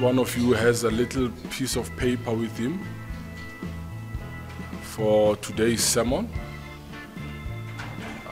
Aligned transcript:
one 0.00 0.18
of 0.20 0.36
you 0.36 0.52
has 0.52 0.84
a 0.84 0.90
little 0.90 1.28
piece 1.50 1.74
of 1.74 1.94
paper 1.96 2.32
with 2.32 2.56
him 2.56 2.80
for 4.82 5.34
today's 5.36 5.82
sermon. 5.82 6.30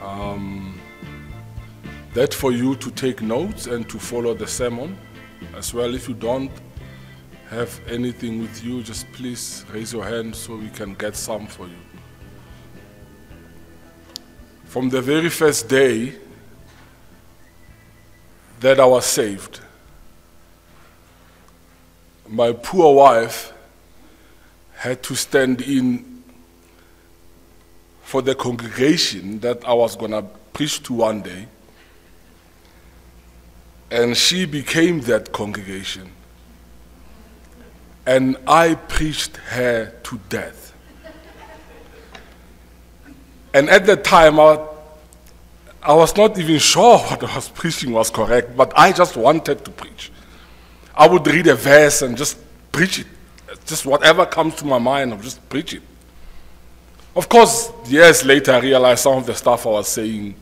Um, 0.01 0.79
that 2.13 2.33
for 2.33 2.53
you 2.53 2.75
to 2.77 2.89
take 2.91 3.21
notes 3.21 3.67
and 3.67 3.87
to 3.89 3.99
follow 3.99 4.33
the 4.33 4.47
sermon 4.47 4.97
as 5.55 5.73
well. 5.73 5.93
If 5.93 6.07
you 6.07 6.15
don't 6.15 6.51
have 7.49 7.81
anything 7.87 8.41
with 8.41 8.63
you, 8.63 8.81
just 8.81 9.11
please 9.11 9.65
raise 9.73 9.91
your 9.91 10.05
hand 10.05 10.35
so 10.35 10.55
we 10.55 10.69
can 10.69 10.93
get 10.93 11.17
some 11.17 11.47
for 11.47 11.67
you. 11.67 11.77
From 14.65 14.89
the 14.89 15.01
very 15.01 15.29
first 15.29 15.67
day 15.67 16.15
that 18.61 18.79
I 18.79 18.85
was 18.85 19.05
saved, 19.05 19.61
my 22.29 22.51
poor 22.51 22.95
wife 22.95 23.53
had 24.75 25.01
to 25.03 25.15
stand 25.15 25.61
in 25.61 26.23
for 28.01 28.21
the 28.21 28.35
congregation 28.35 29.39
that 29.39 29.65
I 29.65 29.73
was 29.73 29.95
going 29.95 30.11
to 30.11 30.21
preach 30.53 30.81
to 30.83 30.93
one 30.93 31.21
day. 31.21 31.47
And 33.91 34.15
she 34.15 34.45
became 34.45 35.01
that 35.01 35.31
congregation. 35.31 36.11
And 38.05 38.37
I 38.47 38.75
preached 38.75 39.37
her 39.37 39.93
to 40.03 40.19
death. 40.29 40.73
And 43.53 43.69
at 43.69 43.85
the 43.85 43.97
time, 43.97 44.39
I, 44.39 44.59
I 45.81 45.93
was 45.93 46.15
not 46.15 46.37
even 46.37 46.59
sure 46.59 46.97
what 47.09 47.23
I 47.23 47.35
was 47.35 47.49
preaching 47.49 47.91
was 47.91 48.09
correct, 48.09 48.55
but 48.55 48.71
I 48.75 48.91
just 48.91 49.17
wanted 49.17 49.65
to 49.65 49.71
preach. 49.71 50.11
I 50.97 51.07
would 51.07 51.27
read 51.27 51.45
a 51.45 51.53
verse 51.53 52.01
and 52.01 52.17
just 52.17 52.39
preach 52.71 52.99
it. 52.99 53.07
Just 53.67 53.85
whatever 53.85 54.25
comes 54.25 54.55
to 54.55 54.65
my 54.65 54.79
mind, 54.79 55.13
I'll 55.13 55.19
just 55.19 55.47
preach 55.47 55.75
it. 55.75 55.83
Of 57.15 57.29
course, 57.29 57.71
years 57.85 58.25
later, 58.25 58.53
I 58.53 58.59
realized 58.59 59.01
some 59.01 59.17
of 59.17 59.27
the 59.27 59.35
stuff 59.35 59.67
I 59.67 59.69
was 59.69 59.87
saying, 59.87 60.33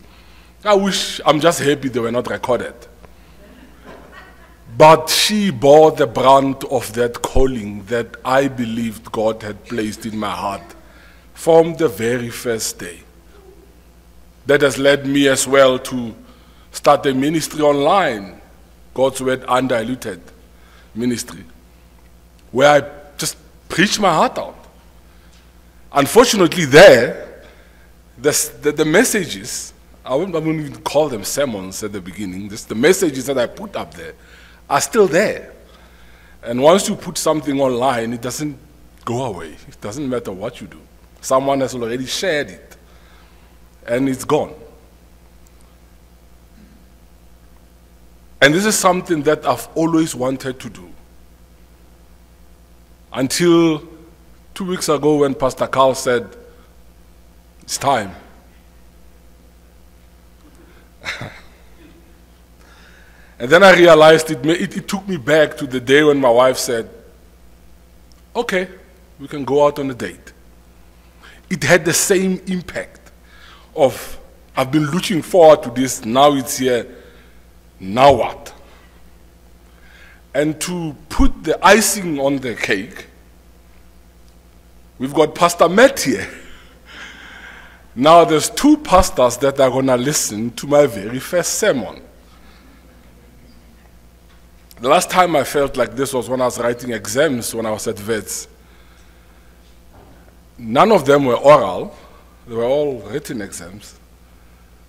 I 0.63 0.73
wish, 0.73 1.19
I'm 1.25 1.41
just 1.41 1.59
happy 1.59 1.89
they 1.89 1.99
were 1.99 2.11
not 2.11 2.29
recorded. 2.29 2.73
But 4.77 5.09
she 5.09 5.51
bore 5.51 5.91
the 5.91 6.07
brunt 6.07 6.63
of 6.65 6.91
that 6.93 7.21
calling 7.21 7.83
that 7.85 8.15
I 8.23 8.47
believed 8.47 9.11
God 9.11 9.43
had 9.43 9.63
placed 9.65 10.05
in 10.05 10.17
my 10.17 10.31
heart 10.31 10.75
from 11.33 11.75
the 11.75 11.89
very 11.89 12.29
first 12.29 12.79
day. 12.79 12.99
That 14.45 14.61
has 14.61 14.77
led 14.77 15.05
me 15.05 15.27
as 15.27 15.47
well 15.47 15.79
to 15.79 16.15
start 16.71 17.05
a 17.05 17.13
ministry 17.13 17.61
online, 17.61 18.41
God's 18.93 19.21
Word 19.21 19.43
Undiluted 19.43 20.21
Ministry, 20.95 21.43
where 22.51 22.69
I 22.83 23.17
just 23.17 23.37
preach 23.69 23.99
my 23.99 24.13
heart 24.13 24.37
out. 24.37 24.55
Unfortunately, 25.91 26.65
there, 26.65 27.43
the, 28.17 28.51
the, 28.61 28.71
the 28.71 28.85
messages, 28.85 29.73
I 30.05 30.15
wouldn't, 30.15 30.35
I 30.35 30.39
wouldn't 30.39 30.65
even 30.65 30.81
call 30.81 31.09
them 31.09 31.23
sermons 31.23 31.83
at 31.83 31.91
the 31.91 32.01
beginning, 32.01 32.49
just 32.49 32.69
the 32.69 32.75
messages 32.75 33.25
that 33.25 33.37
I 33.37 33.47
put 33.47 33.75
up 33.75 33.93
there 33.93 34.13
are 34.69 34.81
still 34.81 35.07
there. 35.07 35.53
And 36.43 36.61
once 36.61 36.87
you 36.87 36.95
put 36.95 37.17
something 37.17 37.59
online, 37.59 38.13
it 38.13 38.21
doesn't 38.21 38.57
go 39.03 39.25
away. 39.25 39.55
It 39.67 39.81
doesn't 39.81 40.07
matter 40.07 40.31
what 40.31 40.61
you 40.61 40.67
do. 40.67 40.79
Someone 41.21 41.61
has 41.61 41.73
already 41.73 42.05
shared 42.05 42.49
it, 42.49 42.77
and 43.87 44.07
it's 44.07 44.23
gone. 44.23 44.53
And 48.45 48.53
this 48.53 48.65
is 48.67 48.77
something 48.77 49.23
that 49.23 49.43
I've 49.43 49.67
always 49.73 50.13
wanted 50.13 50.59
to 50.59 50.69
do. 50.69 50.87
Until 53.11 53.81
two 54.53 54.65
weeks 54.65 54.87
ago 54.87 55.15
when 55.15 55.33
Pastor 55.33 55.65
Carl 55.65 55.95
said, 55.95 56.27
It's 57.63 57.79
time. 57.79 58.11
and 63.39 63.49
then 63.49 63.63
I 63.63 63.73
realized 63.75 64.29
it, 64.29 64.45
it, 64.45 64.77
it 64.77 64.87
took 64.87 65.07
me 65.07 65.17
back 65.17 65.57
to 65.57 65.65
the 65.65 65.79
day 65.79 66.03
when 66.03 66.19
my 66.19 66.29
wife 66.29 66.59
said, 66.59 66.87
Okay, 68.35 68.67
we 69.19 69.27
can 69.27 69.43
go 69.43 69.65
out 69.65 69.79
on 69.79 69.89
a 69.89 69.95
date. 69.95 70.33
It 71.49 71.63
had 71.63 71.83
the 71.83 71.93
same 71.93 72.39
impact 72.45 73.11
of, 73.75 74.19
I've 74.55 74.71
been 74.71 74.85
looking 74.91 75.23
forward 75.23 75.63
to 75.63 75.71
this, 75.71 76.05
now 76.05 76.35
it's 76.35 76.59
here, 76.59 77.04
now 77.79 78.13
what? 78.13 78.53
And 80.33 80.59
to 80.61 80.95
put 81.09 81.43
the 81.43 81.63
icing 81.65 82.19
on 82.19 82.37
the 82.37 82.55
cake, 82.55 83.07
We've 84.97 85.13
got 85.13 85.35
Pastor 85.35 85.67
Matt 85.67 85.99
here. 85.99 86.27
Now 87.95 88.23
there's 88.23 88.49
two 88.49 88.77
pastors 88.77 89.37
that 89.37 89.59
are 89.59 89.69
going 89.69 89.87
to 89.87 89.97
listen 89.97 90.51
to 90.51 90.67
my 90.67 90.85
very 90.85 91.19
first 91.19 91.55
sermon. 91.55 92.01
The 94.79 94.89
last 94.89 95.09
time 95.09 95.35
I 95.35 95.43
felt 95.43 95.77
like 95.77 95.95
this 95.95 96.13
was 96.13 96.29
when 96.29 96.41
I 96.41 96.45
was 96.45 96.59
writing 96.59 96.91
exams 96.91 97.53
when 97.55 97.65
I 97.65 97.71
was 97.71 97.87
at 97.87 98.05
Wits. 98.05 98.47
None 100.57 100.91
of 100.91 101.05
them 101.05 101.25
were 101.25 101.35
oral, 101.35 101.95
they 102.47 102.55
were 102.55 102.65
all 102.65 102.99
written 102.99 103.41
exams. 103.41 103.99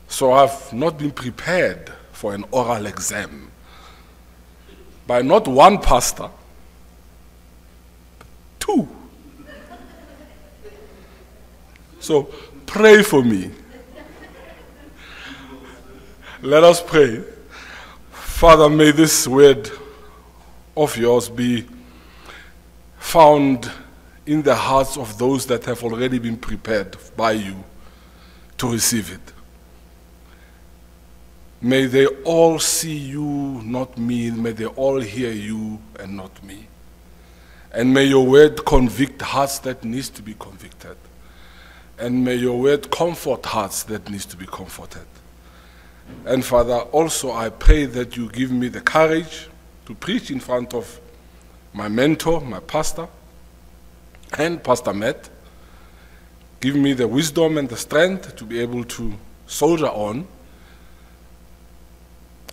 So 0.09 0.33
I've 0.33 0.73
not 0.73 0.99
been 0.99 1.11
prepared 1.11 1.93
for 2.16 2.34
an 2.34 2.47
oral 2.50 2.87
exam 2.87 3.50
by 5.06 5.21
not 5.21 5.47
one 5.47 5.77
pastor, 5.78 6.31
two. 8.59 8.88
So 12.00 12.22
pray 12.65 13.03
for 13.03 13.22
me. 13.22 13.50
Let 16.41 16.65
us 16.65 16.81
pray. 16.81 17.22
Father, 18.10 18.71
may 18.71 18.93
this 18.93 19.28
word 19.28 19.71
of 20.75 20.97
yours 20.97 21.28
be 21.28 21.66
found 22.97 23.71
in 24.25 24.41
the 24.41 24.54
hearts 24.54 24.97
of 24.97 25.19
those 25.19 25.44
that 25.47 25.66
have 25.66 25.84
already 25.84 26.19
been 26.19 26.38
prepared 26.38 26.97
by 27.15 27.33
you 27.33 27.62
to 28.56 28.72
receive 28.72 29.12
it. 29.12 29.36
May 31.61 31.87
they 31.87 32.06
all 32.06 32.59
see 32.59 32.97
you, 32.97 33.22
not 33.65 33.97
me. 33.97 34.31
May 34.31 34.53
they 34.53 34.67
all 34.67 35.00
hear 35.00 35.33
you 35.33 35.81
and 35.99 36.17
not 36.17 36.43
me. 36.44 36.69
And 37.72 37.93
may 37.93 38.05
your 38.05 38.27
word 38.27 38.65
convict 38.65 39.22
hearts 39.22 39.59
that 39.61 39.84
needs 39.84 40.09
to 40.11 40.22
be 40.22 40.34
convicted. 40.39 40.97
And 41.99 42.25
may 42.25 42.34
your 42.34 42.59
word 42.59 42.91
comfort 42.91 43.45
hearts 43.47 43.84
that 43.84 44.11
needs 44.11 44.27
to 44.27 44.37
be 44.37 44.47
comforted. 44.47 45.06
And 46.27 46.45
Father, 46.45 46.77
also 46.93 47.33
I 47.33 47.49
pray 47.49 47.87
that 47.87 48.16
you 48.16 48.28
give 48.28 48.50
me 48.50 48.69
the 48.69 48.81
courage 48.81 49.49
to 49.87 49.95
preach 49.95 50.31
in 50.31 50.41
front 50.41 50.75
of 50.75 51.00
my 51.72 51.89
mentor, 51.89 52.41
my 52.41 52.61
pastor, 52.61 53.09
and 54.39 54.63
Pastor 54.63 54.92
Matt. 54.92 55.28
Give 56.60 56.77
me 56.77 56.92
the 56.92 57.09
wisdom 57.09 57.59
and 57.59 57.69
the 57.69 57.77
strength 57.77 58.36
to 58.36 58.45
be 58.45 58.60
able 58.60 58.84
to 58.84 59.15
soldier 59.47 59.89
on 59.89 60.27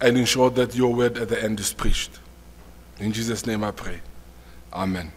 and 0.04 0.18
ensure 0.18 0.50
that 0.50 0.76
your 0.76 0.94
word 0.94 1.18
at 1.18 1.30
the 1.30 1.42
end 1.42 1.62
is 1.62 1.72
preached. 1.72 2.20
In 3.00 3.14
Jesus' 3.14 3.46
name 3.48 3.64
I 3.64 3.72
pray. 3.72 4.02
Amen. 4.74 5.10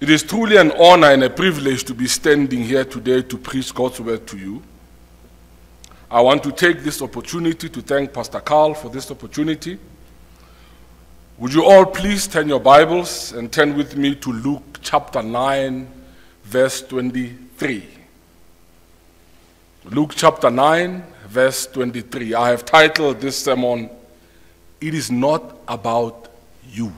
It 0.00 0.10
is 0.10 0.22
truly 0.22 0.58
an 0.58 0.70
honor 0.72 1.12
and 1.12 1.24
a 1.24 1.30
privilege 1.30 1.82
to 1.84 1.94
be 1.94 2.06
standing 2.06 2.62
here 2.62 2.84
today 2.84 3.22
to 3.22 3.38
preach 3.38 3.74
God's 3.74 4.00
word 4.00 4.26
to 4.26 4.36
you. 4.36 4.62
I 6.10 6.20
want 6.20 6.42
to 6.42 6.52
take 6.52 6.82
this 6.82 7.00
opportunity 7.00 7.70
to 7.70 7.80
thank 7.80 8.12
Pastor 8.12 8.40
Carl 8.40 8.74
for 8.74 8.90
this 8.90 9.10
opportunity. 9.10 9.78
Would 11.38 11.54
you 11.54 11.64
all 11.64 11.86
please 11.86 12.26
turn 12.26 12.50
your 12.50 12.60
Bibles 12.60 13.32
and 13.32 13.50
turn 13.50 13.74
with 13.74 13.96
me 13.96 14.14
to 14.16 14.30
Luke 14.30 14.80
chapter 14.82 15.22
9, 15.22 15.88
verse 16.44 16.82
23. 16.82 17.86
Luke 19.86 20.12
chapter 20.14 20.50
9, 20.50 21.02
verse 21.30 21.66
23. 21.68 22.34
I 22.34 22.50
have 22.50 22.64
titled 22.64 23.20
this 23.20 23.38
sermon, 23.38 23.88
It 24.80 24.94
is 24.94 25.10
Not 25.10 25.58
About 25.68 26.28
You. 26.68 26.92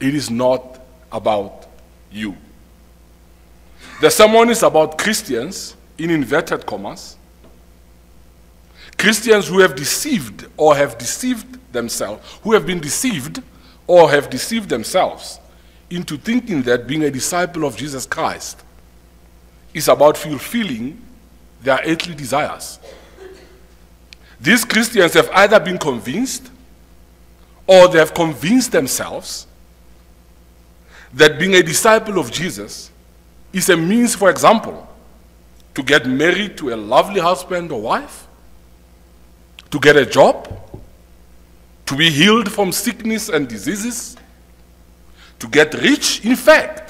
It 0.00 0.14
is 0.14 0.30
not 0.30 0.80
about 1.10 1.66
you. 2.12 2.36
The 4.00 4.10
sermon 4.10 4.50
is 4.50 4.62
about 4.62 4.96
Christians, 4.98 5.76
in 5.98 6.10
inverted 6.10 6.64
commas, 6.64 7.16
Christians 8.96 9.48
who 9.48 9.58
have 9.60 9.74
deceived 9.74 10.46
or 10.56 10.76
have 10.76 10.98
deceived 10.98 11.72
themselves, 11.72 12.38
who 12.42 12.52
have 12.52 12.64
been 12.66 12.80
deceived 12.80 13.42
or 13.86 14.10
have 14.10 14.30
deceived 14.30 14.68
themselves 14.68 15.40
into 15.90 16.16
thinking 16.16 16.62
that 16.62 16.86
being 16.86 17.04
a 17.04 17.10
disciple 17.10 17.64
of 17.64 17.76
Jesus 17.76 18.06
Christ 18.06 18.62
is 19.74 19.88
about 19.88 20.16
fulfilling 20.16 21.00
their 21.62 21.80
earthly 21.84 22.14
desires. 22.14 22.78
These 24.40 24.64
Christians 24.64 25.14
have 25.14 25.28
either 25.30 25.58
been 25.58 25.78
convinced 25.78 26.50
or 27.66 27.88
they 27.88 27.98
have 27.98 28.14
convinced 28.14 28.72
themselves 28.72 29.46
that 31.12 31.38
being 31.38 31.54
a 31.54 31.62
disciple 31.62 32.18
of 32.18 32.30
Jesus 32.30 32.90
is 33.52 33.68
a 33.68 33.76
means, 33.76 34.14
for 34.14 34.30
example, 34.30 34.86
to 35.74 35.82
get 35.82 36.06
married 36.06 36.56
to 36.58 36.72
a 36.72 36.76
lovely 36.76 37.20
husband 37.20 37.72
or 37.72 37.80
wife, 37.80 38.26
to 39.70 39.78
get 39.78 39.96
a 39.96 40.06
job, 40.06 40.48
to 41.86 41.96
be 41.96 42.10
healed 42.10 42.50
from 42.52 42.72
sickness 42.72 43.28
and 43.28 43.48
diseases, 43.48 44.16
to 45.38 45.48
get 45.48 45.72
rich. 45.74 46.24
In 46.24 46.36
fact, 46.36 46.87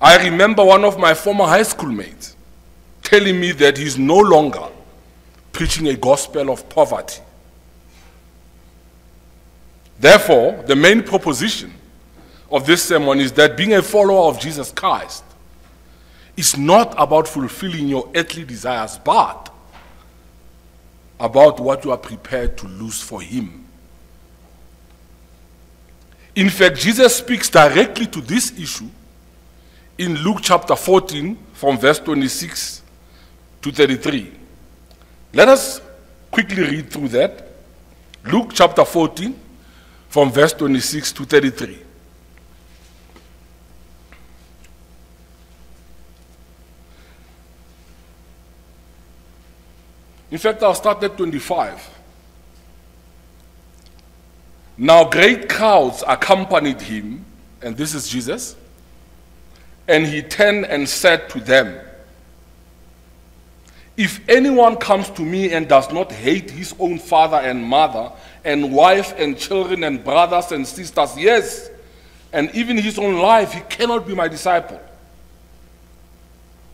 I 0.00 0.28
remember 0.28 0.64
one 0.64 0.84
of 0.84 0.98
my 0.98 1.14
former 1.14 1.44
high 1.44 1.64
school 1.64 1.90
mates 1.90 2.36
telling 3.02 3.40
me 3.40 3.52
that 3.52 3.76
he's 3.76 3.98
no 3.98 4.18
longer 4.18 4.68
preaching 5.52 5.88
a 5.88 5.96
gospel 5.96 6.50
of 6.50 6.68
poverty. 6.68 7.20
Therefore, 9.98 10.62
the 10.66 10.76
main 10.76 11.02
proposition 11.02 11.74
of 12.50 12.64
this 12.64 12.84
sermon 12.84 13.18
is 13.18 13.32
that 13.32 13.56
being 13.56 13.74
a 13.74 13.82
follower 13.82 14.28
of 14.28 14.38
Jesus 14.38 14.70
Christ 14.70 15.24
is 16.36 16.56
not 16.56 16.94
about 16.96 17.26
fulfilling 17.26 17.88
your 17.88 18.08
earthly 18.14 18.44
desires, 18.44 18.98
but 19.04 19.52
about 21.18 21.58
what 21.58 21.84
you 21.84 21.90
are 21.90 21.98
prepared 21.98 22.56
to 22.58 22.68
lose 22.68 23.02
for 23.02 23.20
Him. 23.20 23.66
In 26.36 26.48
fact, 26.48 26.76
Jesus 26.76 27.16
speaks 27.16 27.50
directly 27.50 28.06
to 28.06 28.20
this 28.20 28.56
issue 28.56 28.88
in 29.98 30.14
Luke 30.22 30.38
chapter 30.40 30.76
14, 30.76 31.36
from 31.52 31.76
verse 31.76 31.98
26 31.98 32.82
to 33.60 33.72
33. 33.72 34.32
Let 35.34 35.48
us 35.48 35.82
quickly 36.30 36.62
read 36.62 36.90
through 36.90 37.08
that. 37.08 37.48
Luke 38.24 38.52
chapter 38.54 38.84
14, 38.84 39.38
from 40.08 40.30
verse 40.30 40.52
26 40.52 41.12
to 41.12 41.24
33. 41.24 41.78
In 50.30 50.38
fact, 50.38 50.62
I'll 50.62 50.74
start 50.74 51.02
at 51.02 51.16
25. 51.16 51.96
Now, 54.76 55.04
great 55.08 55.48
crowds 55.48 56.04
accompanied 56.06 56.80
him, 56.80 57.24
and 57.60 57.76
this 57.76 57.94
is 57.94 58.08
Jesus. 58.08 58.54
And 59.88 60.06
he 60.06 60.22
turned 60.22 60.66
and 60.66 60.88
said 60.88 61.30
to 61.30 61.40
them, 61.40 61.80
If 63.96 64.20
anyone 64.28 64.76
comes 64.76 65.08
to 65.10 65.22
me 65.22 65.52
and 65.52 65.66
does 65.66 65.90
not 65.90 66.12
hate 66.12 66.50
his 66.50 66.74
own 66.78 66.98
father 66.98 67.38
and 67.38 67.64
mother, 67.64 68.12
and 68.44 68.72
wife 68.72 69.18
and 69.18 69.36
children 69.36 69.82
and 69.84 70.04
brothers 70.04 70.52
and 70.52 70.66
sisters, 70.66 71.16
yes, 71.16 71.70
and 72.32 72.54
even 72.54 72.76
his 72.76 72.98
own 72.98 73.14
life, 73.18 73.52
he 73.52 73.60
cannot 73.62 74.06
be 74.06 74.14
my 74.14 74.28
disciple. 74.28 74.80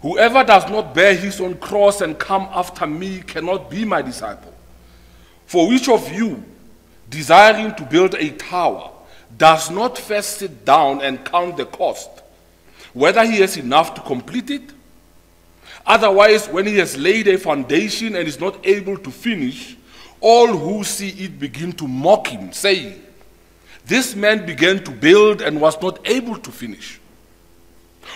Whoever 0.02 0.44
does 0.44 0.68
not 0.68 0.94
bear 0.94 1.14
his 1.14 1.40
own 1.40 1.56
cross 1.56 2.00
and 2.02 2.18
come 2.18 2.42
after 2.52 2.86
me 2.86 3.22
cannot 3.22 3.70
be 3.70 3.84
my 3.84 4.02
disciple. 4.02 4.52
For 5.46 5.68
which 5.68 5.88
of 5.88 6.12
you, 6.12 6.44
desiring 7.08 7.74
to 7.76 7.84
build 7.84 8.14
a 8.14 8.30
tower, 8.32 8.90
does 9.38 9.70
not 9.70 9.96
first 9.96 10.38
sit 10.38 10.64
down 10.64 11.00
and 11.00 11.24
count 11.24 11.56
the 11.56 11.64
cost, 11.64 12.10
whether 12.94 13.24
he 13.26 13.40
has 13.40 13.56
enough 13.56 13.94
to 13.94 14.00
complete 14.00 14.50
it? 14.50 14.72
Otherwise, 15.86 16.48
when 16.48 16.66
he 16.66 16.78
has 16.78 16.96
laid 16.96 17.28
a 17.28 17.36
foundation 17.36 18.16
and 18.16 18.26
is 18.26 18.40
not 18.40 18.64
able 18.66 18.96
to 18.96 19.10
finish, 19.10 19.76
all 20.20 20.46
who 20.46 20.82
see 20.84 21.10
it 21.10 21.38
begin 21.38 21.72
to 21.72 21.86
mock 21.86 22.28
him, 22.28 22.52
saying, 22.52 23.02
This 23.84 24.14
man 24.14 24.46
began 24.46 24.82
to 24.84 24.90
build 24.90 25.42
and 25.42 25.60
was 25.60 25.80
not 25.82 25.98
able 26.08 26.38
to 26.38 26.50
finish. 26.50 26.98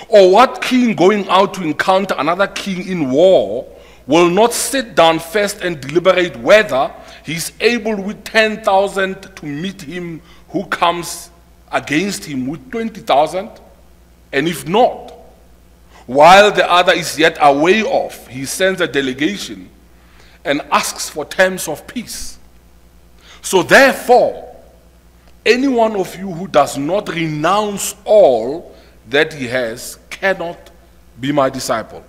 Or 0.09 0.31
what 0.33 0.63
king 0.63 0.95
going 0.95 1.29
out 1.29 1.53
to 1.55 1.63
encounter 1.63 2.15
another 2.17 2.47
king 2.47 2.87
in 2.89 3.11
war 3.11 3.67
will 4.07 4.31
not 4.31 4.55
sit 4.55 4.95
down 4.95 5.19
first 5.19 5.61
and 5.61 5.81
deliberate 5.81 6.37
whether 6.39 6.93
he 7.25 7.35
is 7.35 7.53
able 7.61 8.01
with 8.03 8.25
10,000 8.25 9.23
to 9.37 9.47
meet 9.47 9.83
him 9.83 10.23
who 10.49 10.65
comes 10.67 11.31
against 11.71 12.25
him 12.25 12.47
with 12.47 12.71
20,000? 12.71 13.51
And 14.33 14.49
if 14.49 14.67
not, 14.67 15.13
while 16.07 16.51
the 16.51 16.71
other 16.71 16.93
is 16.93 17.19
yet 17.19 17.37
away 17.41 17.83
off, 17.83 18.27
he 18.29 18.45
sends 18.45 18.81
a 18.81 18.87
delegation 18.87 19.69
and 20.45 20.63
asks 20.73 21.11
for 21.11 21.25
terms 21.25 21.69
of 21.69 21.87
peace. 21.87 22.39
So 23.43 23.63
therefore, 23.63 24.57
any 25.45 25.69
one 25.69 25.97
of 25.97 26.15
you 26.17 26.31
who 26.31 26.49
does 26.49 26.77
not 26.77 27.09
renounce 27.09 27.95
all 28.05 28.75
that 29.09 29.33
he 29.33 29.47
has 29.47 29.99
cannot 30.11 30.71
be 31.21 31.33
my 31.33 31.51
disciple. 31.51 32.05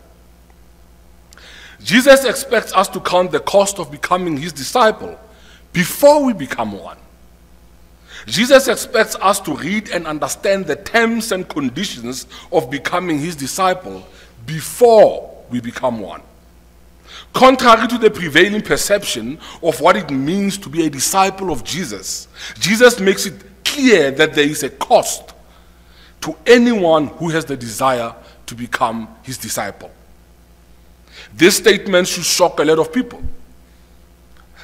Jesus 1.81 2.25
expects 2.25 2.73
us 2.73 2.87
to 2.89 2.99
count 2.99 3.31
the 3.31 3.39
cost 3.39 3.79
of 3.79 3.91
becoming 3.91 4.37
his 4.37 4.51
disciple 4.51 5.17
before 5.71 6.23
we 6.23 6.33
become 6.33 6.73
one. 6.73 6.97
Jesus 8.29 8.67
expects 8.67 9.15
us 9.15 9.39
to 9.41 9.55
read 9.55 9.89
and 9.89 10.05
understand 10.05 10.67
the 10.67 10.75
terms 10.75 11.31
and 11.31 11.47
conditions 11.47 12.27
of 12.51 12.69
becoming 12.69 13.19
his 13.19 13.35
disciple 13.35 14.05
before 14.45 15.43
we 15.49 15.59
become 15.59 15.99
one. 15.99 16.21
Contrary 17.33 17.87
to 17.87 17.97
the 17.97 18.09
prevailing 18.09 18.61
perception 18.61 19.39
of 19.61 19.79
what 19.81 19.95
it 19.95 20.09
means 20.09 20.57
to 20.57 20.69
be 20.69 20.85
a 20.85 20.89
disciple 20.89 21.51
of 21.51 21.63
Jesus, 21.63 22.27
Jesus 22.59 22.99
makes 22.99 23.25
it 23.25 23.33
clear 23.63 24.11
that 24.11 24.33
there 24.33 24.47
is 24.47 24.63
a 24.63 24.69
cost 24.69 25.33
to 26.21 26.35
anyone 26.45 27.07
who 27.07 27.29
has 27.29 27.45
the 27.45 27.55
desire 27.55 28.13
to 28.45 28.55
become 28.55 29.07
his 29.23 29.37
disciple. 29.37 29.91
This 31.33 31.57
statement 31.57 32.07
should 32.07 32.25
shock 32.25 32.59
a 32.59 32.63
lot 32.63 32.79
of 32.79 32.91
people. 32.91 33.21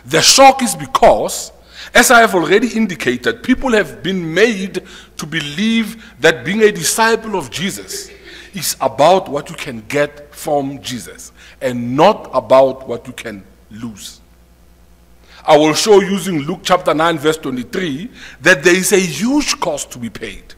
The 0.06 0.22
shock 0.22 0.62
is 0.62 0.76
because, 0.76 1.52
as 1.96 2.12
I 2.12 2.20
have 2.20 2.36
already 2.36 2.68
indicated, 2.76 3.42
people 3.42 3.72
have 3.72 4.04
been 4.04 4.34
made 4.34 4.84
to 5.16 5.26
believe 5.26 6.14
that 6.20 6.44
being 6.44 6.62
a 6.62 6.72
disciple 6.72 7.38
of 7.38 7.50
Jesus 7.50 8.12
is 8.54 8.76
about 8.82 9.30
what 9.30 9.50
you 9.50 9.56
can 9.56 9.80
get 9.88 10.36
from 10.36 10.82
Jesus 10.82 11.32
and 11.62 11.96
not 11.96 12.30
about 12.34 12.86
what 12.86 13.08
you 13.08 13.14
can 13.14 13.46
lose. 13.72 14.20
I 15.48 15.58
will 15.58 15.74
show 15.74 16.02
using 16.02 16.40
Luke 16.40 16.62
chapter 16.64 16.94
9, 16.94 17.18
verse 17.18 17.38
23, 17.38 18.12
that 18.42 18.62
there 18.62 18.76
is 18.76 18.92
a 18.92 19.00
huge 19.00 19.58
cost 19.62 19.90
to 19.92 19.98
be 19.98 20.10
paid 20.10 20.54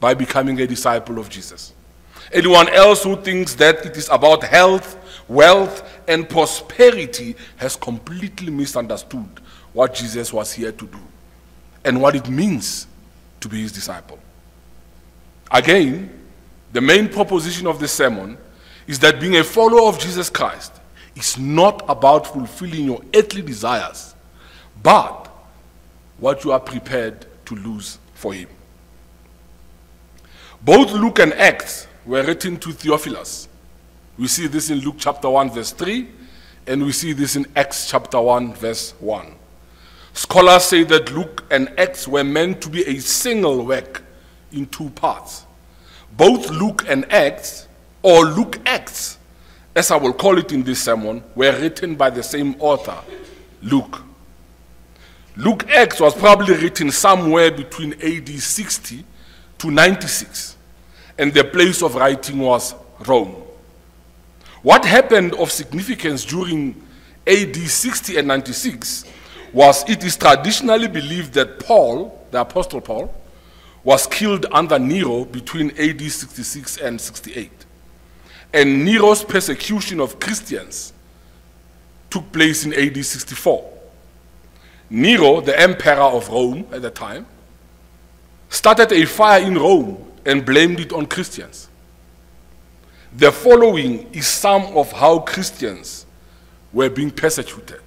by 0.00 0.12
becoming 0.12 0.60
a 0.60 0.66
disciple 0.66 1.20
of 1.20 1.28
Jesus. 1.28 1.72
Anyone 2.32 2.68
else 2.70 3.04
who 3.04 3.14
thinks 3.14 3.54
that 3.54 3.86
it 3.86 3.96
is 3.96 4.08
about 4.10 4.42
health, 4.42 4.96
wealth, 5.28 5.88
and 6.08 6.28
prosperity 6.28 7.36
has 7.58 7.76
completely 7.76 8.50
misunderstood 8.50 9.40
what 9.74 9.94
Jesus 9.94 10.32
was 10.32 10.52
here 10.52 10.72
to 10.72 10.86
do 10.86 10.98
and 11.84 12.00
what 12.00 12.16
it 12.16 12.28
means 12.30 12.86
to 13.40 13.48
be 13.48 13.60
his 13.60 13.72
disciple. 13.72 14.18
Again, 15.50 16.10
the 16.72 16.80
main 16.80 17.08
proposition 17.08 17.66
of 17.66 17.78
this 17.78 17.92
sermon 17.92 18.38
is 18.86 18.98
that 19.00 19.20
being 19.20 19.36
a 19.36 19.44
follower 19.44 19.88
of 19.88 19.98
Jesus 19.98 20.30
Christ 20.30 20.72
is 21.14 21.38
not 21.38 21.84
about 21.88 22.26
fulfilling 22.26 22.84
your 22.84 23.02
earthly 23.14 23.42
desires, 23.42 24.14
but 24.82 25.28
what 26.18 26.44
you 26.44 26.52
are 26.52 26.60
prepared 26.60 27.26
to 27.44 27.54
lose 27.56 27.98
for 28.14 28.32
him. 28.32 28.48
Both 30.62 30.92
Luke 30.92 31.18
and 31.18 31.34
Acts 31.34 31.86
were 32.06 32.22
written 32.22 32.56
to 32.58 32.72
Theophilus. 32.72 33.48
We 34.16 34.28
see 34.28 34.46
this 34.46 34.70
in 34.70 34.78
Luke 34.78 34.96
chapter 34.98 35.28
1, 35.28 35.50
verse 35.50 35.72
3, 35.72 36.08
and 36.66 36.84
we 36.84 36.92
see 36.92 37.12
this 37.12 37.36
in 37.36 37.46
Acts 37.54 37.90
chapter 37.90 38.20
1, 38.20 38.54
verse 38.54 38.94
1. 39.00 39.34
Scholars 40.14 40.64
say 40.64 40.84
that 40.84 41.10
Luke 41.12 41.44
and 41.50 41.68
Acts 41.76 42.06
were 42.06 42.22
meant 42.22 42.60
to 42.62 42.70
be 42.70 42.84
a 42.86 43.00
single 43.00 43.66
work 43.66 44.02
in 44.52 44.66
two 44.66 44.88
parts. 44.90 45.44
Both 46.16 46.50
Luke 46.50 46.84
and 46.88 47.10
Acts, 47.12 47.66
or 48.00 48.24
Luke 48.24 48.60
Acts, 48.64 49.18
as 49.74 49.90
I 49.90 49.96
will 49.96 50.12
call 50.12 50.38
it 50.38 50.52
in 50.52 50.62
this 50.62 50.84
sermon, 50.84 51.24
were 51.34 51.52
written 51.58 51.96
by 51.96 52.10
the 52.10 52.22
same 52.22 52.54
author, 52.60 52.96
Luke. 53.60 54.02
Luke 55.36 55.68
Acts 55.68 55.98
was 55.98 56.14
probably 56.14 56.54
written 56.54 56.92
somewhere 56.92 57.50
between 57.50 57.94
AD 57.94 58.28
60 58.28 59.04
to 59.58 59.70
96 59.70 60.56
and 61.18 61.34
the 61.34 61.42
place 61.42 61.82
of 61.82 61.96
writing 61.96 62.38
was 62.38 62.72
Rome. 63.04 63.42
What 64.62 64.84
happened 64.84 65.34
of 65.34 65.50
significance 65.50 66.24
during 66.24 66.80
AD 67.26 67.56
60 67.56 68.16
and 68.16 68.28
96 68.28 69.06
was 69.54 69.88
it 69.88 70.04
is 70.04 70.16
traditionally 70.16 70.88
believed 70.88 71.32
that 71.34 71.60
Paul, 71.60 72.26
the 72.32 72.40
Apostle 72.40 72.80
Paul, 72.80 73.14
was 73.84 74.06
killed 74.06 74.46
under 74.50 74.78
Nero 74.78 75.24
between 75.24 75.70
AD 75.78 76.00
66 76.00 76.78
and 76.78 77.00
68. 77.00 77.50
And 78.52 78.84
Nero's 78.84 79.22
persecution 79.22 80.00
of 80.00 80.18
Christians 80.18 80.92
took 82.10 82.30
place 82.32 82.64
in 82.64 82.74
AD 82.74 83.04
64. 83.04 83.72
Nero, 84.90 85.40
the 85.40 85.58
emperor 85.58 86.02
of 86.02 86.28
Rome 86.28 86.66
at 86.72 86.82
the 86.82 86.90
time, 86.90 87.26
started 88.48 88.92
a 88.92 89.04
fire 89.06 89.42
in 89.42 89.54
Rome 89.54 90.04
and 90.26 90.44
blamed 90.44 90.80
it 90.80 90.92
on 90.92 91.06
Christians. 91.06 91.68
The 93.16 93.30
following 93.30 94.12
is 94.12 94.26
some 94.26 94.62
of 94.76 94.90
how 94.92 95.20
Christians 95.20 96.06
were 96.72 96.90
being 96.90 97.10
persecuted. 97.10 97.80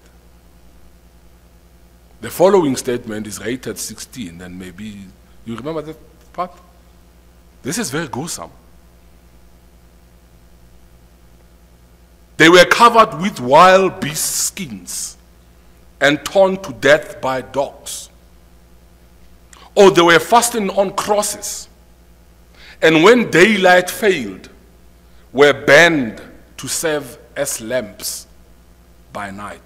The 2.20 2.30
following 2.30 2.76
statement 2.76 3.28
is 3.28 3.40
rated 3.40 3.78
16, 3.78 4.42
and 4.42 4.58
maybe 4.58 5.06
you 5.46 5.56
remember 5.56 5.82
that 5.82 5.98
part? 6.34 6.52
This 7.62 7.78
is 7.78 7.92
very 7.92 8.08
gruesome. 8.08 8.50
They 12.38 12.50
were 12.50 12.66
covered 12.66 13.20
with 13.22 13.40
wild 13.40 14.00
beast 14.00 14.48
skins 14.48 15.18
and 16.00 16.24
torn 16.24 16.58
to 16.64 16.74
death 16.74 17.20
by 17.22 17.42
dogs. 17.42 18.10
Or 19.76 19.92
they 19.92 20.02
were 20.02 20.20
fastened 20.20 20.72
on 20.72 20.94
crosses. 20.94 21.68
And 22.82 23.04
when 23.04 23.32
daylight 23.32 23.90
failed, 23.90 24.50
were 25.34 25.54
burned 25.54 26.22
to 26.58 26.68
serve 26.68 27.18
as 27.36 27.62
lamps 27.62 28.28
by 29.14 29.30
night. 29.32 29.62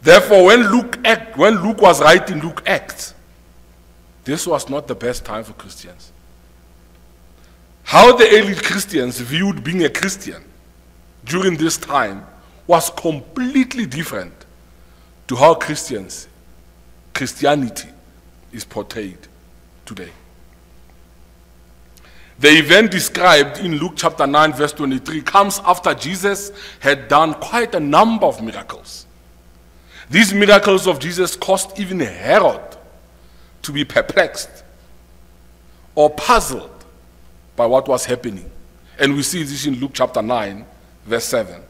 Therefore, 0.00 0.46
when 0.46 0.70
Luke, 0.70 0.98
act, 1.04 1.36
when 1.36 1.62
Luke 1.62 1.80
was 1.80 2.00
writing 2.00 2.40
Luke 2.40 2.62
Acts, 2.66 3.14
this 4.24 4.46
was 4.46 4.68
not 4.68 4.86
the 4.86 4.94
best 4.94 5.24
time 5.24 5.44
for 5.44 5.54
Christians. 5.54 6.12
How 7.82 8.14
the 8.14 8.28
early 8.30 8.54
Christians 8.54 9.18
viewed 9.18 9.64
being 9.64 9.84
a 9.84 9.88
Christian 9.88 10.44
during 11.24 11.56
this 11.56 11.76
time 11.78 12.26
was 12.66 12.90
completely 12.90 13.86
different 13.86 14.32
to 15.26 15.36
how 15.36 15.54
Christians, 15.54 16.28
Christianity 17.14 17.88
is 18.52 18.64
portrayed 18.64 19.18
today. 19.84 20.10
The 22.38 22.50
event 22.50 22.92
described 22.92 23.58
in 23.58 23.78
Luke 23.78 23.94
chapter 23.96 24.26
9, 24.26 24.52
verse 24.52 24.72
23, 24.72 25.22
comes 25.22 25.60
after 25.64 25.92
Jesus 25.92 26.52
had 26.78 27.08
done 27.08 27.34
quite 27.34 27.74
a 27.74 27.80
number 27.80 28.26
of 28.26 28.40
miracles. 28.40 29.06
These 30.10 30.32
miracles 30.32 30.86
of 30.86 30.98
Jesus 30.98 31.36
caused 31.36 31.78
even 31.78 32.00
Herod 32.00 32.76
to 33.62 33.72
be 33.72 33.84
perplexed 33.84 34.64
or 35.94 36.10
puzzled 36.10 36.84
by 37.56 37.66
what 37.66 37.88
was 37.88 38.04
happening. 38.04 38.50
And 38.98 39.14
we 39.14 39.22
see 39.22 39.42
this 39.42 39.66
in 39.66 39.74
Luke 39.74 39.92
chapter 39.94 40.22
9, 40.22 40.64
verse 41.04 41.24
7. 41.24 41.60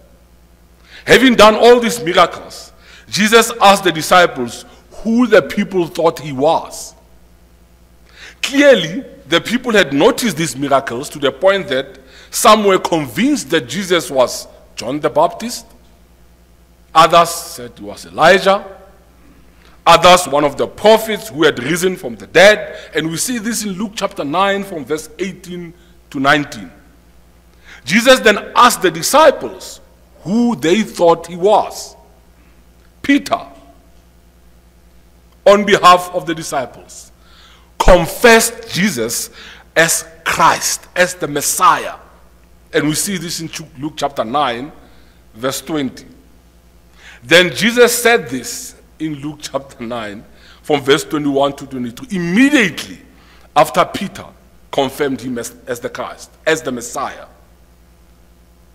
Having 1.07 1.35
done 1.35 1.55
all 1.57 1.81
these 1.81 2.03
miracles, 2.03 2.73
Jesus 3.09 3.51
asked 3.61 3.85
the 3.85 3.93
disciples 3.93 4.65
who 5.03 5.27
the 5.27 5.43
people 5.43 5.87
thought 5.87 6.19
he 6.19 6.33
was. 6.33 6.95
Clearly, 8.43 9.05
the 9.29 9.41
people 9.41 9.73
had 9.73 9.93
noticed 9.93 10.37
these 10.37 10.57
miracles 10.57 11.09
to 11.11 11.19
the 11.19 11.33
point 11.33 11.69
that 11.69 11.99
some 12.31 12.65
were 12.65 12.79
convinced 12.79 13.51
that 13.51 13.69
Jesus 13.69 14.11
was 14.11 14.47
John 14.77 15.01
the 15.01 15.11
Baptist. 15.11 15.67
Others 16.95 17.31
said 17.31 17.71
it 17.73 17.81
was 17.81 18.07
Elijah. 18.07 18.65
Others, 19.87 20.29
one 20.29 20.45
of 20.45 20.57
the 20.57 20.67
prophets 20.67 21.29
who 21.29 21.45
had 21.45 21.63
risen 21.63 21.97
from 21.97 22.15
the 22.17 22.27
dead. 22.27 22.91
And 22.95 23.11
we 23.11 23.17
see 23.17 23.39
this 23.39 23.65
in 23.65 23.71
Luke 23.73 23.93
chapter 23.95 24.25
9 24.25 24.65
from 24.65 24.85
verse 24.85 25.09
18 25.19 25.73
to 26.11 26.21
19. 26.21 26.71
Jesus 27.85 28.21
then 28.21 28.53
asked 28.55 28.83
the 28.83 28.91
disciples 28.91 29.81
who 30.21 30.57
they 30.57 30.83
thought 30.83 31.27
he 31.27 31.37
was. 31.37 31.97
Peter, 33.01 33.41
on 35.47 35.65
behalf 35.65 36.11
of 36.13 36.27
the 36.27 36.35
disciples, 36.35 37.11
confessed 37.79 38.71
Jesus 38.71 39.31
as 39.75 40.07
Christ, 40.25 40.87
as 40.95 41.15
the 41.15 41.29
Messiah. 41.29 41.95
And 42.75 42.87
we 42.89 42.95
see 42.95 43.17
this 43.17 43.41
in 43.41 43.51
Luke 43.79 43.95
chapter 43.97 44.25
9, 44.25 44.71
verse 45.35 45.63
20. 45.63 46.05
Then 47.23 47.55
Jesus 47.55 48.01
said 48.01 48.29
this 48.29 48.75
in 48.99 49.15
Luke 49.17 49.39
chapter 49.43 49.83
9, 49.83 50.25
from 50.63 50.81
verse 50.83 51.05
21 51.05 51.57
to 51.57 51.67
22, 51.67 52.07
immediately 52.17 52.99
after 53.57 53.85
Peter 53.85 54.25
confirmed 54.71 55.21
him 55.21 55.39
as, 55.39 55.55
as 55.67 55.81
the 55.81 55.89
Christ, 55.89 56.31
as 56.47 56.63
the 56.63 56.71
Messiah. 56.71 57.27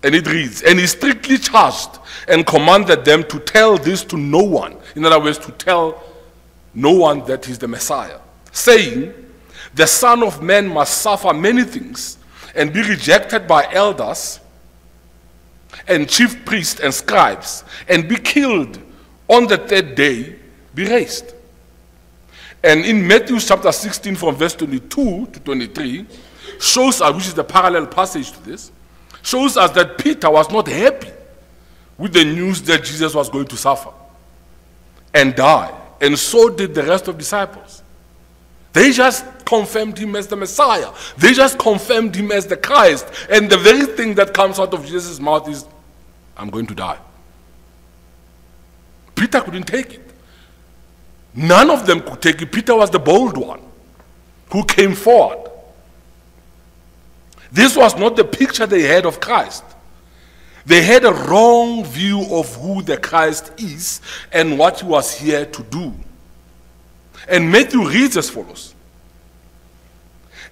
And 0.04 0.14
it 0.14 0.28
reads, 0.28 0.64
and 0.64 0.78
he 0.80 0.86
strictly 0.88 1.38
charged 1.38 2.00
and 2.28 2.46
commanded 2.46 3.06
them 3.06 3.24
to 3.26 3.40
tell 3.40 3.78
this 3.78 4.04
to 4.06 4.18
no 4.18 4.44
one. 4.44 4.76
In 4.96 5.06
other 5.06 5.20
words, 5.20 5.38
to 5.40 5.52
tell 5.54 6.04
no 6.74 6.92
one 6.92 7.24
that 7.26 7.46
he's 7.46 7.58
the 7.58 7.68
Messiah, 7.68 8.20
saying, 8.52 9.14
The 9.76 9.88
Son 9.88 10.24
of 10.24 10.42
Man 10.42 10.68
must 10.68 11.02
suffer 11.02 11.34
many 11.34 11.64
things 11.64 12.18
and 12.54 12.74
be 12.74 12.82
rejected 12.82 13.48
by 13.48 13.72
elders 13.72 14.40
and 15.88 16.10
chief 16.10 16.46
priests 16.46 16.80
and 16.80 16.94
scribes 16.94 17.64
and 17.88 18.08
be 18.08 18.16
killed 18.16 18.80
on 19.28 19.48
the 19.48 19.58
third 19.58 19.96
day, 19.96 20.36
be 20.74 20.86
raised. 20.86 21.34
And 22.64 22.86
in 22.86 23.06
Matthew 23.06 23.40
chapter 23.40 23.72
16, 23.72 24.16
from 24.16 24.36
verse 24.36 24.56
22 24.56 25.28
to 25.28 25.40
23, 25.40 26.06
shows 26.60 27.02
us, 27.02 27.16
which 27.16 27.28
is 27.28 27.34
the 27.34 27.44
parallel 27.44 27.88
passage 27.88 28.32
to 28.32 28.44
this, 28.44 28.72
shows 29.22 29.58
us 29.58 29.72
that 29.72 29.98
Peter 29.98 30.30
was 30.30 30.50
not 30.50 30.68
happy 30.68 31.12
with 31.98 32.14
the 32.14 32.24
news 32.24 32.62
that 32.64 32.84
Jesus 32.84 33.14
was 33.14 33.30
going 33.30 33.48
to 33.48 33.58
suffer 33.58 33.92
and 35.14 35.36
die. 35.36 35.78
And 36.02 36.18
so 36.18 36.50
did 36.50 36.74
the 36.74 36.84
rest 36.84 37.08
of 37.08 37.18
disciples. 37.18 37.83
They 38.74 38.92
just 38.92 39.46
confirmed 39.46 39.98
him 39.98 40.16
as 40.16 40.28
the 40.28 40.36
Messiah. 40.36 40.92
They 41.18 41.34
just 41.34 41.60
confirmed 41.60 42.16
him 42.16 42.32
as 42.32 42.48
the 42.48 42.58
Christ. 42.58 43.08
And 43.30 43.50
the 43.50 43.58
very 43.58 43.86
thing 43.86 44.16
that 44.16 44.34
comes 44.34 44.60
out 44.60 44.74
of 44.74 44.86
Jesus' 44.86 45.20
mouth 45.20 45.48
is, 45.48 45.66
I'm 46.36 46.50
going 46.50 46.66
to 46.68 46.76
die. 46.76 46.98
Peter 49.16 49.40
couldn't 49.42 49.68
take 49.68 49.94
it. 49.94 50.14
None 51.36 51.70
of 51.70 51.86
them 51.86 52.02
could 52.02 52.22
take 52.22 52.42
it. 52.42 52.52
Peter 52.52 52.76
was 52.76 52.90
the 52.90 53.00
bold 53.00 53.38
one 53.38 53.62
who 54.52 54.64
came 54.66 54.94
forward. 54.94 55.52
This 57.52 57.78
was 57.78 57.96
not 57.96 58.16
the 58.16 58.26
picture 58.26 58.66
they 58.66 58.82
had 58.82 59.06
of 59.06 59.20
Christ. 59.20 59.64
They 60.66 60.82
had 60.82 61.06
a 61.06 61.14
wrong 61.14 61.84
view 61.86 62.26
of 62.32 62.56
who 62.56 62.82
the 62.82 62.98
Christ 62.98 63.52
is 63.58 64.02
and 64.32 64.58
what 64.58 64.80
he 64.80 64.88
was 64.88 65.14
here 65.14 65.46
to 65.46 65.64
do. 65.64 65.94
And 67.28 67.52
Matthew 67.52 67.88
reads 67.88 68.18
as 68.18 68.30
follows. 68.30 68.76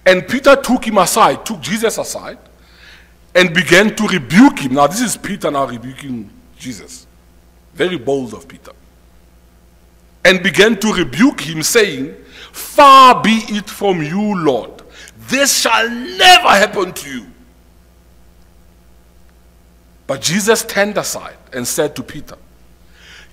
And 0.04 0.26
Peter 0.26 0.56
took 0.56 0.86
him 0.86 0.98
aside, 0.98 1.46
took 1.46 1.60
Jesus 1.60 1.98
aside, 1.98 2.38
and 3.34 3.54
began 3.54 3.94
to 3.96 4.06
rebuke 4.06 4.58
him. 4.58 4.74
Now, 4.74 4.86
this 4.86 5.00
is 5.00 5.16
Peter 5.16 5.50
now 5.50 5.66
rebuking 5.66 6.28
Jesus. 6.58 7.06
Very 7.74 7.98
bold 7.98 8.34
of 8.34 8.48
Peter 8.48 8.72
and 10.24 10.42
began 10.42 10.78
to 10.80 10.92
rebuke 10.92 11.40
him, 11.40 11.62
saying, 11.62 12.14
Far 12.52 13.22
be 13.22 13.42
it 13.48 13.68
from 13.68 14.02
you, 14.02 14.36
Lord. 14.38 14.82
This 15.28 15.60
shall 15.60 15.88
never 15.88 16.48
happen 16.48 16.92
to 16.92 17.10
you. 17.10 17.26
But 20.06 20.20
Jesus 20.20 20.64
turned 20.64 20.98
aside 20.98 21.36
and 21.52 21.66
said 21.66 21.96
to 21.96 22.02
Peter, 22.02 22.36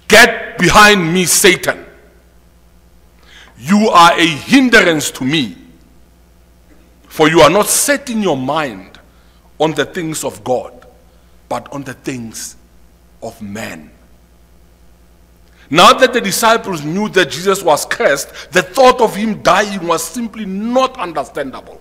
Get 0.08 0.58
behind 0.58 1.14
me, 1.14 1.26
Satan. 1.26 1.86
You 3.60 3.90
are 3.90 4.14
a 4.18 4.26
hindrance 4.26 5.12
to 5.12 5.26
me, 5.26 5.58
for 7.08 7.30
you 7.30 7.42
are 7.42 7.50
not 7.50 7.68
setting 7.68 8.22
your 8.24 8.38
mind 8.38 9.00
on 9.60 9.74
the 9.74 9.86
things 9.86 10.24
of 10.24 10.44
God, 10.46 10.88
but 11.50 11.72
on 11.74 11.84
the 11.84 11.94
things 11.94 12.56
of 13.22 13.42
man. 13.42 13.92
Now 15.70 15.94
that 15.94 16.14
the 16.14 16.22
disciples 16.22 16.84
knew 16.84 17.10
that 17.10 17.30
Jesus 17.30 17.62
was 17.62 17.86
Christ, 17.86 18.52
the 18.52 18.64
thought 18.64 19.02
of 19.02 19.16
him 19.16 19.42
dying 19.44 19.86
was 19.86 20.04
simply 20.04 20.46
not 20.46 20.98
understandable 20.98 21.80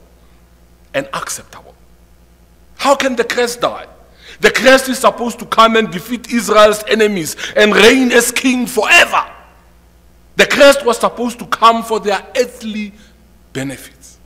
and 0.92 1.08
acceptable. 1.14 1.74
How 2.76 2.96
can 2.96 3.16
the 3.16 3.24
Christ 3.24 3.60
die? 3.60 3.86
The 4.40 4.50
Christ 4.50 4.88
is 4.88 4.98
supposed 4.98 5.38
to 5.38 5.46
come 5.46 5.76
and 5.76 5.90
defeat 5.90 6.30
Israel's 6.30 6.84
enemies 6.88 7.36
and 7.56 7.74
reign 7.74 8.12
as 8.12 8.30
king 8.30 8.66
forever. 8.66 9.24
The 10.38 10.46
Christ 10.46 10.86
was 10.86 10.98
supposed 10.98 11.40
to 11.40 11.46
come 11.46 11.82
for 11.82 11.98
their 11.98 12.24
earthly 12.36 12.92
benefits. 13.52 14.18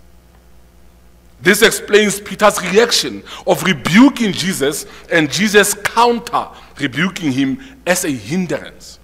This 1.40 1.62
explains 1.62 2.20
Peter's 2.20 2.62
reaction 2.62 3.22
of 3.46 3.62
rebuking 3.62 4.32
Jesus 4.32 4.84
and 5.10 5.32
Jesus' 5.32 5.72
counter 5.72 6.48
rebuking 6.78 7.32
him 7.32 7.58
as 7.86 8.04
a 8.04 8.10
hindrance. 8.10 8.98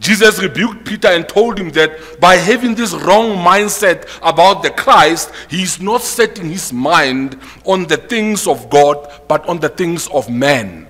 Jesus 0.00 0.42
rebuked 0.42 0.84
Peter 0.84 1.06
and 1.06 1.28
told 1.28 1.60
him 1.60 1.70
that 1.70 2.20
by 2.20 2.34
having 2.34 2.74
this 2.74 2.92
wrong 2.92 3.36
mindset 3.36 4.08
about 4.20 4.64
the 4.64 4.70
Christ, 4.70 5.30
he 5.48 5.62
is 5.62 5.80
not 5.80 6.02
setting 6.02 6.50
his 6.50 6.72
mind 6.72 7.38
on 7.64 7.84
the 7.86 7.98
things 7.98 8.48
of 8.48 8.68
God, 8.68 9.22
but 9.28 9.48
on 9.48 9.60
the 9.60 9.68
things 9.68 10.08
of 10.08 10.28
man. 10.28 10.85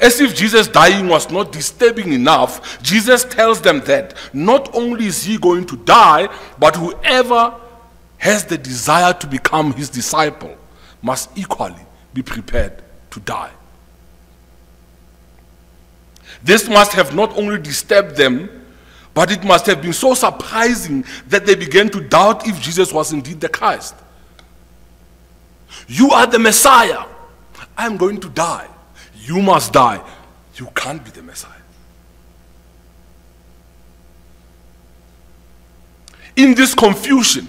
As 0.00 0.20
if 0.20 0.34
Jesus 0.34 0.68
dying 0.68 1.08
was 1.08 1.30
not 1.30 1.52
disturbing 1.52 2.12
enough, 2.12 2.82
Jesus 2.82 3.24
tells 3.24 3.60
them 3.60 3.80
that 3.80 4.14
not 4.32 4.74
only 4.74 5.06
is 5.06 5.24
he 5.24 5.38
going 5.38 5.66
to 5.66 5.76
die, 5.76 6.28
but 6.58 6.76
whoever 6.76 7.54
has 8.18 8.44
the 8.44 8.58
desire 8.58 9.12
to 9.14 9.26
become 9.26 9.72
his 9.72 9.88
disciple 9.88 10.56
must 11.02 11.36
equally 11.38 11.86
be 12.12 12.22
prepared 12.22 12.82
to 13.10 13.20
die. 13.20 13.50
This 16.42 16.68
must 16.68 16.92
have 16.92 17.14
not 17.14 17.36
only 17.36 17.60
disturbed 17.60 18.16
them, 18.16 18.66
but 19.14 19.32
it 19.32 19.42
must 19.42 19.66
have 19.66 19.82
been 19.82 19.92
so 19.92 20.14
surprising 20.14 21.04
that 21.28 21.46
they 21.46 21.54
began 21.54 21.88
to 21.90 22.00
doubt 22.00 22.46
if 22.46 22.60
Jesus 22.60 22.92
was 22.92 23.12
indeed 23.12 23.40
the 23.40 23.48
Christ. 23.48 23.94
You 25.88 26.10
are 26.10 26.26
the 26.26 26.38
Messiah. 26.38 27.04
I'm 27.76 27.96
going 27.96 28.20
to 28.20 28.28
die. 28.28 28.68
You 29.28 29.42
must 29.42 29.74
die. 29.74 30.02
You 30.54 30.68
can't 30.74 31.04
be 31.04 31.10
the 31.10 31.22
Messiah. 31.22 31.52
In 36.34 36.54
this 36.54 36.74
confusion, 36.74 37.46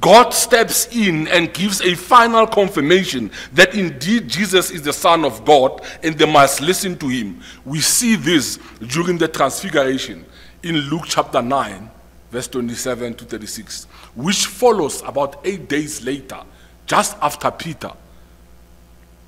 God 0.00 0.30
steps 0.30 0.94
in 0.94 1.26
and 1.26 1.52
gives 1.52 1.80
a 1.80 1.96
final 1.96 2.46
confirmation 2.46 3.32
that 3.54 3.74
indeed 3.74 4.28
Jesus 4.28 4.70
is 4.70 4.82
the 4.82 4.92
Son 4.92 5.24
of 5.24 5.44
God 5.44 5.82
and 6.04 6.16
they 6.16 6.30
must 6.30 6.60
listen 6.60 6.96
to 6.98 7.08
him. 7.08 7.40
We 7.64 7.80
see 7.80 8.14
this 8.14 8.60
during 8.86 9.18
the 9.18 9.26
transfiguration 9.26 10.24
in 10.62 10.76
Luke 10.76 11.04
chapter 11.06 11.42
9, 11.42 11.90
verse 12.30 12.46
27 12.46 13.14
to 13.14 13.24
36, 13.24 13.86
which 14.14 14.46
follows 14.46 15.02
about 15.02 15.40
eight 15.44 15.68
days 15.68 16.04
later, 16.04 16.38
just 16.86 17.16
after 17.20 17.50
Peter 17.50 17.90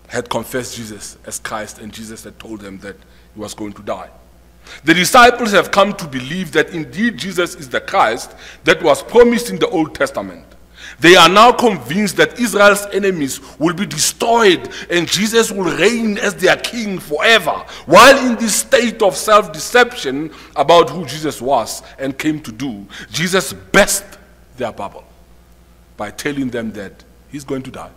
had 0.08 0.28
confessed 0.28 0.76
Jesus 0.76 1.16
as 1.24 1.38
Christ 1.38 1.78
and 1.78 1.92
Jesus 1.92 2.24
had 2.24 2.38
told 2.38 2.60
them 2.60 2.78
that 2.78 2.96
he 3.34 3.40
was 3.40 3.54
going 3.54 3.72
to 3.74 3.82
die. 3.82 4.10
The 4.84 4.94
disciples 4.94 5.52
have 5.52 5.70
come 5.70 5.94
to 5.94 6.06
believe 6.06 6.52
that 6.52 6.70
indeed 6.70 7.16
Jesus 7.16 7.54
is 7.54 7.68
the 7.68 7.80
Christ 7.80 8.34
that 8.64 8.82
was 8.82 9.02
promised 9.02 9.50
in 9.50 9.58
the 9.58 9.68
Old 9.68 9.94
Testament. 9.94 10.44
They 11.00 11.16
are 11.16 11.28
now 11.28 11.52
convinced 11.52 12.16
that 12.16 12.38
Israel's 12.40 12.86
enemies 12.86 13.40
will 13.58 13.74
be 13.74 13.86
destroyed 13.86 14.68
and 14.90 15.06
Jesus 15.06 15.50
will 15.50 15.76
reign 15.76 16.18
as 16.18 16.34
their 16.34 16.56
king 16.56 16.98
forever. 16.98 17.64
While 17.86 18.26
in 18.26 18.36
this 18.36 18.54
state 18.56 19.02
of 19.02 19.16
self 19.16 19.52
deception 19.52 20.32
about 20.56 20.90
who 20.90 21.04
Jesus 21.04 21.40
was 21.40 21.82
and 21.98 22.18
came 22.18 22.40
to 22.40 22.52
do, 22.52 22.86
Jesus 23.10 23.52
burst 23.52 24.04
their 24.56 24.72
bubble 24.72 25.04
by 25.96 26.10
telling 26.10 26.48
them 26.48 26.72
that 26.72 27.04
he's 27.28 27.44
going 27.44 27.62
to 27.62 27.70
die. 27.70 27.90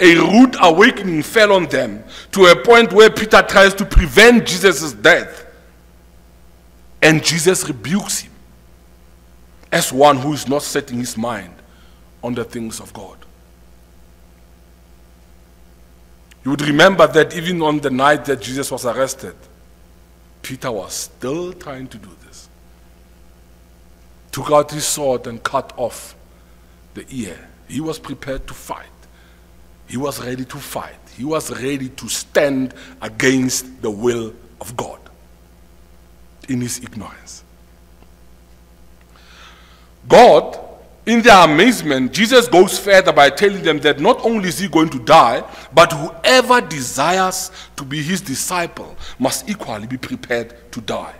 A 0.00 0.14
rude 0.14 0.56
awakening 0.60 1.22
fell 1.22 1.52
on 1.52 1.66
them 1.66 2.04
to 2.32 2.46
a 2.46 2.64
point 2.64 2.92
where 2.92 3.10
Peter 3.10 3.42
tries 3.42 3.74
to 3.74 3.84
prevent 3.84 4.46
Jesus' 4.46 4.92
death. 4.92 5.46
And 7.02 7.24
Jesus 7.24 7.66
rebukes 7.66 8.20
him 8.20 8.32
as 9.70 9.92
one 9.92 10.16
who 10.16 10.32
is 10.32 10.48
not 10.48 10.62
setting 10.62 10.98
his 10.98 11.16
mind 11.16 11.54
on 12.22 12.34
the 12.34 12.44
things 12.44 12.80
of 12.80 12.92
God. 12.92 13.16
You 16.44 16.52
would 16.52 16.62
remember 16.62 17.06
that 17.06 17.36
even 17.36 17.60
on 17.62 17.80
the 17.80 17.90
night 17.90 18.24
that 18.26 18.40
Jesus 18.40 18.70
was 18.70 18.86
arrested, 18.86 19.34
Peter 20.42 20.70
was 20.70 20.94
still 20.94 21.52
trying 21.52 21.88
to 21.88 21.98
do 21.98 22.08
this. 22.26 22.48
Took 24.32 24.50
out 24.50 24.70
his 24.70 24.86
sword 24.86 25.26
and 25.26 25.42
cut 25.42 25.72
off 25.76 26.14
the 26.94 27.04
ear. 27.10 27.48
He 27.66 27.80
was 27.80 27.98
prepared 27.98 28.46
to 28.46 28.54
fight. 28.54 28.86
He 29.88 29.96
was 29.96 30.24
ready 30.24 30.44
to 30.44 30.58
fight. 30.58 30.94
He 31.16 31.24
was 31.24 31.50
ready 31.50 31.88
to 31.88 32.08
stand 32.08 32.74
against 33.00 33.82
the 33.82 33.90
will 33.90 34.34
of 34.60 34.76
God 34.76 35.00
in 36.48 36.60
his 36.60 36.78
ignorance. 36.78 37.42
God, 40.06 40.58
in 41.06 41.22
their 41.22 41.44
amazement, 41.44 42.12
Jesus 42.12 42.48
goes 42.48 42.78
further 42.78 43.12
by 43.12 43.30
telling 43.30 43.62
them 43.62 43.78
that 43.80 43.98
not 43.98 44.24
only 44.24 44.48
is 44.48 44.58
he 44.58 44.68
going 44.68 44.90
to 44.90 44.98
die, 44.98 45.42
but 45.72 45.92
whoever 45.92 46.60
desires 46.60 47.50
to 47.76 47.84
be 47.84 48.02
his 48.02 48.20
disciple 48.20 48.96
must 49.18 49.48
equally 49.48 49.86
be 49.86 49.96
prepared 49.96 50.70
to 50.72 50.80
die. 50.82 51.14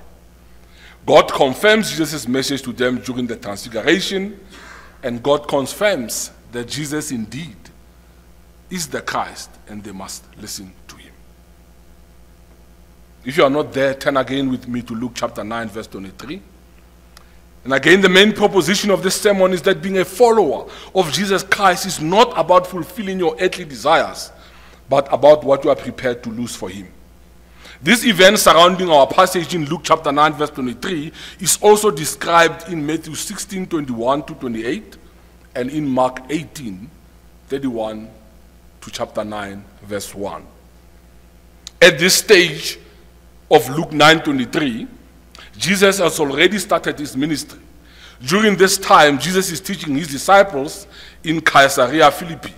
God 1.07 1.33
confirms 1.33 1.91
Jesus' 1.91 2.29
message 2.29 2.63
to 2.63 2.73
them 2.73 2.99
during 2.99 3.27
the 3.27 3.37
transfiguration, 3.37 4.39
and 5.03 5.23
God 5.23 5.49
confirms 5.49 6.33
that 6.53 6.69
Jesus 6.69 7.11
indeed 7.11 7.57
is 8.71 8.87
the 8.89 9.01
Christ, 9.01 9.51
and 9.69 9.83
they 9.83 9.93
must 9.93 10.25
listen 10.41 10.73
to 10.89 10.97
him. 10.97 11.13
If 13.25 13.37
you 13.37 13.45
are 13.45 13.51
not 13.51 13.73
there, 13.73 13.95
turn 13.95 14.17
again 14.17 14.51
with 14.51 14.69
me 14.69 14.83
to 14.83 14.95
Luke 14.95 15.13
chapter 15.15 15.43
9, 15.43 15.69
verse 15.69 15.87
23. 15.87 16.41
And 17.65 17.75
again, 17.75 18.01
the 18.01 18.09
main 18.09 18.33
proposition 18.33 18.91
of 18.91 19.03
this 19.03 19.21
sermon 19.21 19.53
is 19.53 19.63
that 19.63 19.83
being 19.83 19.99
a 19.99 20.05
follower 20.05 20.71
of 20.95 21.13
Jesus 21.13 21.43
Christ 21.43 21.87
is 21.87 22.01
not 22.01 22.33
about 22.39 22.67
fulfilling 22.67 23.19
your 23.19 23.37
earthly 23.41 23.65
desires, 23.65 24.33
but 24.89 25.13
about 25.13 25.45
what 25.45 25.65
you 25.65 25.71
are 25.71 25.77
prepared 25.77 26.23
to 26.23 26.31
lose 26.31 26.55
for 26.55 26.71
Him. 26.71 26.89
This 27.83 28.05
event 28.05 28.39
surrounding 28.39 28.91
our 28.91 29.07
passage 29.07 29.55
in 29.55 29.67
Luke 29.67 29.83
chapter 29.85 30.11
9, 30.11 30.33
verse 30.33 30.51
23, 30.51 31.13
is 31.41 31.59
also 31.61 31.91
described 31.91 32.69
in 32.73 32.85
Matthew 32.85 33.15
16, 33.15 33.67
21 33.67 34.25
to 34.25 34.35
28, 34.35 34.97
and 35.55 35.71
in 35.71 35.87
Mark 35.87 36.21
18, 36.31 36.91
31 37.49 38.09
to 38.81 38.91
chapter 38.91 39.25
9, 39.25 39.65
verse 39.83 40.15
1. 40.15 40.47
At 41.81 41.99
this 41.99 42.15
stage 42.15 42.79
of 43.51 43.69
Luke 43.71 43.93
9 43.93 44.21
23, 44.23 44.87
Jesus 45.57 45.99
has 45.99 46.21
already 46.21 46.59
started 46.59 46.99
his 46.99 47.17
ministry. 47.17 47.61
During 48.21 48.57
this 48.57 48.79
time, 48.79 49.19
Jesus 49.19 49.51
is 49.51 49.61
teaching 49.61 49.97
his 49.97 50.09
disciples 50.09 50.87
in 51.23 51.41
Caesarea 51.41 52.11
Philippi. 52.11 52.53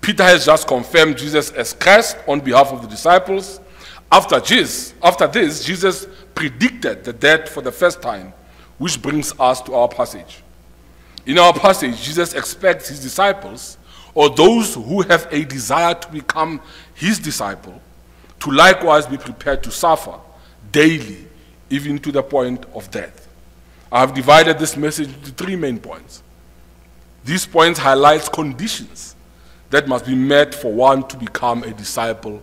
Peter 0.00 0.22
has 0.22 0.44
just 0.44 0.66
confirmed 0.66 1.16
Jesus 1.16 1.50
as 1.52 1.72
Christ 1.72 2.18
on 2.26 2.40
behalf 2.40 2.72
of 2.72 2.82
the 2.82 2.88
disciples. 2.88 3.60
After 4.12 4.40
this, 4.40 4.94
after 5.02 5.26
this, 5.26 5.64
Jesus 5.64 6.06
predicted 6.34 7.04
the 7.04 7.12
death 7.12 7.48
for 7.48 7.62
the 7.62 7.72
first 7.72 8.00
time, 8.00 8.32
which 8.78 9.00
brings 9.00 9.32
us 9.40 9.60
to 9.62 9.74
our 9.74 9.88
passage. 9.88 10.42
In 11.26 11.38
our 11.38 11.52
passage, 11.52 12.00
Jesus 12.02 12.34
expects 12.34 12.88
his 12.88 13.00
disciples 13.00 13.77
or 14.18 14.28
those 14.28 14.74
who 14.74 15.02
have 15.02 15.28
a 15.30 15.44
desire 15.44 15.94
to 15.94 16.10
become 16.10 16.60
his 16.92 17.20
disciple 17.20 17.80
to 18.40 18.50
likewise 18.50 19.06
be 19.06 19.16
prepared 19.16 19.62
to 19.62 19.70
suffer 19.70 20.18
daily, 20.72 21.24
even 21.70 22.00
to 22.00 22.10
the 22.10 22.20
point 22.20 22.66
of 22.74 22.90
death. 22.90 23.28
I 23.92 24.00
have 24.00 24.14
divided 24.14 24.58
this 24.58 24.76
message 24.76 25.06
into 25.06 25.30
three 25.30 25.54
main 25.54 25.78
points. 25.78 26.24
These 27.24 27.46
points 27.46 27.78
highlight 27.78 28.32
conditions 28.32 29.14
that 29.70 29.86
must 29.86 30.04
be 30.04 30.16
met 30.16 30.52
for 30.52 30.72
one 30.72 31.06
to 31.06 31.16
become 31.16 31.62
a 31.62 31.70
disciple 31.72 32.42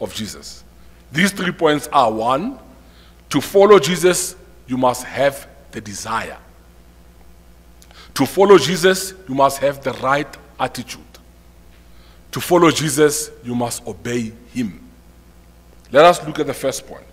of 0.00 0.14
Jesus. 0.14 0.62
These 1.10 1.32
three 1.32 1.52
points 1.52 1.88
are 1.90 2.12
one, 2.12 2.58
to 3.30 3.40
follow 3.40 3.78
Jesus, 3.78 4.36
you 4.66 4.76
must 4.76 5.04
have 5.04 5.48
the 5.70 5.80
desire. 5.80 6.36
To 8.12 8.26
follow 8.26 8.58
Jesus, 8.58 9.14
you 9.26 9.34
must 9.34 9.56
have 9.60 9.82
the 9.82 9.94
right 9.94 10.28
attitude. 10.60 11.03
To 12.34 12.40
follow 12.40 12.68
Jesus, 12.72 13.30
you 13.44 13.54
must 13.54 13.86
obey 13.86 14.32
him. 14.52 14.80
Let 15.92 16.04
us 16.04 16.26
look 16.26 16.40
at 16.40 16.48
the 16.48 16.52
first 16.52 16.84
point. 16.84 17.06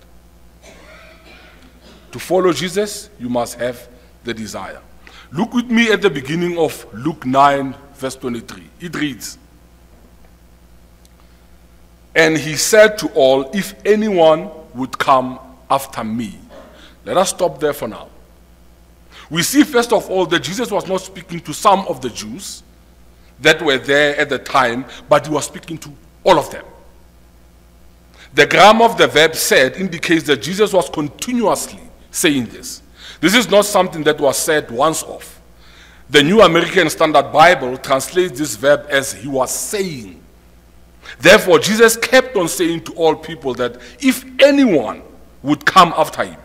To 2.12 2.18
follow 2.18 2.52
Jesus, 2.52 3.12
you 3.20 3.30
must 3.30 3.60
have 3.60 3.88
the 4.24 4.34
desire. 4.34 4.82
Look 5.32 5.54
with 5.54 5.70
me 5.70 5.92
at 5.92 6.02
the 6.02 6.10
beginning 6.10 6.58
of 6.58 6.92
Luke 6.92 7.24
9, 7.24 7.76
verse 7.94 8.16
23. 8.16 8.64
It 8.80 8.96
reads 8.96 9.38
And 12.16 12.36
he 12.36 12.56
said 12.56 12.98
to 12.98 13.08
all, 13.10 13.52
If 13.54 13.76
anyone 13.86 14.50
would 14.74 14.98
come 14.98 15.38
after 15.70 16.04
me. 16.04 16.40
Let 17.06 17.18
us 17.18 17.30
stop 17.30 17.60
there 17.60 17.74
for 17.74 17.88
now. 17.88 18.10
We 19.30 19.44
see, 19.44 19.62
first 19.66 19.94
of 19.94 20.10
all, 20.10 20.26
that 20.26 20.40
Jesus 20.40 20.72
was 20.72 20.88
not 20.88 21.02
speaking 21.02 21.42
to 21.42 21.54
some 21.54 21.82
of 21.88 22.02
the 22.02 22.10
Jews, 22.10 22.64
that 23.42 23.62
were 23.62 23.78
there 23.78 24.16
at 24.18 24.30
the 24.30 24.40
time, 24.40 24.86
but 25.10 25.28
he 25.28 25.34
was 25.34 25.46
speaking 25.46 25.78
to 25.80 25.92
all 26.24 26.40
of 26.40 26.50
them. 26.52 26.66
The 28.34 28.46
grammar 28.48 28.86
of 28.86 28.98
the 28.98 29.08
verb 29.08 29.36
said 29.36 29.76
indicates 29.76 30.24
that 30.28 30.42
Jesus 30.42 30.72
was 30.72 30.90
continuously 30.90 31.82
saying 32.12 32.46
this. 32.46 32.82
This 33.20 33.36
is 33.36 33.50
not 33.50 33.66
something 33.66 34.04
that 34.04 34.20
was 34.20 34.38
said 34.38 34.72
once 34.72 35.04
off. 35.04 35.42
The 36.10 36.24
New 36.24 36.42
American 36.42 36.90
Standard 36.90 37.32
Bible 37.32 37.78
translates 37.78 38.40
this 38.40 38.56
verb 38.56 38.86
as 38.90 39.14
he 39.14 39.28
was 39.28 39.52
saying. 39.52 40.22
Therefore, 41.20 41.60
Jesus 41.60 41.98
kept 41.98 42.36
on 42.36 42.48
saying 42.48 42.84
to 42.86 42.94
all 42.94 43.16
people 43.16 43.54
that 43.56 43.78
if 44.00 44.24
anyone 44.42 45.02
would 45.44 45.66
come 45.66 45.94
after 45.98 46.24
him, 46.24 46.40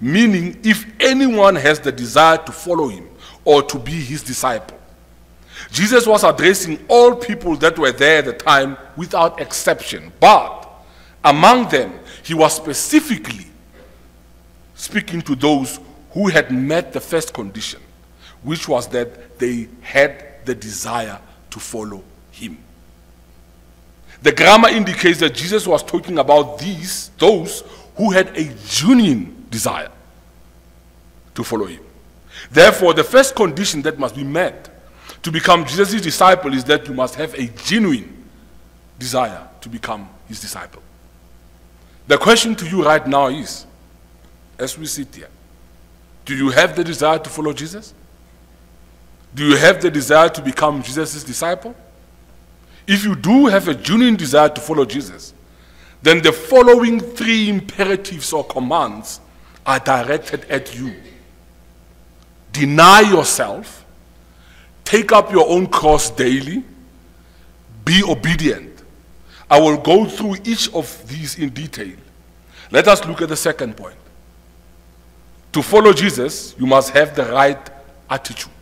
meaning 0.00 0.58
if 0.62 0.86
anyone 1.00 1.54
has 1.56 1.80
the 1.80 1.92
desire 1.92 2.38
to 2.38 2.52
follow 2.52 2.88
him 2.88 3.08
or 3.44 3.62
to 3.62 3.78
be 3.78 3.92
his 3.92 4.22
disciple, 4.22 4.75
Jesus 5.70 6.06
was 6.06 6.24
addressing 6.24 6.84
all 6.88 7.14
people 7.14 7.56
that 7.56 7.78
were 7.78 7.92
there 7.92 8.18
at 8.18 8.24
the 8.24 8.32
time 8.32 8.76
without 8.96 9.40
exception. 9.40 10.12
But 10.20 10.66
Among 11.26 11.68
them, 11.68 11.98
he 12.22 12.34
was 12.34 12.54
specifically 12.54 13.46
speaking 14.76 15.20
to 15.22 15.34
those 15.34 15.80
who 16.12 16.28
had 16.28 16.52
met 16.52 16.92
the 16.92 17.00
first 17.00 17.34
condition, 17.34 17.80
which 18.44 18.68
was 18.68 18.86
that 18.88 19.36
they 19.40 19.68
had 19.80 20.44
the 20.44 20.54
desire 20.54 21.18
to 21.50 21.58
follow 21.58 22.04
him. 22.30 22.58
The 24.22 24.30
grammar 24.30 24.68
indicates 24.68 25.18
that 25.18 25.34
Jesus 25.34 25.66
was 25.66 25.82
talking 25.82 26.18
about 26.18 26.60
these, 26.60 27.10
those 27.18 27.64
who 27.96 28.12
had 28.12 28.28
a 28.36 28.54
genuine 28.64 29.46
desire 29.50 29.90
to 31.34 31.42
follow 31.42 31.66
him. 31.66 31.82
Therefore, 32.52 32.94
the 32.94 33.02
first 33.02 33.34
condition 33.34 33.82
that 33.82 33.98
must 33.98 34.14
be 34.14 34.22
met 34.22 34.70
to 35.22 35.30
become 35.30 35.64
Jesus' 35.64 36.00
disciple 36.00 36.54
is 36.54 36.64
that 36.64 36.86
you 36.86 36.94
must 36.94 37.14
have 37.16 37.34
a 37.34 37.46
genuine 37.46 38.24
desire 38.98 39.48
to 39.60 39.68
become 39.68 40.08
his 40.28 40.40
disciple. 40.40 40.82
The 42.06 42.18
question 42.18 42.54
to 42.56 42.68
you 42.68 42.84
right 42.84 43.06
now 43.06 43.28
is 43.28 43.66
as 44.58 44.78
we 44.78 44.86
sit 44.86 45.14
here, 45.14 45.28
do 46.24 46.34
you 46.34 46.50
have 46.50 46.74
the 46.74 46.84
desire 46.84 47.18
to 47.18 47.30
follow 47.30 47.52
Jesus? 47.52 47.94
Do 49.34 49.44
you 49.44 49.56
have 49.56 49.82
the 49.82 49.90
desire 49.90 50.28
to 50.30 50.42
become 50.42 50.82
Jesus' 50.82 51.22
disciple? 51.22 51.74
If 52.86 53.04
you 53.04 53.14
do 53.14 53.46
have 53.46 53.68
a 53.68 53.74
genuine 53.74 54.16
desire 54.16 54.48
to 54.48 54.60
follow 54.60 54.84
Jesus, 54.84 55.34
then 56.02 56.22
the 56.22 56.32
following 56.32 57.00
three 57.00 57.48
imperatives 57.48 58.32
or 58.32 58.44
commands 58.44 59.20
are 59.64 59.80
directed 59.80 60.44
at 60.44 60.76
you. 60.76 60.94
Deny 62.52 63.00
yourself, 63.00 63.84
take 64.86 65.12
up 65.12 65.30
your 65.30 65.46
own 65.50 65.66
cross 65.66 66.08
daily, 66.08 66.62
be 67.84 68.02
obedient. 68.02 68.82
I 69.50 69.60
will 69.60 69.76
go 69.76 70.06
through 70.06 70.36
each 70.44 70.72
of 70.72 71.06
these 71.08 71.38
in 71.38 71.50
detail. 71.50 71.96
Let 72.70 72.88
us 72.88 73.04
look 73.04 73.20
at 73.20 73.28
the 73.28 73.36
second 73.36 73.76
point. 73.76 73.96
To 75.52 75.62
follow 75.62 75.92
Jesus, 75.92 76.54
you 76.58 76.66
must 76.66 76.90
have 76.90 77.14
the 77.14 77.24
right 77.24 77.70
attitude. 78.08 78.52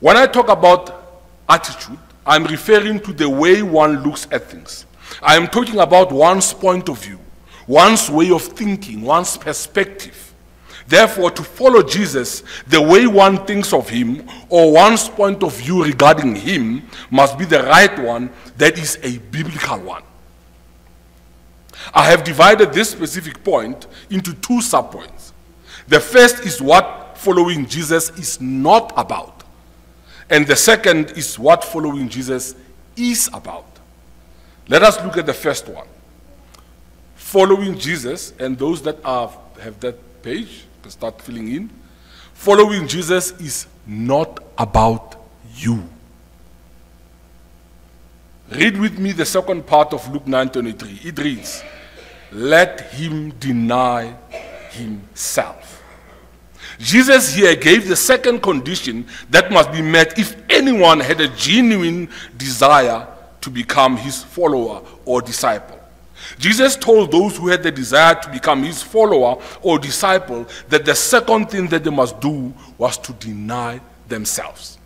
When 0.00 0.16
I 0.16 0.26
talk 0.26 0.48
about 0.48 1.22
attitude, 1.48 1.98
I'm 2.26 2.44
referring 2.44 3.00
to 3.00 3.12
the 3.12 3.28
way 3.28 3.62
one 3.62 4.02
looks 4.02 4.26
at 4.30 4.44
things. 4.50 4.86
I 5.22 5.36
am 5.36 5.46
talking 5.46 5.78
about 5.78 6.12
one's 6.12 6.52
point 6.52 6.88
of 6.88 6.98
view, 6.98 7.18
one's 7.66 8.10
way 8.10 8.30
of 8.30 8.42
thinking, 8.42 9.02
one's 9.02 9.36
perspective. 9.36 10.31
Therefore, 10.92 11.30
to 11.30 11.42
follow 11.42 11.82
Jesus, 11.82 12.42
the 12.66 12.82
way 12.82 13.06
one 13.06 13.46
thinks 13.46 13.72
of 13.72 13.88
him 13.88 14.28
or 14.50 14.74
one's 14.74 15.08
point 15.08 15.42
of 15.42 15.56
view 15.56 15.82
regarding 15.82 16.36
him 16.36 16.86
must 17.10 17.38
be 17.38 17.46
the 17.46 17.62
right 17.62 17.98
one 17.98 18.28
that 18.58 18.78
is 18.78 18.98
a 19.02 19.16
biblical 19.16 19.78
one. 19.78 20.02
I 21.94 22.04
have 22.10 22.24
divided 22.24 22.74
this 22.74 22.90
specific 22.90 23.42
point 23.42 23.86
into 24.10 24.34
two 24.34 24.58
subpoints. 24.60 25.32
The 25.88 25.98
first 25.98 26.40
is 26.40 26.60
what 26.60 27.16
following 27.16 27.64
Jesus 27.64 28.10
is 28.18 28.38
not 28.38 28.92
about, 28.94 29.44
and 30.28 30.46
the 30.46 30.56
second 30.56 31.12
is 31.12 31.38
what 31.38 31.64
following 31.64 32.10
Jesus 32.10 32.54
is 32.98 33.30
about. 33.32 33.78
Let 34.68 34.82
us 34.82 35.02
look 35.02 35.16
at 35.16 35.24
the 35.24 35.32
first 35.32 35.68
one. 35.68 35.88
Following 37.14 37.78
Jesus, 37.78 38.34
and 38.38 38.58
those 38.58 38.82
that 38.82 39.02
are, 39.06 39.32
have 39.58 39.80
that 39.80 40.22
page 40.22 40.66
start 40.90 41.20
filling 41.20 41.48
in. 41.48 41.70
Following 42.34 42.88
Jesus 42.88 43.32
is 43.32 43.66
not 43.86 44.40
about 44.58 45.16
you. 45.54 45.82
Read 48.50 48.78
with 48.78 48.98
me 48.98 49.12
the 49.12 49.24
second 49.24 49.66
part 49.66 49.92
of 49.92 50.06
Luke 50.12 50.26
9:23. 50.26 51.00
It 51.04 51.18
reads, 51.18 51.62
"Let 52.30 52.92
him 52.92 53.30
deny 53.38 54.14
himself." 54.70 55.80
Jesus 56.78 57.34
here 57.34 57.54
gave 57.54 57.88
the 57.88 57.96
second 57.96 58.42
condition 58.42 59.06
that 59.30 59.50
must 59.50 59.70
be 59.72 59.82
met 59.82 60.18
if 60.18 60.36
anyone 60.50 61.00
had 61.00 61.20
a 61.20 61.28
genuine 61.28 62.08
desire 62.36 63.06
to 63.40 63.50
become 63.50 63.96
his 63.96 64.22
follower 64.22 64.82
or 65.04 65.22
disciple. 65.22 65.78
Jesus 66.38 66.76
told 66.76 67.10
those 67.10 67.36
who 67.36 67.48
had 67.48 67.62
the 67.62 67.70
desire 67.70 68.14
to 68.14 68.30
become 68.30 68.62
his 68.62 68.82
follower 68.82 69.42
or 69.60 69.78
disciple 69.78 70.46
that 70.68 70.84
the 70.84 70.94
second 70.94 71.50
thing 71.50 71.66
that 71.68 71.84
they 71.84 71.90
must 71.90 72.20
do 72.20 72.52
was 72.78 72.98
to 72.98 73.12
deny 73.14 73.80
themselves. 74.08 74.78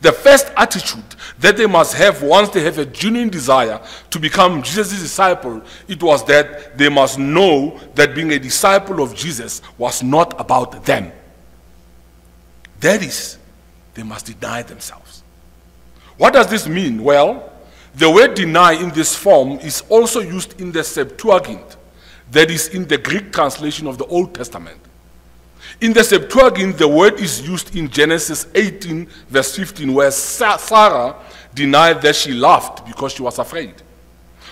The 0.00 0.12
first 0.12 0.50
attitude 0.56 1.04
that 1.40 1.56
they 1.56 1.66
must 1.66 1.94
have 1.94 2.22
once 2.22 2.48
they 2.48 2.62
have 2.62 2.78
a 2.78 2.86
genuine 2.86 3.28
desire 3.28 3.80
to 4.10 4.18
become 4.18 4.62
Jesus' 4.62 5.00
disciple, 5.00 5.62
it 5.86 6.02
was 6.02 6.24
that 6.24 6.78
they 6.78 6.88
must 6.88 7.18
know 7.18 7.78
that 7.94 8.14
being 8.14 8.32
a 8.32 8.38
disciple 8.38 9.02
of 9.02 9.14
Jesus 9.14 9.60
was 9.76 10.02
not 10.02 10.40
about 10.40 10.84
them. 10.84 11.12
That 12.80 13.02
is, 13.02 13.38
they 13.94 14.02
must 14.02 14.26
deny 14.26 14.62
themselves. 14.62 15.22
What 16.16 16.32
does 16.32 16.48
this 16.48 16.66
mean? 16.66 17.02
Well, 17.02 17.51
the 17.94 18.10
word 18.10 18.34
deny 18.34 18.72
in 18.72 18.90
this 18.90 19.14
form 19.14 19.58
is 19.58 19.82
also 19.88 20.20
used 20.20 20.60
in 20.60 20.72
the 20.72 20.82
Septuagint, 20.82 21.76
that 22.30 22.50
is 22.50 22.68
in 22.68 22.86
the 22.86 22.96
Greek 22.96 23.32
translation 23.32 23.86
of 23.86 23.98
the 23.98 24.06
Old 24.06 24.34
Testament. 24.34 24.80
In 25.80 25.92
the 25.92 26.02
Septuagint, 26.02 26.78
the 26.78 26.88
word 26.88 27.20
is 27.20 27.46
used 27.46 27.76
in 27.76 27.88
Genesis 27.88 28.46
18, 28.54 29.06
verse 29.28 29.56
15, 29.56 29.92
where 29.92 30.10
Sarah 30.10 31.16
denied 31.54 32.00
that 32.02 32.16
she 32.16 32.32
laughed 32.32 32.86
because 32.86 33.12
she 33.12 33.22
was 33.22 33.38
afraid. 33.38 33.74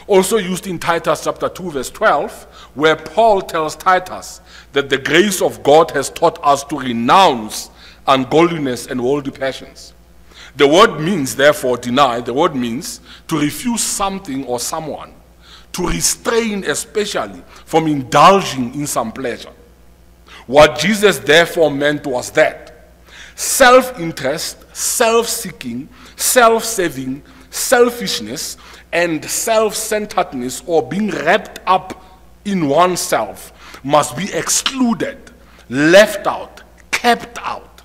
Also 0.06 0.36
used 0.38 0.66
in 0.66 0.78
Titus 0.78 1.24
chapter 1.24 1.48
2, 1.48 1.70
verse 1.70 1.90
12, 1.90 2.44
where 2.74 2.96
Paul 2.96 3.40
tells 3.42 3.76
Titus 3.76 4.40
that 4.72 4.90
the 4.90 4.98
grace 4.98 5.40
of 5.40 5.62
God 5.62 5.90
has 5.92 6.10
taught 6.10 6.38
us 6.42 6.64
to 6.64 6.78
renounce 6.78 7.70
ungodliness 8.06 8.86
and 8.86 9.02
worldly 9.02 9.32
passions. 9.32 9.94
The 10.56 10.66
word 10.66 11.00
means, 11.00 11.36
therefore, 11.36 11.76
deny, 11.76 12.20
the 12.20 12.34
word 12.34 12.54
means 12.54 13.00
to 13.28 13.38
refuse 13.38 13.82
something 13.82 14.44
or 14.46 14.58
someone, 14.58 15.14
to 15.72 15.86
restrain, 15.86 16.64
especially, 16.64 17.42
from 17.64 17.86
indulging 17.86 18.74
in 18.74 18.86
some 18.86 19.12
pleasure. 19.12 19.52
What 20.46 20.78
Jesus 20.78 21.18
therefore 21.18 21.70
meant 21.70 22.06
was 22.06 22.30
that 22.32 22.90
self 23.36 23.98
interest, 23.98 24.64
self 24.74 25.28
seeking, 25.28 25.88
self 26.16 26.64
saving, 26.64 27.22
selfishness, 27.50 28.56
and 28.92 29.24
self 29.24 29.74
centeredness, 29.74 30.62
or 30.66 30.86
being 30.86 31.10
wrapped 31.10 31.60
up 31.66 32.04
in 32.44 32.68
oneself, 32.68 33.52
must 33.84 34.16
be 34.16 34.32
excluded, 34.32 35.18
left 35.68 36.26
out, 36.26 36.62
kept 36.90 37.38
out, 37.42 37.82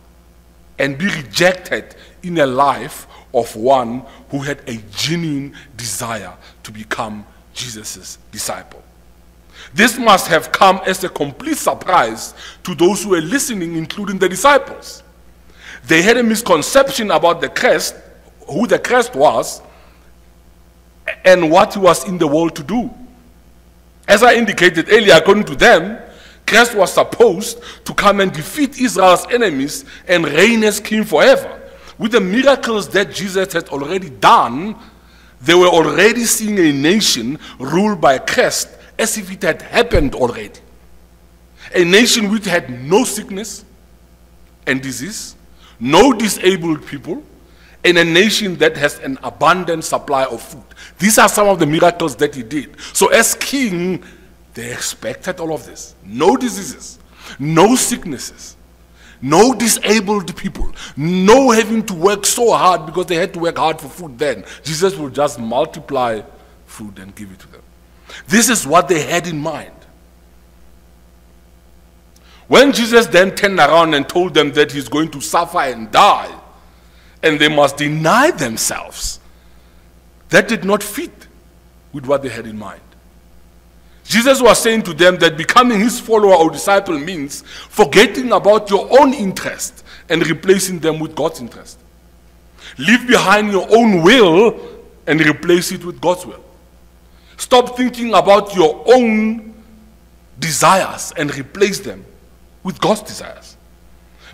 and 0.79 0.97
be 0.97 1.05
rejected 1.05 1.95
in 2.25 2.37
a 2.39 2.45
life 2.45 3.07
of 3.33 3.55
one 3.55 4.03
who 4.29 4.39
had 4.39 4.61
a 4.67 4.77
genuine 4.91 5.55
desire 5.75 6.33
to 6.63 6.71
become 6.71 7.25
Jesus' 7.53 8.17
disciple. 8.31 8.83
This 9.73 9.97
must 9.97 10.27
have 10.27 10.51
come 10.51 10.79
as 10.85 11.03
a 11.03 11.09
complete 11.09 11.57
surprise 11.57 12.33
to 12.63 12.75
those 12.75 13.03
who 13.03 13.09
were 13.11 13.21
listening, 13.21 13.75
including 13.75 14.17
the 14.17 14.29
disciples. 14.29 15.03
They 15.85 16.01
had 16.01 16.17
a 16.17 16.23
misconception 16.23 17.11
about 17.11 17.41
the 17.41 17.49
Christ, 17.49 17.95
who 18.47 18.67
the 18.67 18.79
Christ 18.79 19.15
was, 19.15 19.61
and 21.23 21.51
what 21.51 21.73
he 21.73 21.79
was 21.79 22.07
in 22.07 22.17
the 22.17 22.27
world 22.27 22.55
to 22.55 22.63
do. 22.63 22.89
As 24.07 24.23
I 24.23 24.35
indicated 24.35 24.87
earlier, 24.89 25.15
according 25.15 25.45
to 25.45 25.55
them, 25.55 25.99
Christ 26.45 26.75
was 26.75 26.93
supposed 26.93 27.59
to 27.85 27.93
come 27.93 28.19
and 28.19 28.31
defeat 28.31 28.79
Israel's 28.79 29.25
enemies 29.31 29.83
and 30.07 30.25
reign 30.25 30.63
as 30.63 30.79
king 30.79 31.03
forever. 31.03 31.61
With 31.97 32.11
the 32.11 32.21
miracles 32.21 32.89
that 32.89 33.11
Jesus 33.11 33.53
had 33.53 33.69
already 33.69 34.09
done, 34.09 34.75
they 35.41 35.53
were 35.53 35.67
already 35.67 36.25
seeing 36.25 36.57
a 36.59 36.71
nation 36.71 37.39
ruled 37.59 38.01
by 38.01 38.15
a 38.15 38.19
Christ 38.19 38.69
as 38.97 39.17
if 39.17 39.31
it 39.31 39.41
had 39.41 39.61
happened 39.61 40.15
already. 40.15 40.59
A 41.73 41.83
nation 41.83 42.31
which 42.31 42.45
had 42.45 42.69
no 42.69 43.03
sickness 43.03 43.65
and 44.67 44.81
disease, 44.81 45.35
no 45.79 46.13
disabled 46.13 46.85
people, 46.85 47.23
and 47.83 47.97
a 47.97 48.03
nation 48.03 48.55
that 48.57 48.75
has 48.75 48.97
an 48.99 49.17
abundant 49.23 49.83
supply 49.83 50.25
of 50.25 50.41
food. 50.41 50.63
These 50.97 51.17
are 51.19 51.29
some 51.29 51.47
of 51.47 51.59
the 51.59 51.65
miracles 51.65 52.15
that 52.17 52.33
he 52.33 52.41
did. 52.41 52.75
So, 52.93 53.07
as 53.07 53.35
king, 53.35 54.03
they 54.55 54.71
expected 54.71 55.39
all 55.39 55.53
of 55.53 55.65
this 55.65 55.95
no 56.03 56.35
diseases, 56.35 56.97
no 57.37 57.75
sicknesses, 57.75 58.55
no 59.21 59.53
disabled 59.53 60.35
people, 60.35 60.71
no 60.97 61.51
having 61.51 61.85
to 61.85 61.93
work 61.93 62.25
so 62.25 62.53
hard 62.53 62.85
because 62.85 63.05
they 63.07 63.15
had 63.15 63.33
to 63.33 63.39
work 63.39 63.57
hard 63.57 63.79
for 63.79 63.87
food 63.87 64.17
then. 64.19 64.43
Jesus 64.63 64.95
will 64.95 65.09
just 65.09 65.39
multiply 65.39 66.21
food 66.65 66.99
and 66.99 67.15
give 67.15 67.31
it 67.31 67.39
to 67.39 67.47
them. 67.51 67.61
This 68.27 68.49
is 68.49 68.65
what 68.67 68.87
they 68.87 69.01
had 69.01 69.27
in 69.27 69.39
mind. 69.39 69.71
When 72.47 72.71
Jesus 72.71 73.07
then 73.07 73.35
turned 73.35 73.59
around 73.59 73.93
and 73.95 74.07
told 74.07 74.33
them 74.33 74.51
that 74.51 74.71
he's 74.71 74.87
going 74.87 75.09
to 75.11 75.21
suffer 75.21 75.59
and 75.59 75.91
die, 75.91 76.33
and 77.23 77.39
they 77.39 77.47
must 77.47 77.77
deny 77.77 78.29
themselves, 78.31 79.19
that 80.29 80.47
did 80.47 80.63
not 80.63 80.83
fit 80.83 81.27
with 81.91 82.05
what 82.05 82.21
they 82.21 82.29
had 82.29 82.45
in 82.45 82.57
mind. 82.57 82.81
Jesus 84.05 84.41
was 84.41 84.61
saying 84.61 84.83
to 84.83 84.93
them 84.93 85.17
that 85.17 85.35
becoming 85.35 85.79
his 85.79 85.99
follower 85.99 86.35
or 86.35 86.51
disciple 86.51 86.97
means 86.97 87.41
forgetting 87.41 88.31
about 88.31 88.69
your 88.69 88.87
own 88.99 89.13
interest 89.13 89.83
and 90.09 90.25
replacing 90.27 90.79
them 90.79 90.99
with 90.99 91.15
God's 91.15 91.41
interest. 91.41 91.79
Leave 92.77 93.07
behind 93.07 93.51
your 93.51 93.67
own 93.75 94.03
will 94.03 94.59
and 95.07 95.19
replace 95.25 95.71
it 95.71 95.83
with 95.83 95.99
God's 95.99 96.25
will. 96.25 96.43
Stop 97.37 97.75
thinking 97.75 98.13
about 98.13 98.55
your 98.55 98.83
own 98.93 99.53
desires 100.39 101.11
and 101.17 101.35
replace 101.35 101.79
them 101.79 102.05
with 102.63 102.79
God's 102.79 103.01
desires. 103.01 103.57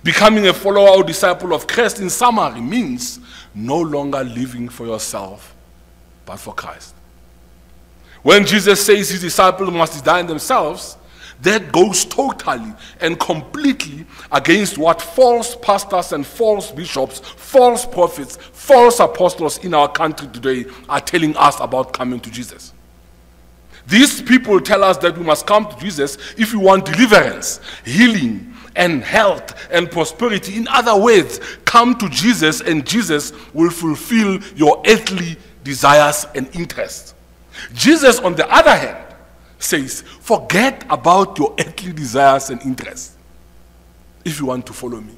Becoming 0.04 0.48
a 0.48 0.54
follower 0.54 0.90
or 0.90 1.04
disciple 1.04 1.54
of 1.54 1.68
Christ, 1.68 2.00
in 2.00 2.10
summary, 2.10 2.60
means 2.60 3.20
no 3.54 3.80
longer 3.80 4.24
living 4.24 4.68
for 4.68 4.86
yourself, 4.86 5.56
but 6.26 6.38
for 6.38 6.54
Christ. 6.54 6.96
When 8.24 8.46
Jesus 8.46 8.86
says 8.86 9.10
his 9.10 9.22
disciples 9.22 9.72
must 9.72 10.04
die 10.06 10.22
themselves, 10.22 10.98
that 11.42 11.72
goes 11.72 12.06
totally 12.06 12.74
and 13.00 13.20
completely 13.20 14.06
against 14.32 14.78
what 14.78 15.02
false 15.02 15.56
pastors 15.56 16.12
and 16.14 16.26
false 16.26 16.72
bishops, 16.72 17.20
false 17.20 17.86
prophets, 17.86 18.38
false 18.38 19.00
apostles 19.00 19.58
in 19.60 19.74
our 19.74 19.92
country 19.92 20.28
today 20.28 20.66
are 20.88 21.00
telling 21.00 21.36
us 21.38 21.60
about 21.60 21.94
coming 21.94 22.20
to 22.20 22.30
Jesus. 22.30 22.74
These 23.88 24.22
people 24.22 24.62
tell 24.62 24.84
us 24.84 24.98
that 24.98 25.18
we 25.18 25.24
must 25.24 25.48
come 25.48 25.68
to 25.68 25.76
Jesus 25.80 26.18
if 26.38 26.54
we 26.54 26.60
want 26.60 26.86
deliverance, 26.86 27.60
healing, 27.84 28.54
and 28.76 29.04
health 29.04 29.68
and 29.72 29.90
prosperity. 29.90 30.56
In 30.56 30.68
other 30.68 30.96
words, 30.96 31.40
come 31.66 31.98
to 31.98 32.08
Jesus 32.10 32.62
and 32.62 32.86
Jesus 32.86 33.34
will 33.54 33.72
fulfill 33.72 34.40
your 34.56 34.82
earthly 34.86 35.38
desires 35.64 36.28
and 36.36 36.48
interests. 36.56 37.16
Jesus, 37.74 38.20
on 38.20 38.36
the 38.36 38.50
other 38.52 38.76
hand, 38.76 39.06
says, 39.60 40.02
forget 40.02 40.86
about 40.90 41.38
your 41.38 41.54
earthly 41.60 41.94
desires 41.94 42.50
and 42.50 42.62
interests 42.62 43.16
if 44.26 44.40
you 44.40 44.48
want 44.48 44.66
to 44.66 44.74
follow 44.74 45.00
me 45.00 45.16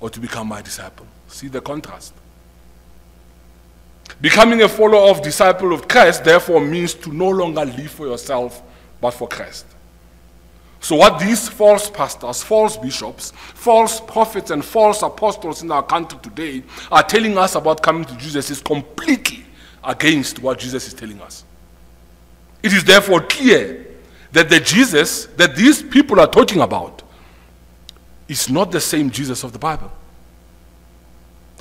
or 0.00 0.10
to 0.10 0.20
become 0.20 0.48
my 0.48 0.62
disciple. 0.62 1.06
See 1.28 1.48
the 1.48 1.60
contrast. 1.60 2.14
Becoming 4.20 4.62
a 4.62 4.68
follower 4.68 5.10
of 5.10 5.22
disciple 5.22 5.72
of 5.72 5.86
Christ, 5.86 6.24
therefore, 6.24 6.60
means 6.60 6.94
to 6.94 7.12
no 7.12 7.28
longer 7.28 7.64
live 7.64 7.90
for 7.90 8.06
yourself, 8.06 8.62
but 9.00 9.12
for 9.12 9.28
Christ. 9.28 9.66
So, 10.80 10.96
what 10.96 11.18
these 11.18 11.48
false 11.48 11.90
pastors, 11.90 12.42
false 12.42 12.76
bishops, 12.76 13.32
false 13.32 14.00
prophets, 14.00 14.50
and 14.50 14.64
false 14.64 15.02
apostles 15.02 15.62
in 15.62 15.70
our 15.70 15.82
country 15.82 16.18
today 16.22 16.62
are 16.90 17.02
telling 17.02 17.36
us 17.36 17.54
about 17.54 17.82
coming 17.82 18.04
to 18.04 18.16
Jesus 18.16 18.50
is 18.50 18.60
completely 18.60 19.37
against 19.88 20.38
what 20.38 20.58
Jesus 20.58 20.86
is 20.86 20.94
telling 20.94 21.20
us. 21.22 21.44
It 22.62 22.72
is 22.72 22.84
therefore 22.84 23.22
clear 23.22 23.86
that 24.32 24.50
the 24.50 24.60
Jesus 24.60 25.26
that 25.36 25.56
these 25.56 25.82
people 25.82 26.20
are 26.20 26.26
talking 26.26 26.60
about 26.60 27.02
is 28.28 28.50
not 28.50 28.70
the 28.70 28.80
same 28.80 29.10
Jesus 29.10 29.42
of 29.42 29.52
the 29.52 29.58
Bible. 29.58 29.90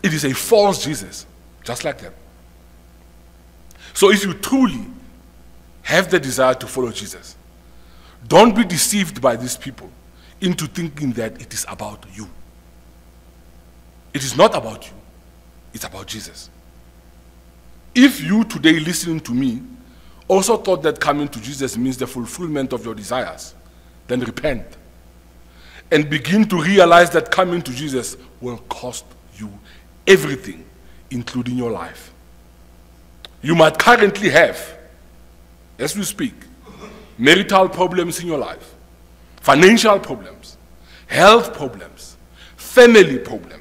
It 0.03 0.13
is 0.13 0.25
a 0.25 0.33
false 0.33 0.83
Jesus, 0.83 1.25
just 1.63 1.85
like 1.85 1.99
them. 1.99 2.13
So 3.93 4.11
if 4.11 4.23
you 4.25 4.33
truly 4.33 4.85
have 5.83 6.11
the 6.11 6.19
desire 6.19 6.53
to 6.55 6.67
follow 6.67 6.91
Jesus, 6.91 7.37
don't 8.27 8.53
be 8.53 8.65
deceived 8.65 9.21
by 9.21 9.37
these 9.37 9.55
people 9.55 9.89
into 10.41 10.67
thinking 10.67 11.13
that 11.13 11.41
it 11.41 11.53
is 11.53 11.65
about 11.69 12.05
you. 12.13 12.27
It 14.13 14.23
is 14.23 14.35
not 14.35 14.53
about 14.53 14.85
you, 14.85 14.93
it's 15.73 15.85
about 15.85 16.07
Jesus. 16.07 16.49
If 17.95 18.23
you 18.23 18.43
today 18.43 18.79
listening 18.79 19.19
to 19.21 19.33
me 19.33 19.61
also 20.27 20.57
thought 20.57 20.83
that 20.83 20.99
coming 20.99 21.27
to 21.29 21.41
Jesus 21.41 21.77
means 21.77 21.97
the 21.97 22.07
fulfillment 22.07 22.73
of 22.73 22.85
your 22.85 22.93
desires, 22.93 23.55
then 24.07 24.19
repent 24.21 24.65
and 25.91 26.09
begin 26.09 26.47
to 26.49 26.61
realize 26.61 27.09
that 27.11 27.31
coming 27.31 27.61
to 27.61 27.71
Jesus 27.71 28.17
will 28.41 28.57
cost 28.69 29.05
you 29.35 29.49
everything, 30.05 30.65
including 31.11 31.57
your 31.57 31.71
life. 31.71 32.11
You 33.41 33.55
might 33.55 33.77
currently 33.77 34.29
have, 34.29 34.77
as 35.79 35.95
we 35.95 36.03
speak, 36.03 36.33
marital 37.17 37.69
problems 37.69 38.19
in 38.19 38.27
your 38.27 38.37
life, 38.37 38.75
financial 39.41 39.99
problems, 39.99 40.57
health 41.07 41.53
problems, 41.53 42.17
family 42.57 43.19
problems, 43.19 43.56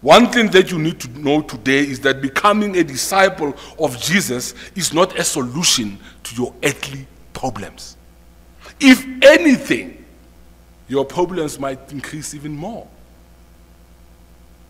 one 0.00 0.30
thing 0.30 0.48
that 0.50 0.70
you 0.70 0.78
need 0.78 1.00
to 1.00 1.08
know 1.18 1.40
today 1.42 1.80
is 1.80 2.00
that 2.00 2.22
becoming 2.22 2.76
a 2.76 2.84
disciple 2.84 3.56
of 3.78 4.00
Jesus 4.00 4.54
is 4.76 4.92
not 4.92 5.18
a 5.18 5.24
solution 5.24 5.98
to 6.22 6.34
your 6.36 6.54
earthly 6.62 7.06
problems. 7.32 7.96
If 8.78 9.04
anything, 9.22 10.04
your 10.88 11.04
problems 11.04 11.58
might 11.58 11.92
increase 11.92 12.32
even 12.34 12.52
more. 12.52 12.86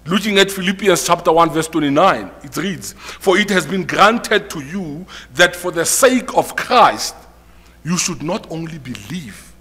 Looking 0.07 0.39
at 0.39 0.51
Philippians 0.51 1.07
chapter 1.07 1.31
1, 1.31 1.51
verse 1.51 1.69
29, 1.69 2.31
it 2.43 2.57
reads, 2.57 2.95
For 2.95 3.37
it 3.37 3.51
has 3.51 3.67
been 3.67 3.85
granted 3.85 4.49
to 4.51 4.61
you 4.61 5.05
that 5.35 5.55
for 5.55 5.71
the 5.71 5.85
sake 5.85 6.35
of 6.35 6.57
Christ, 6.57 7.15
you 7.85 7.99
should 7.99 8.23
not 8.23 8.51
only 8.51 8.79
believe, 8.79 9.53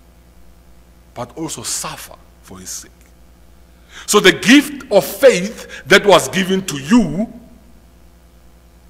but 1.13 1.35
also 1.35 1.63
suffer 1.63 2.15
for 2.43 2.59
his 2.59 2.69
sake. 2.69 2.91
So 4.05 4.19
the 4.19 4.31
gift 4.31 4.89
of 4.91 5.05
faith 5.05 5.83
that 5.85 6.05
was 6.05 6.29
given 6.29 6.65
to 6.65 6.77
you 6.77 7.33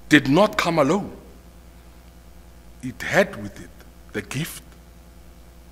did 0.08 0.28
not 0.28 0.56
come 0.56 0.78
alone. 0.78 1.16
It 2.82 3.00
had 3.02 3.40
with 3.42 3.60
it 3.60 3.70
the 4.12 4.22
gift 4.22 4.62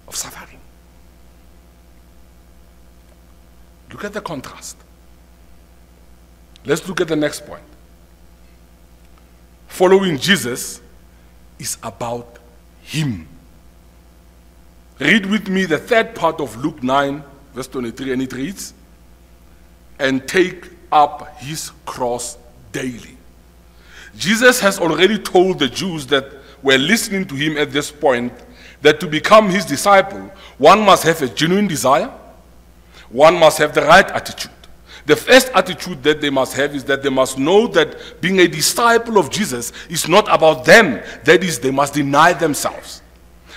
of 0.08 0.16
suffering. 0.16 0.60
Look 3.90 4.04
at 4.04 4.12
the 4.12 4.20
contrast. 4.20 4.76
Let's 6.64 6.86
look 6.88 7.00
at 7.00 7.08
the 7.08 7.16
next 7.16 7.46
point. 7.46 7.62
Following 9.68 10.18
Jesus 10.18 10.80
is 11.58 11.78
about 11.82 12.38
Him. 12.82 13.28
Read 14.98 15.26
with 15.26 15.48
me 15.48 15.66
the 15.66 15.78
third 15.78 16.14
part 16.14 16.40
of 16.40 16.56
Luke 16.56 16.82
9, 16.82 17.22
verse 17.54 17.68
23, 17.68 18.12
and 18.12 18.22
it 18.22 18.32
reads 18.32 18.74
and 19.98 20.26
take 20.26 20.68
up 20.92 21.38
his 21.38 21.72
cross 21.84 22.38
daily. 22.72 23.16
Jesus 24.16 24.60
has 24.60 24.78
already 24.78 25.18
told 25.18 25.58
the 25.58 25.68
Jews 25.68 26.06
that 26.06 26.26
were 26.62 26.78
listening 26.78 27.26
to 27.26 27.34
him 27.34 27.56
at 27.56 27.72
this 27.72 27.90
point 27.90 28.32
that 28.82 29.00
to 29.00 29.06
become 29.06 29.50
his 29.50 29.64
disciple, 29.64 30.30
one 30.58 30.80
must 30.80 31.02
have 31.04 31.20
a 31.22 31.28
genuine 31.28 31.66
desire, 31.66 32.12
one 33.10 33.38
must 33.38 33.58
have 33.58 33.74
the 33.74 33.82
right 33.82 34.10
attitude. 34.10 34.50
The 35.06 35.16
first 35.16 35.50
attitude 35.54 36.02
that 36.02 36.20
they 36.20 36.30
must 36.30 36.54
have 36.54 36.74
is 36.74 36.82
that 36.84 37.02
they 37.02 37.10
must 37.10 37.38
know 37.38 37.68
that 37.68 38.20
being 38.20 38.40
a 38.40 38.48
disciple 38.48 39.18
of 39.18 39.30
Jesus 39.30 39.72
is 39.88 40.08
not 40.08 40.26
about 40.32 40.64
them, 40.64 41.00
that 41.24 41.44
is, 41.44 41.60
they 41.60 41.70
must 41.70 41.94
deny 41.94 42.32
themselves. 42.32 43.02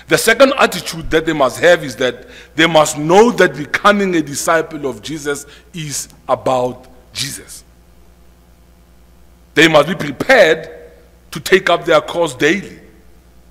The 0.10 0.18
second 0.18 0.54
attitude 0.58 1.12
that 1.12 1.28
they 1.28 1.34
must 1.34 1.60
have 1.60 1.84
is 1.84 1.96
that 1.98 2.26
they 2.56 2.66
must 2.66 2.98
know 2.98 3.30
that 3.34 3.56
becoming 3.56 4.16
a 4.16 4.24
disciple 4.24 4.88
of 4.88 5.04
Jesus 5.04 5.46
is 5.72 6.10
about 6.28 6.88
Jesus. 7.14 7.64
They 9.54 9.68
must 9.68 9.88
be 9.88 9.94
prepared 9.94 10.68
to 11.30 11.40
take 11.40 11.70
up 11.70 11.86
their 11.86 12.02
cross 12.02 12.34
daily 12.34 12.80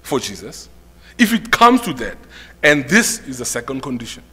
for 0.03 0.18
Jesus. 0.18 0.68
If 1.16 1.33
it 1.33 1.49
comes 1.53 1.81
to 1.83 1.92
that, 1.94 2.18
and 2.64 2.88
this 2.88 3.21
is 3.29 3.38
the 3.38 3.44
second 3.44 3.81
condition. 3.81 4.25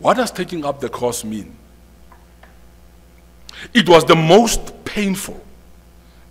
What 0.00 0.16
does 0.16 0.32
taking 0.32 0.64
up 0.64 0.80
the 0.80 0.88
cross 0.88 1.22
mean? 1.22 1.56
It 3.72 3.88
was 3.88 4.04
the 4.04 4.16
most 4.16 4.84
painful 4.84 5.40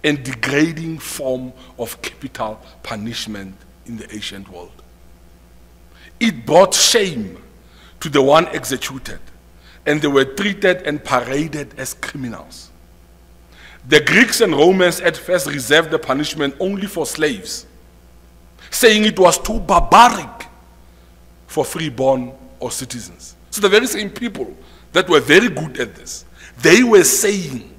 and 0.03 0.23
degrading 0.23 0.99
form 0.99 1.53
of 1.77 2.01
capital 2.01 2.59
punishment 2.83 3.55
in 3.85 3.97
the 3.97 4.13
ancient 4.13 4.49
world. 4.49 4.71
It 6.19 6.45
brought 6.45 6.73
shame 6.73 7.41
to 7.99 8.09
the 8.09 8.21
one 8.21 8.47
executed, 8.47 9.19
and 9.85 10.01
they 10.01 10.07
were 10.07 10.25
treated 10.25 10.83
and 10.83 11.03
paraded 11.03 11.73
as 11.77 11.93
criminals. 11.95 12.69
The 13.87 14.01
Greeks 14.01 14.41
and 14.41 14.53
Romans 14.53 15.01
at 15.01 15.17
first 15.17 15.47
reserved 15.47 15.89
the 15.89 15.99
punishment 15.99 16.55
only 16.59 16.87
for 16.87 17.05
slaves, 17.05 17.65
saying 18.69 19.05
it 19.05 19.19
was 19.19 19.37
too 19.39 19.59
barbaric 19.59 20.47
for 21.47 21.65
freeborn 21.65 22.31
or 22.59 22.71
citizens. 22.71 23.35
So 23.49 23.61
the 23.61 23.69
very 23.69 23.87
same 23.87 24.09
people 24.09 24.55
that 24.93 25.09
were 25.09 25.19
very 25.19 25.49
good 25.49 25.79
at 25.79 25.95
this, 25.95 26.25
they 26.59 26.83
were 26.83 27.03
saying 27.03 27.70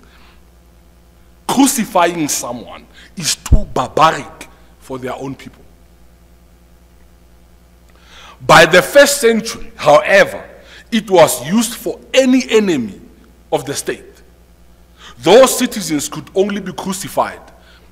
crucifying 1.47 2.29
someone 2.29 2.87
is 3.17 3.37
too 3.37 3.65
barbaric 3.75 4.49
for 4.81 4.99
their 4.99 5.15
own 5.15 5.35
people. 5.35 5.63
By 8.45 8.67
the 8.67 8.83
first 8.83 9.21
century, 9.21 9.71
however, 9.77 10.49
it 10.91 11.11
was 11.11 11.47
used 11.47 11.75
for 11.75 12.01
any 12.13 12.49
enemy 12.51 13.01
of 13.51 13.65
the 13.65 13.75
state. 13.75 14.13
those 15.23 15.57
citizens 15.57 16.09
could 16.09 16.29
only 16.35 16.61
be 16.61 16.73
crucified 16.73 17.41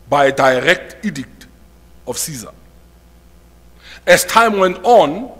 by 0.08 0.26
a 0.26 0.32
direct 0.32 1.04
edict 1.04 1.46
of 2.06 2.18
Caesar. 2.18 2.50
As 4.06 4.24
time 4.24 4.58
went 4.58 4.78
on, 4.84 5.30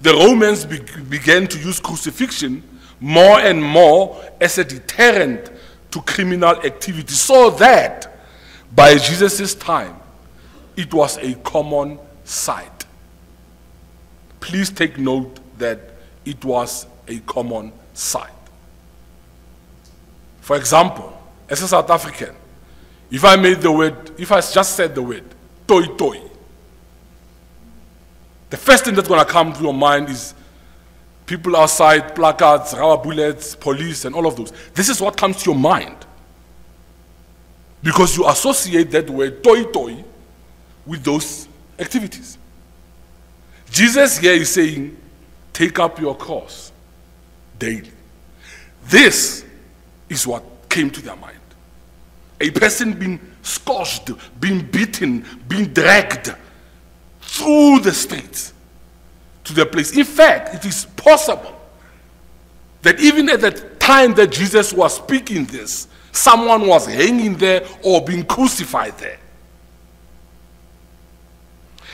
the 0.00 0.12
Romans 0.12 0.64
be- 0.64 0.80
began 1.08 1.46
to 1.48 1.58
use 1.58 1.80
crucifixion 1.80 2.62
more 3.00 3.40
and 3.40 3.62
more 3.62 4.22
as 4.40 4.58
a 4.58 4.64
deterrent 4.64 5.50
to 5.90 6.00
criminal 6.02 6.56
activity, 6.64 7.12
so 7.12 7.50
that 7.50 8.16
by 8.74 8.96
Jesus' 8.96 9.54
time, 9.54 9.96
it 10.76 10.92
was 10.94 11.18
a 11.18 11.34
common 11.36 11.98
sight. 12.24 12.86
Please 14.38 14.70
take 14.70 14.98
note 14.98 15.38
that 15.58 15.80
it 16.24 16.44
was 16.44 16.86
a 17.08 17.18
common 17.20 17.72
sight. 17.92 18.30
For 20.40 20.56
example, 20.56 21.16
as 21.48 21.62
a 21.62 21.68
South 21.68 21.90
African, 21.90 22.34
if 23.10 23.24
I 23.24 23.36
made 23.36 23.58
the 23.60 23.72
word, 23.72 24.12
if 24.18 24.30
I 24.30 24.40
just 24.40 24.76
said 24.76 24.94
the 24.94 25.02
word, 25.02 25.24
toy 25.66 25.86
toy, 25.96 26.20
the 28.48 28.56
first 28.56 28.84
thing 28.84 28.94
that's 28.94 29.08
going 29.08 29.24
to 29.24 29.30
come 29.30 29.52
to 29.52 29.62
your 29.62 29.74
mind 29.74 30.08
is 30.08 30.34
people 31.30 31.54
outside, 31.54 32.12
placards, 32.16 32.74
rubber 32.74 33.04
bullets, 33.04 33.54
police, 33.54 34.04
and 34.04 34.16
all 34.16 34.26
of 34.26 34.34
those. 34.34 34.52
This 34.74 34.88
is 34.88 35.00
what 35.00 35.16
comes 35.16 35.40
to 35.44 35.50
your 35.50 35.58
mind. 35.58 35.94
Because 37.84 38.16
you 38.16 38.28
associate 38.28 38.90
that 38.90 39.08
word 39.08 39.40
toy 39.44 39.62
toy 39.62 40.04
with 40.84 41.04
those 41.04 41.46
activities. 41.78 42.36
Jesus 43.70 44.18
here 44.18 44.32
is 44.32 44.52
saying, 44.52 44.96
take 45.52 45.78
up 45.78 46.00
your 46.00 46.16
cross 46.16 46.72
daily. 47.60 47.92
This 48.86 49.44
is 50.08 50.26
what 50.26 50.42
came 50.68 50.90
to 50.90 51.00
their 51.00 51.14
mind. 51.14 51.38
A 52.40 52.50
person 52.50 52.92
being 52.92 53.20
scorched, 53.42 54.10
being 54.40 54.66
beaten, 54.66 55.24
being 55.46 55.66
dragged 55.66 56.34
through 57.20 57.78
the 57.78 57.92
streets 57.92 58.52
to 59.54 59.66
place. 59.66 59.96
In 59.96 60.04
fact, 60.04 60.54
it 60.54 60.64
is 60.64 60.84
possible 60.96 61.60
that 62.82 62.98
even 63.00 63.28
at 63.28 63.40
the 63.40 63.50
time 63.78 64.14
that 64.14 64.30
Jesus 64.30 64.72
was 64.72 64.96
speaking 64.96 65.44
this, 65.44 65.88
someone 66.12 66.66
was 66.66 66.86
hanging 66.86 67.36
there 67.36 67.66
or 67.82 68.04
being 68.04 68.24
crucified 68.24 68.96
there. 68.98 69.18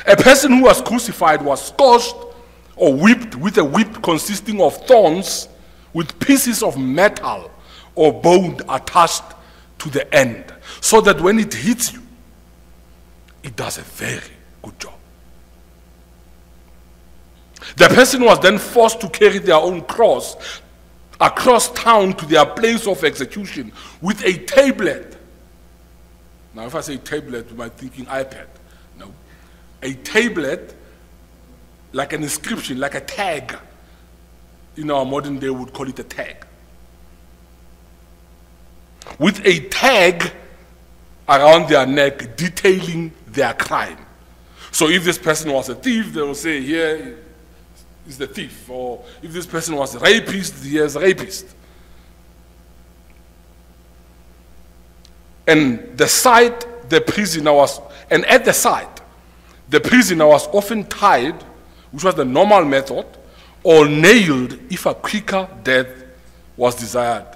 A 0.07 0.16
person 0.16 0.53
who 0.53 0.64
was 0.64 0.81
crucified 0.81 1.42
was 1.42 1.66
scourged 1.66 2.14
or 2.77 2.95
whipped 2.95 3.35
with 3.35 3.59
a 3.59 3.64
whip 3.64 4.03
consisting 4.03 4.61
of 4.61 4.77
thorns 4.87 5.49
with 5.92 6.19
pieces 6.21 6.62
of 6.62 6.79
metal 6.79 7.51
or 7.95 8.12
bone 8.12 8.61
attached 8.69 9.25
to 9.79 9.90
the 9.90 10.14
end, 10.14 10.45
so 10.81 11.01
that 11.01 11.21
when 11.21 11.38
it 11.38 11.53
hits 11.53 11.92
you, 11.92 12.03
it 13.42 13.57
does 13.57 13.79
a 13.79 13.83
very 13.83 14.21
good 14.62 14.79
job. 14.79 14.96
The 17.75 17.89
person 17.89 18.25
was 18.25 18.39
then 18.41 18.59
forced 18.59 19.01
to 19.01 19.09
carry 19.09 19.39
their 19.39 19.57
own 19.57 19.83
cross 19.83 20.61
across 21.21 21.73
town 21.73 22.13
to 22.15 22.27
their 22.27 22.47
place 22.47 22.87
of 22.87 23.03
execution 23.03 23.73
with 24.01 24.23
a 24.25 24.39
tablet. 24.45 25.17
Now, 26.55 26.67
if 26.67 26.75
I 26.75 26.81
say 26.81 26.97
tablet, 26.99 27.51
you 27.51 27.57
might 27.57 27.73
thinking 27.73 28.07
iPad. 28.07 28.47
No. 28.99 29.13
A 29.83 29.95
tablet, 29.95 30.75
like 31.93 32.13
an 32.13 32.23
inscription, 32.23 32.79
like 32.79 32.95
a 32.95 33.01
tag. 33.01 33.59
In 34.77 34.91
our 34.91 35.05
modern 35.05 35.39
day, 35.39 35.51
would 35.51 35.73
call 35.73 35.89
it 35.89 35.99
a 35.99 36.05
tag. 36.05 36.47
With 39.19 39.45
a 39.45 39.61
tag 39.69 40.33
around 41.29 41.69
their 41.69 41.87
neck 41.87 42.37
detailing 42.37 43.13
their 43.27 43.55
crime. 43.55 43.99
So 44.71 44.89
if 44.89 45.05
this 45.05 45.19
person 45.19 45.53
was 45.53 45.69
a 45.69 45.75
thief, 45.75 46.13
they 46.13 46.23
will 46.23 46.35
say, 46.35 46.61
here 46.61 47.19
is 48.09 48.19
the 48.19 48.27
thief. 48.27 48.69
Or 48.71 49.05
if 49.23 49.33
this 49.33 49.47
person 49.47 49.77
was 49.77 49.95
a 49.95 49.99
rapist, 49.99 50.64
he 50.64 50.79
is 50.79 50.97
a 50.97 51.01
rapist. 51.01 51.55
And 55.47 55.97
the 55.97 56.09
site 56.09 56.88
the 56.88 57.01
prisoner 57.01 57.53
was, 57.53 57.81
and 58.11 58.25
at 58.27 58.45
the 58.45 58.53
site, 58.53 59.01
the 59.69 59.81
prisoner 59.81 60.27
was 60.27 60.47
often 60.49 60.85
tied, 60.85 61.40
which 61.90 62.05
was 62.05 62.14
the 62.14 62.25
normal 62.25 62.64
method, 62.64 63.07
or 63.62 63.88
nailed 63.88 64.59
if 64.71 64.87
a 64.87 64.95
quicker 64.95 65.49
death 65.64 65.88
was 66.57 66.77
desired 66.77 67.27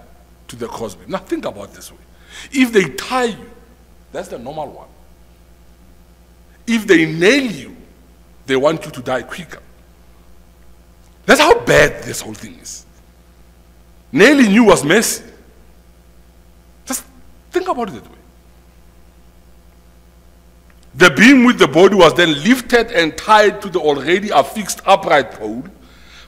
to 0.48 0.56
the 0.56 0.66
crossbeam. 0.66 1.11
Now 1.11 1.18
think 1.18 1.44
about 1.44 1.72
this 1.74 1.90
way. 1.90 1.98
If 2.52 2.72
they 2.72 2.88
tie 2.90 3.24
you, 3.24 3.50
that's 4.12 4.28
the 4.28 4.38
normal 4.38 4.68
one. 4.68 4.88
If 6.66 6.87
they 6.87 7.06
nail 7.06 7.50
you, 7.50 7.76
they 8.46 8.56
want 8.56 8.85
you 8.85 8.90
to 8.92 9.02
die 9.02 9.22
quicker. 9.22 9.61
That's 11.26 11.40
how 11.40 11.61
bad 11.64 12.02
this 12.02 12.20
whole 12.20 12.35
thing 12.35 12.59
is. 12.59 12.85
Nailing 14.12 14.50
you 14.50 14.64
was 14.64 14.85
messy. 14.85 15.24
Just 16.85 17.04
think 17.50 17.68
about 17.68 17.88
it 17.88 17.92
that 17.92 18.11
way. 18.11 18.16
The 20.94 21.11
beam 21.11 21.44
with 21.44 21.59
the 21.59 21.68
body 21.68 21.94
was 21.94 22.14
then 22.14 22.42
lifted 22.42 22.90
and 22.90 23.16
tied 23.16 23.62
to 23.62 23.68
the 23.68 23.78
already 23.78 24.30
affixed 24.30 24.80
upright 24.85 25.33
pole. 25.33 25.64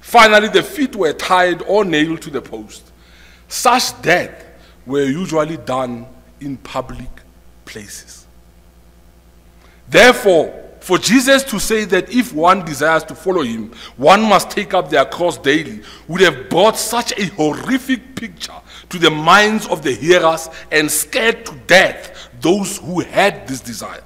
Finally, 0.00 0.48
the 0.48 0.62
feet 0.62 0.94
were 0.94 1.12
tied 1.12 1.62
or 1.62 1.84
nailed 1.84 2.22
to 2.22 2.30
the 2.30 2.40
post. 2.40 2.92
Such 3.48 4.00
death 4.02 4.44
were 4.86 5.04
usually 5.04 5.56
done 5.56 6.06
in 6.40 6.56
public 6.58 7.10
places. 7.64 8.26
Therefore, 9.88 10.70
for 10.82 10.98
Jesus 10.98 11.44
to 11.44 11.60
say 11.60 11.84
that 11.84 12.10
if 12.10 12.34
one 12.34 12.64
desires 12.64 13.04
to 13.04 13.14
follow 13.14 13.42
him, 13.42 13.72
one 13.96 14.20
must 14.20 14.50
take 14.50 14.74
up 14.74 14.90
their 14.90 15.04
cross 15.04 15.38
daily, 15.38 15.80
would 16.08 16.20
have 16.20 16.48
brought 16.48 16.76
such 16.76 17.16
a 17.18 17.26
horrific 17.26 18.16
picture 18.16 18.60
to 18.88 18.98
the 18.98 19.10
minds 19.10 19.68
of 19.68 19.82
the 19.82 19.92
hearers 19.92 20.48
and 20.72 20.90
scared 20.90 21.46
to 21.46 21.54
death 21.68 22.28
those 22.40 22.78
who 22.78 22.98
had 22.98 23.46
this 23.46 23.60
desire. 23.60 24.02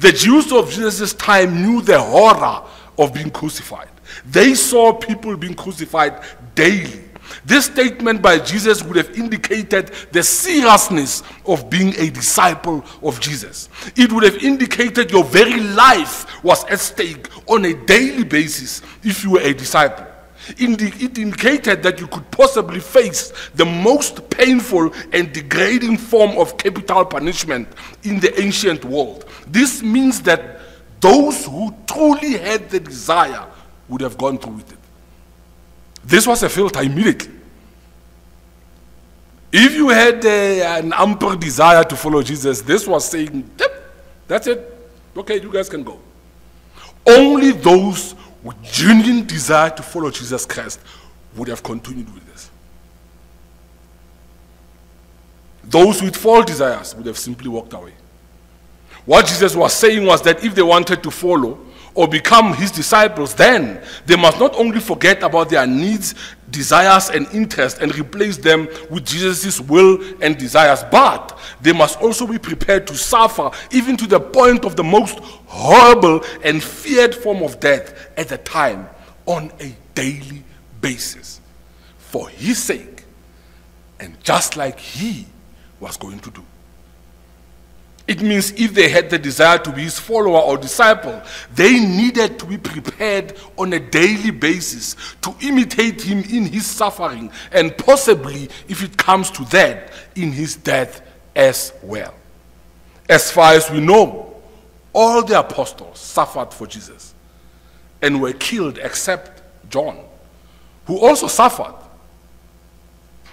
The 0.00 0.10
Jews 0.10 0.52
of 0.52 0.68
Jesus' 0.68 1.14
time 1.14 1.62
knew 1.62 1.80
the 1.80 2.00
horror 2.00 2.64
of 2.98 3.14
being 3.14 3.30
crucified. 3.30 3.88
They 4.26 4.54
saw 4.54 4.92
people 4.92 5.36
being 5.36 5.54
crucified 5.54 6.22
daily. 6.56 7.04
This 7.44 7.66
statement 7.66 8.22
by 8.22 8.38
Jesus 8.38 8.82
would 8.82 8.96
have 8.96 9.10
indicated 9.18 9.92
the 10.12 10.22
seriousness 10.22 11.22
of 11.46 11.68
being 11.70 11.94
a 11.98 12.10
disciple 12.10 12.84
of 13.02 13.20
Jesus. 13.20 13.68
It 13.96 14.12
would 14.12 14.24
have 14.24 14.42
indicated 14.42 15.10
your 15.10 15.24
very 15.24 15.60
life 15.60 16.42
was 16.44 16.64
at 16.64 16.80
stake 16.80 17.28
on 17.48 17.64
a 17.64 17.74
daily 17.74 18.24
basis 18.24 18.82
if 19.02 19.24
you 19.24 19.32
were 19.32 19.40
a 19.40 19.52
disciple. 19.52 20.06
It 20.58 21.18
indicated 21.18 21.82
that 21.84 22.00
you 22.00 22.08
could 22.08 22.28
possibly 22.32 22.80
face 22.80 23.32
the 23.54 23.64
most 23.64 24.28
painful 24.28 24.92
and 25.12 25.32
degrading 25.32 25.98
form 25.98 26.36
of 26.36 26.58
capital 26.58 27.04
punishment 27.04 27.68
in 28.02 28.18
the 28.18 28.40
ancient 28.40 28.84
world. 28.84 29.24
This 29.46 29.82
means 29.82 30.20
that 30.22 30.60
those 31.00 31.46
who 31.46 31.74
truly 31.86 32.38
had 32.38 32.70
the 32.70 32.80
desire 32.80 33.46
would 33.88 34.00
have 34.00 34.18
gone 34.18 34.38
through 34.38 34.54
with 34.54 34.72
it. 34.72 34.78
This 36.04 36.26
was 36.26 36.42
a 36.42 36.48
filter 36.48 36.80
immediately. 36.82 37.32
If 39.52 39.74
you 39.74 39.90
had 39.90 40.24
uh, 40.24 40.78
an 40.78 40.92
ample 40.96 41.36
desire 41.36 41.84
to 41.84 41.96
follow 41.96 42.22
Jesus, 42.22 42.62
this 42.62 42.86
was 42.86 43.08
saying, 43.08 43.50
yep, 43.58 43.70
that's 44.26 44.46
it. 44.46 44.68
Okay, 45.16 45.40
you 45.40 45.52
guys 45.52 45.68
can 45.68 45.82
go. 45.82 46.00
Only 47.06 47.52
those 47.52 48.14
with 48.42 48.60
genuine 48.62 49.26
desire 49.26 49.70
to 49.70 49.82
follow 49.82 50.10
Jesus 50.10 50.46
Christ 50.46 50.80
would 51.36 51.48
have 51.48 51.62
continued 51.62 52.12
with 52.12 52.26
this. 52.26 52.50
Those 55.64 56.02
with 56.02 56.16
false 56.16 56.46
desires 56.46 56.94
would 56.94 57.06
have 57.06 57.18
simply 57.18 57.48
walked 57.48 57.72
away. 57.74 57.92
What 59.04 59.26
Jesus 59.26 59.54
was 59.54 59.72
saying 59.72 60.04
was 60.04 60.22
that 60.22 60.44
if 60.44 60.54
they 60.54 60.62
wanted 60.62 61.02
to 61.02 61.10
follow, 61.10 61.58
or 61.94 62.08
become 62.08 62.54
his 62.54 62.70
disciples, 62.70 63.34
then 63.34 63.80
they 64.06 64.16
must 64.16 64.38
not 64.38 64.54
only 64.56 64.80
forget 64.80 65.22
about 65.22 65.50
their 65.50 65.66
needs, 65.66 66.14
desires, 66.50 67.10
and 67.10 67.26
interests 67.32 67.80
and 67.80 67.94
replace 67.96 68.36
them 68.36 68.68
with 68.90 69.04
Jesus' 69.04 69.60
will 69.60 69.98
and 70.22 70.38
desires, 70.38 70.84
but 70.90 71.38
they 71.60 71.72
must 71.72 72.00
also 72.00 72.26
be 72.26 72.38
prepared 72.38 72.86
to 72.86 72.94
suffer, 72.94 73.50
even 73.70 73.96
to 73.96 74.06
the 74.06 74.20
point 74.20 74.64
of 74.64 74.76
the 74.76 74.84
most 74.84 75.18
horrible 75.46 76.24
and 76.44 76.62
feared 76.62 77.14
form 77.14 77.42
of 77.42 77.60
death 77.60 78.10
at 78.16 78.28
the 78.28 78.38
time 78.38 78.88
on 79.26 79.52
a 79.60 79.74
daily 79.94 80.42
basis 80.80 81.40
for 81.98 82.28
his 82.28 82.62
sake 82.62 83.04
and 84.00 84.22
just 84.24 84.56
like 84.56 84.78
he 84.78 85.26
was 85.80 85.96
going 85.96 86.18
to 86.20 86.30
do. 86.30 86.44
It 88.08 88.20
means 88.20 88.50
if 88.52 88.74
they 88.74 88.88
had 88.88 89.10
the 89.10 89.18
desire 89.18 89.58
to 89.58 89.70
be 89.70 89.82
his 89.82 89.98
follower 89.98 90.40
or 90.40 90.56
disciple, 90.56 91.22
they 91.54 91.78
needed 91.78 92.38
to 92.40 92.46
be 92.46 92.58
prepared 92.58 93.38
on 93.56 93.72
a 93.72 93.78
daily 93.78 94.32
basis 94.32 94.96
to 95.22 95.34
imitate 95.40 96.02
him 96.02 96.18
in 96.18 96.46
his 96.46 96.66
suffering 96.66 97.30
and 97.52 97.76
possibly, 97.78 98.48
if 98.68 98.82
it 98.82 98.96
comes 98.96 99.30
to 99.30 99.44
that, 99.46 99.92
in 100.16 100.32
his 100.32 100.56
death 100.56 101.02
as 101.36 101.72
well. 101.82 102.12
As 103.08 103.30
far 103.30 103.54
as 103.54 103.70
we 103.70 103.78
know, 103.80 104.34
all 104.92 105.22
the 105.22 105.38
apostles 105.38 105.98
suffered 105.98 106.52
for 106.52 106.66
Jesus 106.66 107.14
and 108.02 108.20
were 108.20 108.32
killed 108.32 108.78
except 108.78 109.42
John, 109.70 109.98
who 110.86 110.98
also 110.98 111.28
suffered. 111.28 111.74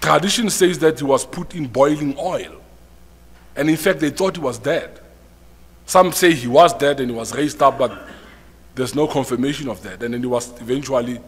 Tradition 0.00 0.48
says 0.48 0.78
that 0.78 1.00
he 1.00 1.04
was 1.04 1.26
put 1.26 1.56
in 1.56 1.66
boiling 1.66 2.16
oil 2.18 2.59
and 3.60 3.68
in 3.68 3.76
fact, 3.76 4.00
they 4.00 4.08
thought 4.08 4.36
he 4.36 4.42
was 4.42 4.58
dead. 4.58 5.00
Some 5.84 6.12
say 6.12 6.32
he 6.32 6.46
was 6.46 6.72
dead 6.72 6.98
and 6.98 7.10
he 7.10 7.14
was 7.14 7.36
raised 7.36 7.60
up, 7.60 7.76
but 7.76 7.92
there's 8.74 8.94
no 8.94 9.06
confirmation 9.06 9.68
of 9.68 9.82
that. 9.82 10.02
And 10.02 10.14
then 10.14 10.22
he 10.22 10.26
was 10.26 10.58
eventually 10.62 11.20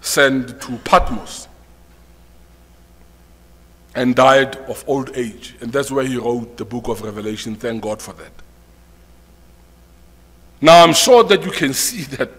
sent 0.00 0.58
to 0.62 0.78
Patmos 0.78 1.48
and 3.94 4.16
died 4.16 4.56
of 4.70 4.82
old 4.86 5.14
age. 5.14 5.54
And 5.60 5.70
that's 5.70 5.90
where 5.90 6.06
he 6.06 6.16
wrote 6.16 6.56
the 6.56 6.64
book 6.64 6.88
of 6.88 7.02
Revelation. 7.02 7.54
Thank 7.56 7.82
God 7.82 8.00
for 8.00 8.14
that. 8.14 8.32
Now, 10.62 10.82
I'm 10.82 10.94
sure 10.94 11.24
that 11.24 11.44
you 11.44 11.50
can 11.50 11.74
see 11.74 12.04
that 12.16 12.30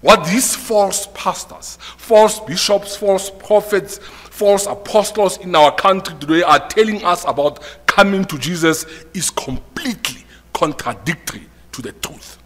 what 0.00 0.24
these 0.26 0.54
false 0.54 1.08
pastors, 1.12 1.76
false 1.96 2.38
bishops, 2.38 2.96
false 2.96 3.30
prophets, 3.30 3.98
false 3.98 4.64
apostles 4.66 5.36
in 5.38 5.54
our 5.54 5.74
country 5.74 6.14
today 6.18 6.42
are 6.42 6.66
telling 6.68 7.04
us 7.04 7.24
about 7.26 7.62
coming 7.90 8.24
to 8.24 8.38
Jesus 8.38 8.86
is 9.12 9.30
completely 9.30 10.24
contradictory 10.52 11.46
to 11.72 11.82
the 11.82 11.90
truth. 11.92 12.38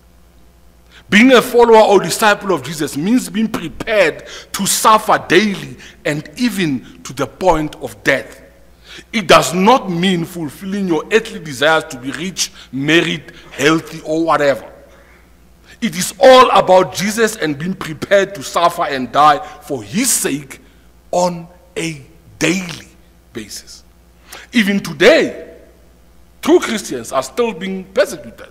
Being 1.11 1.32
a 1.32 1.42
follower 1.42 1.82
or 1.82 2.03
disciple 2.03 2.53
of 2.53 2.62
Jesus 2.62 2.97
means 2.97 3.28
being 3.28 3.49
prepared 3.49 4.26
to 4.53 4.66
suffer 4.66 5.22
daily 5.28 5.76
and 6.07 6.28
even 6.38 7.03
to 7.03 7.12
the 7.12 7.26
point 7.26 7.76
of 7.76 8.03
death. 8.03 8.40
It 9.12 9.26
does 9.26 9.53
not 9.53 9.90
mean 9.90 10.24
fulfilling 10.24 10.88
your 10.88 11.05
earthly 11.12 11.40
desires 11.40 11.84
to 11.90 11.99
be 11.99 12.11
rich, 12.12 12.51
married, 12.72 13.32
healthy, 13.53 14.01
or 14.01 14.24
whatever. 14.24 14.70
It 15.82 15.95
is 15.95 16.14
all 16.18 16.49
about 16.51 16.95
Jesus 16.95 17.36
and 17.36 17.59
being 17.59 17.74
prepared 17.74 18.34
to 18.36 18.42
suffer 18.42 18.84
and 18.84 19.12
die 19.12 19.38
for 19.62 19.82
his 19.82 20.11
sake 20.11 20.61
on 21.11 21.47
a 21.76 22.01
daily 22.38 22.88
basis. 23.34 23.84
Even 24.53 24.80
today, 24.80 25.57
true 26.41 26.61
Christians 26.61 27.12
are 27.12 27.22
still 27.22 27.53
being 27.53 27.85
persecuted. 27.85 28.49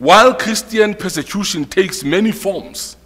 While 0.00 0.32
Christian 0.34 0.94
persecution 0.94 1.66
takes 1.66 2.02
many 2.02 2.32
forms, 2.32 2.96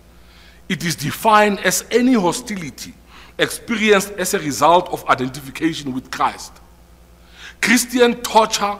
it 0.68 0.84
is 0.84 0.94
defined 0.94 1.58
as 1.58 1.84
any 1.90 2.12
hostility 2.12 2.94
experienced 3.36 4.12
as 4.12 4.32
a 4.32 4.38
result 4.38 4.88
of 4.90 5.04
identification 5.08 5.92
with 5.92 6.08
Christ. 6.08 6.52
Christian 7.60 8.14
torture 8.22 8.78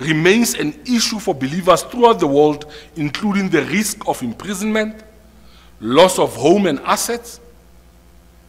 remains 0.00 0.54
an 0.54 0.74
issue 0.86 1.20
for 1.20 1.36
believers 1.36 1.82
throughout 1.82 2.18
the 2.18 2.26
world, 2.26 2.66
including 2.96 3.48
the 3.48 3.62
risk 3.62 4.08
of 4.08 4.20
imprisonment, 4.24 5.04
loss 5.80 6.18
of 6.18 6.34
home 6.34 6.66
and 6.66 6.80
assets, 6.80 7.38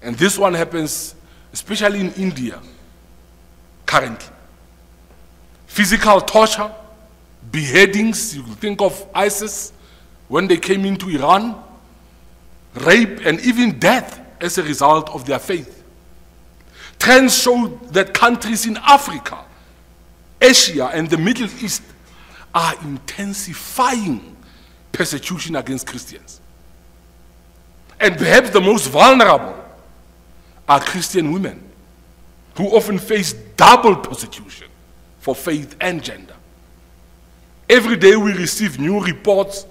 and 0.01 0.15
this 0.15 0.39
one 0.39 0.55
happens 0.55 1.13
especially 1.53 1.99
in 1.99 2.11
India 2.13 2.59
currently. 3.85 4.33
Physical 5.67 6.19
torture, 6.19 6.73
beheadings, 7.51 8.35
you 8.35 8.43
think 8.43 8.81
of 8.81 9.07
ISIS 9.13 9.73
when 10.27 10.47
they 10.47 10.57
came 10.57 10.85
into 10.85 11.09
Iran, 11.09 11.61
rape, 12.75 13.25
and 13.25 13.39
even 13.41 13.79
death 13.79 14.19
as 14.41 14.57
a 14.57 14.63
result 14.63 15.09
of 15.09 15.25
their 15.25 15.39
faith. 15.39 15.83
Trends 16.99 17.37
show 17.41 17.67
that 17.91 18.13
countries 18.13 18.65
in 18.65 18.77
Africa, 18.77 19.45
Asia, 20.41 20.87
and 20.93 21.09
the 21.09 21.17
Middle 21.17 21.49
East 21.61 21.83
are 22.53 22.73
intensifying 22.83 24.35
persecution 24.91 25.55
against 25.55 25.87
Christians. 25.87 26.41
And 27.99 28.17
perhaps 28.17 28.49
the 28.49 28.61
most 28.61 28.87
vulnerable 28.87 29.63
are 30.67 30.79
Christian 30.79 31.31
women 31.31 31.63
who 32.55 32.65
often 32.75 32.97
face 32.97 33.33
double 33.55 33.95
persecution 33.95 34.67
for 35.19 35.35
faith 35.35 35.75
and 35.79 36.03
gender. 36.03 36.33
Every 37.69 37.97
day 37.97 38.15
we 38.15 38.33
receive 38.33 38.79
new 38.79 39.03
reports 39.03 39.65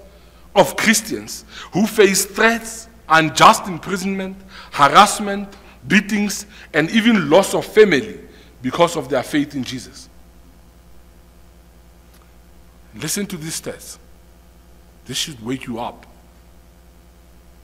of 0.55 0.75
Christians 0.75 1.45
who 1.71 1.87
face 1.87 2.25
threats, 2.25 2.87
unjust 3.09 3.67
imprisonment, 3.67 4.37
harassment, 4.71 5.55
beatings, 5.87 6.45
and 6.73 6.89
even 6.91 7.29
loss 7.29 7.53
of 7.53 7.65
family 7.65 8.19
because 8.61 8.95
of 8.95 9.09
their 9.09 9.23
faith 9.23 9.55
in 9.55 9.63
Jesus. 9.63 10.09
Listen 12.95 13.25
to 13.27 13.37
these 13.37 13.59
test. 13.59 13.99
This 15.05 15.17
should 15.17 15.43
wake 15.43 15.67
you 15.67 15.79
up 15.79 16.05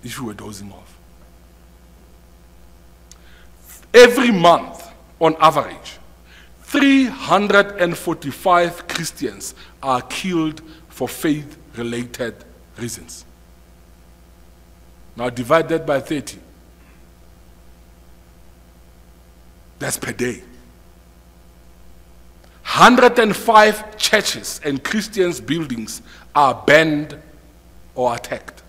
if 0.04 0.18
you 0.18 0.26
were 0.26 0.34
dozing 0.34 0.72
off. 0.72 0.98
Every 3.94 4.32
month, 4.32 4.88
on 5.20 5.36
average, 5.40 5.98
345 6.74 8.88
Christians 8.88 9.53
are 9.84 10.01
killed 10.01 10.63
for 10.89 11.07
faith 11.07 11.55
related 11.76 12.34
reasons. 12.80 13.26
Now 15.15 15.30
divide 15.30 15.69
that 15.69 15.86
by 15.86 15.99
30. 15.99 16.39
That's 19.78 19.97
per 19.97 20.13
day. 20.13 20.41
105 22.63 23.97
churches 23.97 24.59
and 24.65 24.84
Christians' 24.84 25.39
buildings 25.39 26.01
are 26.34 26.55
banned 26.65 27.19
or 27.93 28.15
attacked. 28.15 28.63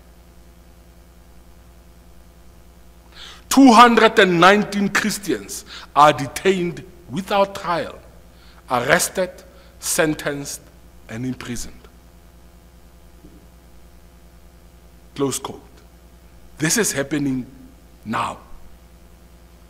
219 3.49 4.89
Christians 4.89 5.65
are 5.95 6.13
detained 6.13 6.83
without 7.09 7.55
trial, 7.55 7.99
arrested, 8.69 9.31
sentenced, 9.79 10.61
and 11.09 11.25
imprisoned. 11.25 11.73
Close 15.15 15.39
quote. 15.39 15.61
This 16.57 16.77
is 16.77 16.91
happening 16.91 17.45
now, 18.03 18.39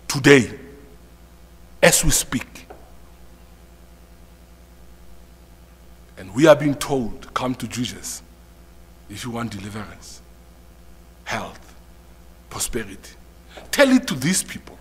today, 0.08 0.52
as 1.82 2.04
we 2.04 2.12
speak. 2.12 2.68
And 6.18 6.34
we 6.34 6.48
are 6.48 6.56
being 6.56 6.76
told, 6.76 7.34
come 7.34 7.54
to 7.56 7.68
Jesus 7.68 8.22
if 9.10 9.26
you 9.26 9.32
want 9.32 9.52
deliverance, 9.52 10.22
health, 11.26 11.76
prosperity. 12.50 13.14
Tell 13.72 13.90
it 13.92 14.08
to 14.08 14.16
these 14.16 14.42
people. 14.42 14.78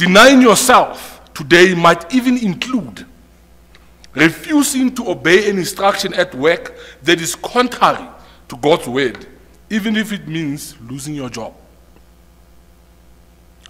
Denying 0.00 0.40
yourself 0.40 1.20
today 1.34 1.74
might 1.74 2.14
even 2.14 2.38
include 2.38 3.04
refusing 4.14 4.94
to 4.94 5.10
obey 5.10 5.50
an 5.50 5.58
instruction 5.58 6.14
at 6.14 6.34
work 6.34 6.74
that 7.02 7.20
is 7.20 7.34
contrary 7.34 8.08
to 8.48 8.56
God's 8.56 8.88
word, 8.88 9.26
even 9.68 9.96
if 9.96 10.10
it 10.10 10.26
means 10.26 10.74
losing 10.80 11.14
your 11.14 11.28
job. 11.28 11.52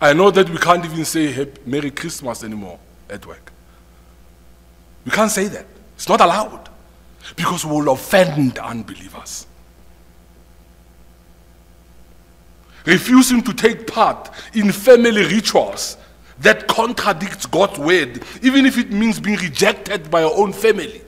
I 0.01 0.13
know 0.13 0.31
that 0.31 0.49
we 0.49 0.57
can't 0.59 0.85
even 0.85 1.05
say 1.05 1.49
Merry 1.67 1.91
Christmas 1.91 2.45
anymore 2.45 2.79
at 3.09 3.27
work. 3.27 3.51
We 5.05 5.11
can't 5.11 5.33
say 5.33 5.49
that. 5.49 5.67
It's 5.97 6.09
not 6.09 6.21
allowed 6.21 6.69
because 7.35 7.65
we 7.65 7.73
will 7.73 7.93
offend 7.93 8.57
unbelievers. 8.61 9.49
Refusing 12.85 13.43
to 13.43 13.53
take 13.53 13.89
part 13.89 14.31
in 14.55 14.71
family 14.71 15.25
rituals 15.25 15.97
that 16.41 16.67
contradicts 16.69 17.47
God's 17.47 17.79
word, 17.79 18.23
even 18.43 18.67
if 18.67 18.79
it 18.79 18.91
means 18.91 19.21
being 19.21 19.39
rejected 19.39 20.11
by 20.11 20.21
your 20.23 20.37
own 20.37 20.53
family. 20.53 21.03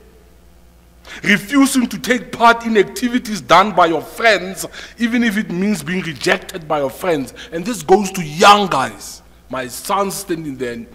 Refusing 1.23 1.87
to 1.87 1.99
take 1.99 2.31
part 2.31 2.65
in 2.65 2.77
activities 2.77 3.41
done 3.41 3.73
by 3.73 3.87
your 3.87 4.01
friends, 4.01 4.65
even 4.97 5.23
if 5.23 5.37
it 5.37 5.51
means 5.51 5.83
being 5.83 6.01
rejected 6.01 6.67
by 6.67 6.79
your 6.79 6.89
friends. 6.89 7.33
And 7.51 7.65
this 7.65 7.83
goes 7.83 8.11
to 8.11 8.23
young 8.23 8.67
guys. 8.67 9.21
My 9.49 9.67
son 9.67 10.11
standing 10.11 10.55
there, 10.55 10.85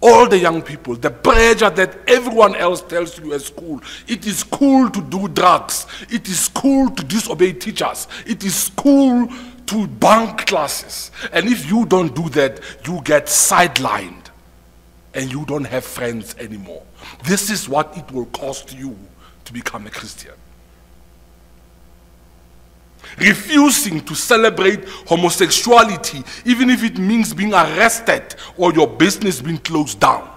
all 0.00 0.28
the 0.28 0.38
young 0.38 0.62
people, 0.62 0.94
the 0.96 1.10
pressure 1.10 1.70
that 1.70 1.96
everyone 2.08 2.54
else 2.56 2.82
tells 2.82 3.18
you 3.18 3.32
at 3.32 3.42
school. 3.42 3.80
It 4.06 4.26
is 4.26 4.44
cool 4.44 4.90
to 4.90 5.00
do 5.00 5.28
drugs. 5.28 5.86
It 6.10 6.28
is 6.28 6.48
cool 6.48 6.90
to 6.90 7.04
disobey 7.04 7.54
teachers. 7.54 8.06
It 8.26 8.44
is 8.44 8.70
cool 8.76 9.28
to 9.66 9.86
bunk 9.86 10.46
classes. 10.46 11.10
And 11.32 11.48
if 11.48 11.68
you 11.68 11.86
don't 11.86 12.14
do 12.14 12.28
that, 12.30 12.60
you 12.86 13.00
get 13.02 13.26
sidelined 13.26 14.26
and 15.14 15.30
you 15.30 15.44
don't 15.46 15.64
have 15.64 15.84
friends 15.84 16.34
anymore. 16.38 16.82
This 17.24 17.50
is 17.50 17.68
what 17.68 17.96
it 17.96 18.10
will 18.10 18.26
cost 18.26 18.74
you 18.76 18.96
to 19.44 19.52
become 19.52 19.86
a 19.86 19.90
Christian. 19.90 20.32
Refusing 23.18 24.00
to 24.00 24.14
celebrate 24.14 24.88
homosexuality, 25.06 26.24
even 26.44 26.70
if 26.70 26.82
it 26.82 26.98
means 26.98 27.32
being 27.32 27.52
arrested 27.52 28.34
or 28.56 28.72
your 28.72 28.88
business 28.88 29.40
being 29.40 29.58
closed 29.58 30.00
down. 30.00 30.30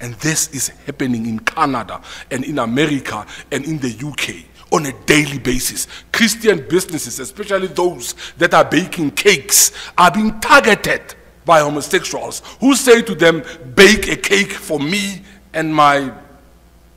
And 0.00 0.14
this 0.14 0.48
is 0.50 0.68
happening 0.68 1.26
in 1.26 1.40
Canada 1.40 2.00
and 2.30 2.44
in 2.44 2.58
America 2.58 3.26
and 3.50 3.64
in 3.64 3.78
the 3.78 4.06
UK 4.06 4.47
on 4.70 4.86
a 4.86 4.92
daily 5.06 5.38
basis. 5.38 5.86
Christian 6.12 6.66
businesses, 6.68 7.18
especially 7.20 7.68
those 7.68 8.14
that 8.36 8.54
are 8.54 8.64
baking 8.64 9.12
cakes, 9.12 9.72
are 9.96 10.10
being 10.10 10.38
targeted 10.40 11.14
by 11.44 11.60
homosexuals 11.60 12.42
who 12.60 12.74
say 12.74 13.00
to 13.02 13.14
them, 13.14 13.42
Bake 13.74 14.08
a 14.08 14.16
cake 14.16 14.52
for 14.52 14.78
me 14.78 15.22
and 15.54 15.74
my 15.74 16.12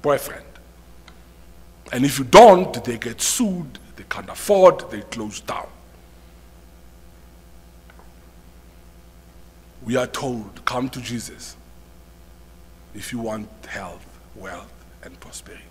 boyfriend. 0.02 0.46
And 1.92 2.06
if 2.06 2.20
you 2.20 2.26
don't, 2.26 2.84
they 2.84 2.98
get 2.98 3.22
sued, 3.22 3.80
they 3.96 4.04
can't 4.10 4.30
afford, 4.30 4.90
they 4.92 5.02
close 5.02 5.40
down. 5.40 5.68
We 9.84 9.96
are 9.96 10.08
told, 10.08 10.64
Come 10.66 10.90
to 10.90 11.02
Jesus 11.02 11.56
if 12.94 13.12
you 13.14 13.20
want 13.20 13.50
health, 13.66 14.06
wealth, 14.36 14.74
and 15.04 15.18
prosperity. 15.20 15.71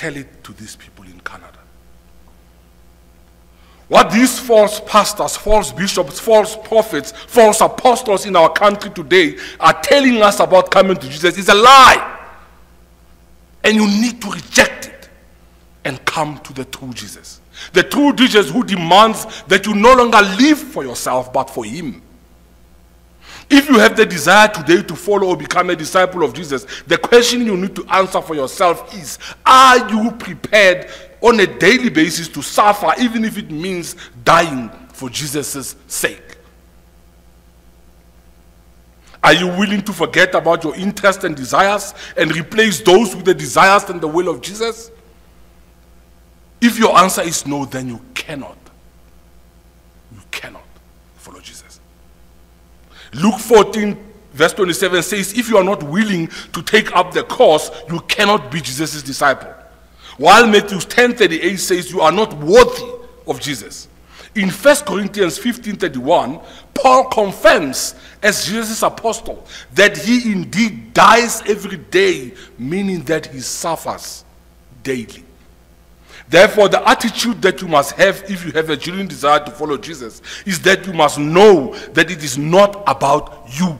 Tell 0.00 0.16
it 0.16 0.42
to 0.44 0.54
these 0.54 0.76
people 0.76 1.04
in 1.04 1.20
Canada. 1.20 1.58
What 3.88 4.10
these 4.10 4.38
false 4.38 4.80
pastors, 4.86 5.36
false 5.36 5.72
bishops, 5.72 6.18
false 6.18 6.56
prophets, 6.56 7.12
false 7.12 7.60
apostles 7.60 8.24
in 8.24 8.34
our 8.34 8.50
country 8.50 8.90
today 8.92 9.36
are 9.60 9.78
telling 9.82 10.22
us 10.22 10.40
about 10.40 10.70
coming 10.70 10.96
to 10.96 11.06
Jesus 11.06 11.36
is 11.36 11.50
a 11.50 11.54
lie. 11.54 12.18
And 13.62 13.76
you 13.76 13.86
need 13.86 14.22
to 14.22 14.30
reject 14.30 14.86
it 14.86 15.10
and 15.84 16.02
come 16.06 16.38
to 16.44 16.54
the 16.54 16.64
true 16.64 16.94
Jesus. 16.94 17.42
The 17.74 17.82
true 17.82 18.14
Jesus 18.14 18.48
who 18.48 18.64
demands 18.64 19.42
that 19.48 19.66
you 19.66 19.74
no 19.74 19.92
longer 19.92 20.22
live 20.22 20.58
for 20.58 20.82
yourself 20.82 21.30
but 21.30 21.50
for 21.50 21.66
Him. 21.66 22.00
If 23.50 23.68
you 23.68 23.80
have 23.80 23.96
the 23.96 24.06
desire 24.06 24.46
today 24.46 24.82
to 24.82 24.94
follow 24.94 25.26
or 25.26 25.36
become 25.36 25.70
a 25.70 25.76
disciple 25.76 26.22
of 26.22 26.32
Jesus, 26.32 26.64
the 26.86 26.96
question 26.96 27.44
you 27.44 27.56
need 27.56 27.74
to 27.74 27.84
answer 27.88 28.22
for 28.22 28.36
yourself 28.36 28.94
is 28.94 29.18
Are 29.44 29.90
you 29.90 30.12
prepared 30.12 30.88
on 31.20 31.40
a 31.40 31.46
daily 31.58 31.90
basis 31.90 32.28
to 32.28 32.42
suffer, 32.42 32.92
even 33.00 33.24
if 33.24 33.36
it 33.36 33.50
means 33.50 33.96
dying 34.24 34.70
for 34.92 35.10
Jesus' 35.10 35.74
sake? 35.88 36.36
Are 39.22 39.34
you 39.34 39.48
willing 39.48 39.82
to 39.82 39.92
forget 39.92 40.34
about 40.34 40.64
your 40.64 40.74
interests 40.76 41.24
and 41.24 41.36
desires 41.36 41.92
and 42.16 42.34
replace 42.34 42.80
those 42.80 43.14
with 43.14 43.24
the 43.24 43.34
desires 43.34 43.84
and 43.90 44.00
the 44.00 44.08
will 44.08 44.28
of 44.28 44.40
Jesus? 44.40 44.90
If 46.60 46.78
your 46.78 46.96
answer 46.96 47.22
is 47.22 47.46
no, 47.46 47.64
then 47.64 47.88
you 47.88 48.00
cannot. 48.14 48.56
You 50.12 50.20
cannot 50.30 50.64
follow 51.16 51.40
Jesus. 51.40 51.80
Luke 53.14 53.38
14, 53.38 53.96
verse 54.32 54.52
27 54.52 55.02
says, 55.02 55.38
If 55.38 55.48
you 55.48 55.56
are 55.56 55.64
not 55.64 55.82
willing 55.82 56.28
to 56.52 56.62
take 56.62 56.94
up 56.94 57.12
the 57.12 57.24
cross, 57.24 57.70
you 57.90 58.00
cannot 58.00 58.50
be 58.50 58.60
Jesus' 58.60 59.02
disciple. 59.02 59.52
While 60.16 60.46
Matthew 60.46 60.80
10 60.80 61.16
38 61.16 61.56
says, 61.56 61.90
You 61.90 62.00
are 62.00 62.12
not 62.12 62.34
worthy 62.34 62.84
of 63.26 63.40
Jesus. 63.40 63.88
In 64.34 64.48
1 64.48 64.76
Corinthians 64.86 65.38
15 65.38 65.76
31, 65.76 66.40
Paul 66.74 67.08
confirms, 67.08 67.94
as 68.22 68.46
Jesus' 68.46 68.82
apostle, 68.82 69.46
that 69.74 69.96
he 69.96 70.30
indeed 70.30 70.94
dies 70.94 71.42
every 71.42 71.78
day, 71.78 72.32
meaning 72.58 73.02
that 73.04 73.26
he 73.26 73.40
suffers 73.40 74.24
daily. 74.82 75.24
Therefore, 76.28 76.68
the 76.68 76.86
attitude 76.88 77.42
that 77.42 77.60
you 77.60 77.68
must 77.68 77.92
have 77.92 78.22
if 78.30 78.44
you 78.44 78.52
have 78.52 78.70
a 78.70 78.76
genuine 78.76 79.08
desire 79.08 79.44
to 79.44 79.50
follow 79.50 79.76
Jesus 79.76 80.22
is 80.46 80.60
that 80.62 80.86
you 80.86 80.92
must 80.92 81.18
know 81.18 81.74
that 81.92 82.10
it 82.10 82.22
is 82.22 82.38
not 82.38 82.82
about 82.86 83.46
you, 83.58 83.78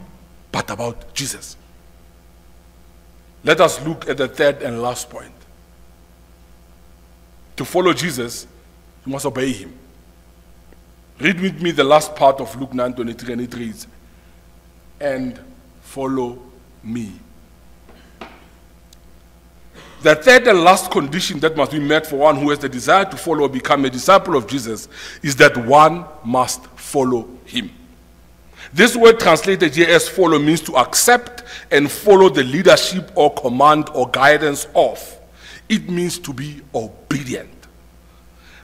but 0.51 0.71
about 0.71 1.15
Jesus. 1.15 1.57
Let 3.45 3.61
us 3.61 3.85
look 3.87 4.09
at 4.09 4.17
the 4.17 4.29
third 4.29 4.63
and 4.63 4.83
last 4.83 5.09
point. 5.09 5.33
To 7.57 7.65
follow 7.65 7.93
Jesus, 7.93 8.47
you 9.07 9.13
must 9.13 9.27
obey 9.27 9.53
him. 9.53 9.75
Read 11.19 11.41
with 11.41 11.61
me 11.61 11.71
the 11.71 11.85
last 11.85 12.17
part 12.17 12.41
of 12.41 12.59
Luke 12.59 12.73
9:23 12.73 13.33
and 13.33 13.43
it 13.43 13.55
reads, 13.55 13.87
"And 14.99 15.39
follow 15.83 16.39
me." 16.83 17.21
The 20.03 20.15
third 20.15 20.47
and 20.49 20.65
last 20.65 20.91
condition 20.91 21.41
that 21.41 21.57
must 21.57 21.73
be 21.73 21.79
met 21.79 22.07
for 22.07 22.17
one 22.17 22.37
who 22.37 22.49
has 22.51 22.59
the 22.59 22.69
desire 22.71 23.05
to 23.05 23.17
follow 23.19 23.43
or 23.43 23.49
become 23.51 23.85
a 23.85 23.91
disciple 23.91 24.35
of 24.35 24.47
Jesus 24.47 24.89
is 25.23 25.37
that 25.37 25.55
one 25.59 26.07
must 26.25 26.65
follow 26.69 27.29
him. 27.45 27.71
This 28.73 28.97
word 28.97 29.21
translated 29.21 29.75
here 29.75 29.91
as 29.91 30.09
follow 30.09 30.39
means 30.39 30.63
to 30.63 30.77
accept 30.77 31.43
and 31.71 31.91
follow 31.91 32.31
the 32.31 32.45
leadership 32.45 33.11
or 33.15 33.35
command 33.35 33.91
or 33.93 34.09
guidance 34.09 34.69
of. 34.75 35.19
It 35.69 35.91
means 35.91 36.19
to 36.21 36.33
be 36.33 36.63
obedient. 36.75 37.51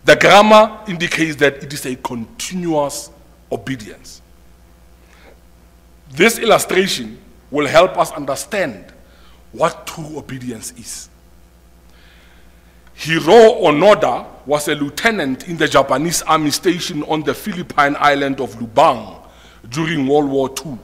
The 0.04 0.16
grammar 0.16 0.78
indicates 0.88 1.36
that 1.36 1.62
it 1.62 1.72
is 1.72 1.84
a 1.84 1.96
continuous 1.96 3.10
obedience. 3.52 4.22
This 6.12 6.38
illustration 6.38 7.18
will 7.50 7.66
help 7.66 7.98
us 7.98 8.10
understand 8.12 8.92
what 9.52 9.86
true 9.86 10.16
obedience 10.16 10.72
is. 10.72 11.10
Hiroo 12.98 13.62
Onoda 13.62 14.26
was 14.46 14.68
a 14.68 14.74
lieutenant 14.74 15.48
in 15.48 15.56
the 15.56 15.68
Japanese 15.68 16.22
army 16.22 16.50
station 16.50 17.02
on 17.04 17.22
the 17.22 17.34
Philippine 17.34 17.96
island 17.98 18.40
of 18.40 18.54
Lubang 18.56 19.22
during 19.68 20.06
World 20.06 20.30
War 20.30 20.50
II. 20.64 20.78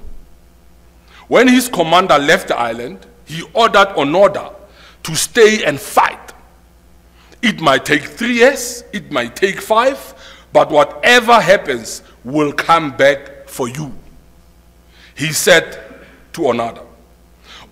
When 1.28 1.48
his 1.48 1.68
commander 1.68 2.18
left 2.18 2.48
the 2.48 2.58
island, 2.58 3.06
he 3.24 3.42
ordered 3.54 3.88
Onoda 3.96 4.54
to 5.04 5.14
stay 5.14 5.64
and 5.64 5.80
fight 5.80 6.32
it 7.42 7.60
might 7.60 7.84
take 7.84 8.02
three 8.04 8.34
years, 8.34 8.84
it 8.92 9.10
might 9.10 9.34
take 9.34 9.60
five, 9.60 10.14
but 10.52 10.70
whatever 10.70 11.40
happens 11.40 12.02
will 12.24 12.52
come 12.52 12.96
back 12.96 13.48
for 13.48 13.68
you. 13.68 13.92
He 15.16 15.32
said 15.32 15.82
to 16.34 16.42
Onoda. 16.42 16.86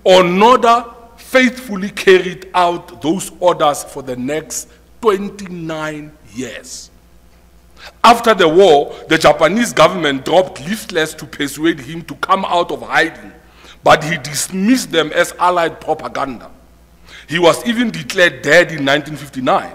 Onoda 0.05 0.93
faithfully 1.31 1.91
carried 1.91 2.49
out 2.55 3.01
those 3.01 3.31
orders 3.39 3.85
for 3.85 4.03
the 4.03 4.16
next 4.16 4.68
29 5.01 6.11
years. 6.35 6.91
After 8.03 8.35
the 8.35 8.49
war, 8.49 8.93
the 9.09 9.16
Japanese 9.16 9.72
government 9.72 10.24
dropped 10.24 10.61
leaflets 10.66 11.14
to 11.14 11.26
persuade 11.26 11.78
him 11.78 12.03
to 12.07 12.16
come 12.16 12.45
out 12.45 12.72
of 12.72 12.83
hiding, 12.83 13.31
but 13.85 14.03
he 14.03 14.16
dismissed 14.18 14.91
them 14.91 15.12
as 15.12 15.33
Allied 15.39 15.81
propaganda. 15.81 16.51
He 17.28 17.39
was 17.39 17.64
even 17.64 17.93
declared 17.93 18.43
dead 18.43 18.72
in 18.72 18.85
1959. 18.85 19.66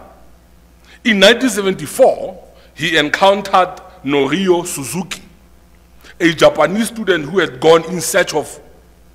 In 1.06 1.22
1974, 1.22 2.43
he 2.74 2.97
encountered 2.97 3.82
Norio 4.03 4.66
Suzuki, 4.68 5.22
a 6.20 6.34
Japanese 6.34 6.88
student 6.89 7.24
who 7.24 7.39
had 7.39 7.62
gone 7.62 7.86
in 7.86 8.01
search 8.01 8.34
of 8.34 8.60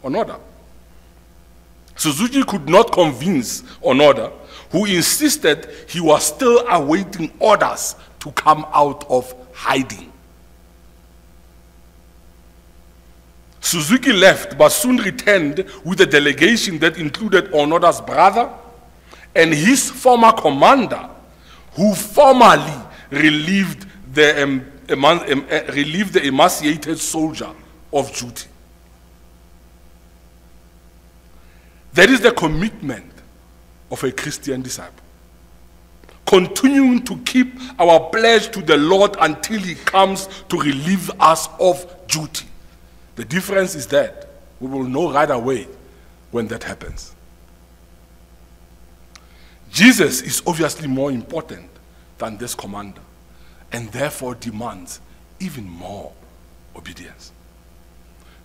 Onoda. 0.03 0.41
Suzuki 2.01 2.43
could 2.45 2.67
not 2.67 2.93
convince 2.93 3.61
Onoda, 3.85 4.33
who 4.71 4.87
insisted 4.87 5.69
he 5.87 6.01
was 6.01 6.25
still 6.25 6.67
awaiting 6.67 7.31
orders 7.39 7.95
to 8.21 8.33
come 8.33 8.65
out 8.73 9.05
of 9.11 9.35
hiding. 9.53 10.11
Suzuki 13.61 14.15
left 14.15 14.57
but 14.57 14.71
soon 14.71 14.97
returned 14.97 15.67
with 15.85 16.01
a 16.01 16.07
delegation 16.07 16.79
that 16.79 16.97
included 16.97 17.53
Onoda's 17.53 18.01
brother 18.01 18.51
and 19.35 19.53
his 19.53 19.91
former 19.91 20.33
commander, 20.33 21.07
who 21.75 21.95
formally 21.95 22.81
relieved 23.11 23.87
the, 24.15 24.43
um, 24.43 24.65
um, 24.89 25.05
uh, 25.05 25.61
relieved 25.75 26.15
the 26.15 26.27
emaciated 26.27 26.99
soldier 26.99 27.51
of 27.93 28.11
duty. 28.17 28.50
That 31.95 32.11
is 32.11 32.21
the 32.21 32.33
commitment 32.33 33.13
of 33.91 34.03
a 34.05 34.13
Christian 34.13 34.63
disciple. 34.63 35.05
Continuing 36.27 37.05
to 37.05 37.17
keep 37.19 37.55
our 37.79 38.09
pledge 38.11 38.51
to 38.53 38.63
the 38.63 38.77
Lord 38.77 39.17
until 39.21 39.59
He 39.59 39.75
comes 39.75 40.29
to 40.49 40.59
relieve 40.59 41.11
us 41.19 41.49
of 41.59 42.07
duty. 42.07 42.47
The 43.17 43.25
difference 43.25 43.75
is 43.75 43.87
that 43.89 44.29
we 44.61 44.69
will 44.69 44.85
know 44.85 45.13
right 45.13 45.31
away 45.31 45.67
when 46.31 46.47
that 46.49 46.63
happens. 46.63 47.15
Jesus 49.73 50.21
is 50.23 50.43
obviously 50.47 50.89
more 50.89 51.11
important 51.11 51.69
than 52.19 52.37
this 52.37 52.55
commander 52.55 53.01
and 53.73 53.91
therefore 53.93 54.35
demands 54.35 55.01
even 55.39 55.65
more 55.65 56.13
obedience. 56.77 57.33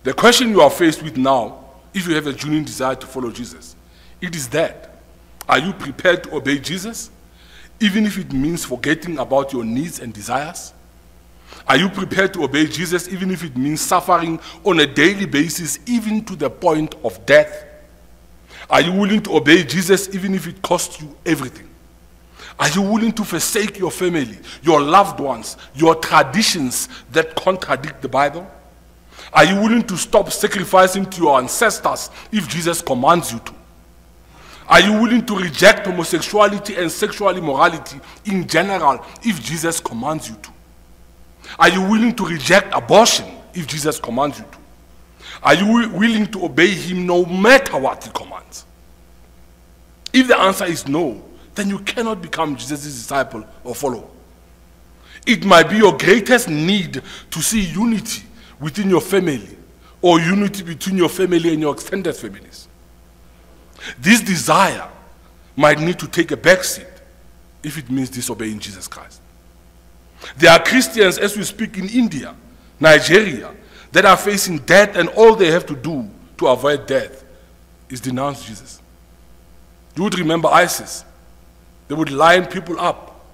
The 0.02 0.14
question 0.14 0.50
you 0.50 0.60
are 0.60 0.70
faced 0.70 1.02
with 1.02 1.16
now, 1.16 1.65
if 1.96 2.06
you 2.06 2.14
have 2.14 2.26
a 2.26 2.32
genuine 2.32 2.64
desire 2.64 2.94
to 2.94 3.06
follow 3.06 3.30
Jesus, 3.30 3.74
it 4.20 4.36
is 4.36 4.48
that 4.48 4.96
are 5.48 5.58
you 5.58 5.72
prepared 5.72 6.24
to 6.24 6.36
obey 6.36 6.58
Jesus, 6.58 7.10
even 7.80 8.04
if 8.04 8.18
it 8.18 8.32
means 8.32 8.64
forgetting 8.64 9.18
about 9.18 9.52
your 9.52 9.64
needs 9.64 10.00
and 10.00 10.12
desires? 10.12 10.72
Are 11.66 11.76
you 11.76 11.88
prepared 11.88 12.34
to 12.34 12.44
obey 12.44 12.66
Jesus, 12.66 13.08
even 13.08 13.30
if 13.30 13.42
it 13.42 13.56
means 13.56 13.80
suffering 13.80 14.38
on 14.64 14.80
a 14.80 14.86
daily 14.86 15.26
basis, 15.26 15.78
even 15.86 16.24
to 16.24 16.36
the 16.36 16.50
point 16.50 16.94
of 17.02 17.24
death? 17.24 17.64
Are 18.68 18.80
you 18.80 18.92
willing 18.92 19.22
to 19.22 19.36
obey 19.36 19.64
Jesus, 19.64 20.14
even 20.14 20.34
if 20.34 20.46
it 20.46 20.60
costs 20.60 21.00
you 21.00 21.16
everything? 21.24 21.68
Are 22.58 22.68
you 22.70 22.82
willing 22.82 23.12
to 23.12 23.24
forsake 23.24 23.78
your 23.78 23.90
family, 23.90 24.38
your 24.62 24.80
loved 24.80 25.20
ones, 25.20 25.56
your 25.74 25.94
traditions 25.94 26.88
that 27.12 27.34
contradict 27.36 28.02
the 28.02 28.08
Bible? 28.08 28.50
Are 29.32 29.44
you 29.44 29.56
willing 29.56 29.82
to 29.84 29.96
stop 29.96 30.30
sacrificing 30.30 31.06
to 31.06 31.22
your 31.22 31.38
ancestors 31.38 32.10
if 32.32 32.48
Jesus 32.48 32.80
commands 32.80 33.32
you 33.32 33.38
to? 33.40 33.54
Are 34.68 34.80
you 34.80 35.00
willing 35.00 35.24
to 35.26 35.36
reject 35.36 35.86
homosexuality 35.86 36.76
and 36.76 36.90
sexual 36.90 37.36
immorality 37.36 38.00
in 38.24 38.46
general 38.46 39.04
if 39.22 39.42
Jesus 39.42 39.80
commands 39.80 40.28
you 40.28 40.36
to? 40.36 40.50
Are 41.58 41.68
you 41.68 41.82
willing 41.82 42.14
to 42.16 42.26
reject 42.26 42.74
abortion 42.74 43.26
if 43.54 43.66
Jesus 43.66 44.00
commands 44.00 44.38
you 44.38 44.44
to? 44.44 44.58
Are 45.42 45.54
you 45.54 45.90
willing 45.90 46.26
to 46.32 46.44
obey 46.44 46.68
him 46.68 47.06
no 47.06 47.24
matter 47.24 47.78
what 47.78 48.02
he 48.02 48.10
commands? 48.10 48.64
If 50.12 50.28
the 50.28 50.38
answer 50.38 50.64
is 50.64 50.88
no, 50.88 51.22
then 51.54 51.68
you 51.68 51.78
cannot 51.80 52.20
become 52.20 52.56
Jesus' 52.56 52.84
disciple 52.84 53.46
or 53.62 53.74
follower. 53.74 54.08
It 55.26 55.44
might 55.44 55.68
be 55.68 55.76
your 55.76 55.96
greatest 55.96 56.48
need 56.48 57.02
to 57.30 57.42
see 57.42 57.60
unity 57.60 58.22
within 58.60 58.88
your 58.88 59.00
family 59.00 59.56
or 60.02 60.20
unity 60.20 60.62
between 60.62 60.96
your 60.96 61.08
family 61.08 61.52
and 61.52 61.60
your 61.60 61.74
extended 61.74 62.14
families. 62.14 62.68
This 63.98 64.20
desire 64.20 64.88
might 65.56 65.78
need 65.80 65.98
to 65.98 66.06
take 66.06 66.30
a 66.32 66.36
backseat 66.36 66.90
if 67.62 67.78
it 67.78 67.90
means 67.90 68.10
disobeying 68.10 68.58
Jesus 68.58 68.86
Christ. 68.86 69.20
There 70.36 70.50
are 70.50 70.62
Christians, 70.62 71.18
as 71.18 71.36
we 71.36 71.44
speak, 71.44 71.76
in 71.76 71.88
India, 71.88 72.34
Nigeria, 72.80 73.54
that 73.92 74.04
are 74.04 74.16
facing 74.16 74.58
death, 74.58 74.96
and 74.96 75.08
all 75.10 75.34
they 75.34 75.50
have 75.50 75.66
to 75.66 75.76
do 75.76 76.08
to 76.38 76.46
avoid 76.48 76.86
death 76.86 77.24
is 77.88 78.00
denounce 78.00 78.44
Jesus. 78.44 78.80
You 79.94 80.02
would 80.04 80.18
remember 80.18 80.48
ISIS. 80.48 81.04
They 81.88 81.94
would 81.94 82.10
line 82.10 82.46
people 82.46 82.78
up 82.78 83.24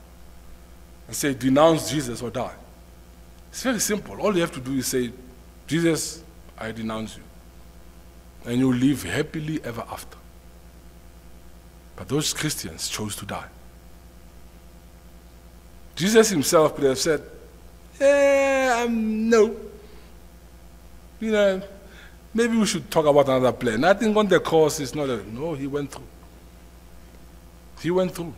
and 1.07 1.17
say, 1.17 1.35
denounce 1.35 1.91
Jesus 1.91 2.23
or 2.23 2.31
die. 2.31 2.55
It's 3.53 3.63
very 3.63 3.81
simple. 3.81 4.19
All 4.19 4.35
you 4.35 4.41
have 4.41 4.53
to 4.53 4.61
do 4.61 4.73
is 4.73 4.87
say, 4.87 5.13
Jesus, 5.67 6.25
I 6.59 6.73
denounce 6.73 7.19
you. 7.19 7.23
And 8.47 8.59
you 8.59 8.73
live 8.73 9.03
happily 9.03 9.61
ever 9.63 9.85
after. 9.91 10.17
But 11.95 12.09
those 12.09 12.33
Christians 12.33 12.89
chose 12.89 13.15
to 13.17 13.27
die. 13.27 13.49
Jesus 15.95 16.31
himself 16.31 16.75
could 16.75 16.85
have 16.85 16.99
said, 16.99 17.21
um, 18.01 19.29
no. 19.29 19.55
You 21.21 21.31
know, 21.31 21.63
maybe 22.33 22.57
we 22.57 22.65
should 22.65 22.91
talk 22.91 23.05
about 23.05 23.27
another 23.27 23.53
plan. 23.53 23.85
I 23.85 23.93
think 23.93 24.17
on 24.17 24.29
the 24.29 24.41
cross 24.41 24.81
is 24.81 24.95
not 24.95 25.11
a. 25.11 25.23
No, 25.31 25.53
he 25.53 25.67
went 25.67 25.93
through. 25.93 26.09
He 27.83 27.91
went 27.91 28.15
through. 28.15 28.33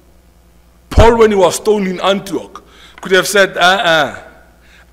Paul, 0.90 1.18
when 1.18 1.30
he 1.30 1.36
was 1.36 1.54
stoned 1.54 1.86
in 1.86 2.00
Antioch, 2.00 2.64
could 3.00 3.12
have 3.12 3.28
said, 3.28 3.56
uh 3.56 3.60
uh 3.60 4.23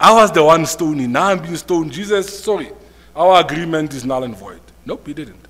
I 0.02 0.12
was 0.12 0.32
the 0.32 0.44
one 0.44 0.66
stoning. 0.66 1.12
Now 1.12 1.28
I'm 1.28 1.40
being 1.40 1.56
stoned. 1.56 1.92
Jesus, 1.92 2.44
sorry, 2.44 2.72
our 3.16 3.40
agreement 3.40 3.94
is 3.94 4.04
null 4.04 4.24
and 4.24 4.36
void. 4.36 4.60
Nope, 4.84 5.06
he 5.06 5.14
didn't. 5.14 5.48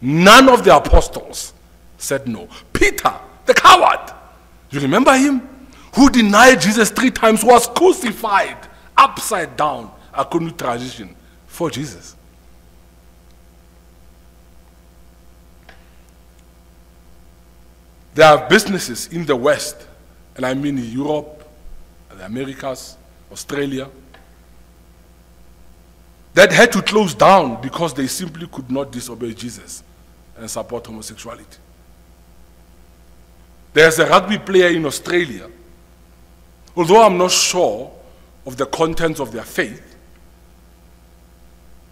None 0.00 0.48
of 0.48 0.64
the 0.64 0.76
apostles 0.76 1.54
said 1.96 2.26
no. 2.26 2.48
Peter, 2.72 3.14
the 3.46 3.54
coward, 3.54 4.12
you 4.70 4.80
remember 4.80 5.16
him? 5.16 5.48
Who 5.94 6.10
denied 6.10 6.60
Jesus 6.60 6.90
three 6.90 7.12
times, 7.12 7.44
was 7.44 7.68
crucified 7.68 8.58
upside 8.96 9.56
down, 9.56 9.92
according 10.12 10.50
to 10.50 10.56
tradition, 10.56 11.14
for 11.46 11.70
Jesus. 11.70 12.16
There 18.12 18.26
are 18.26 18.48
businesses 18.48 19.06
in 19.06 19.24
the 19.24 19.36
West, 19.36 19.86
and 20.34 20.44
I 20.44 20.52
mean 20.54 20.78
in 20.78 20.90
Europe, 20.90 21.48
the 22.10 22.26
Americas, 22.26 22.96
Australia, 23.30 23.88
that 26.34 26.52
had 26.52 26.70
to 26.72 26.82
close 26.82 27.14
down 27.14 27.60
because 27.62 27.94
they 27.94 28.06
simply 28.06 28.46
could 28.46 28.70
not 28.70 28.92
disobey 28.92 29.32
Jesus 29.32 29.82
and 30.36 30.50
support 30.50 30.86
homosexuality. 30.86 31.58
There's 33.72 33.98
a 33.98 34.06
rugby 34.06 34.38
player 34.38 34.68
in 34.68 34.84
Australia, 34.84 35.48
although 36.76 37.02
I'm 37.02 37.16
not 37.16 37.30
sure 37.30 37.90
of 38.46 38.56
the 38.56 38.66
contents 38.66 39.18
of 39.18 39.32
their 39.32 39.44
faith, 39.44 39.96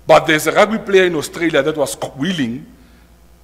but 0.06 0.26
there's 0.26 0.46
a 0.46 0.52
rugby 0.52 0.78
player 0.78 1.06
in 1.06 1.14
Australia 1.14 1.62
that 1.62 1.76
was 1.76 1.96
willing 2.16 2.66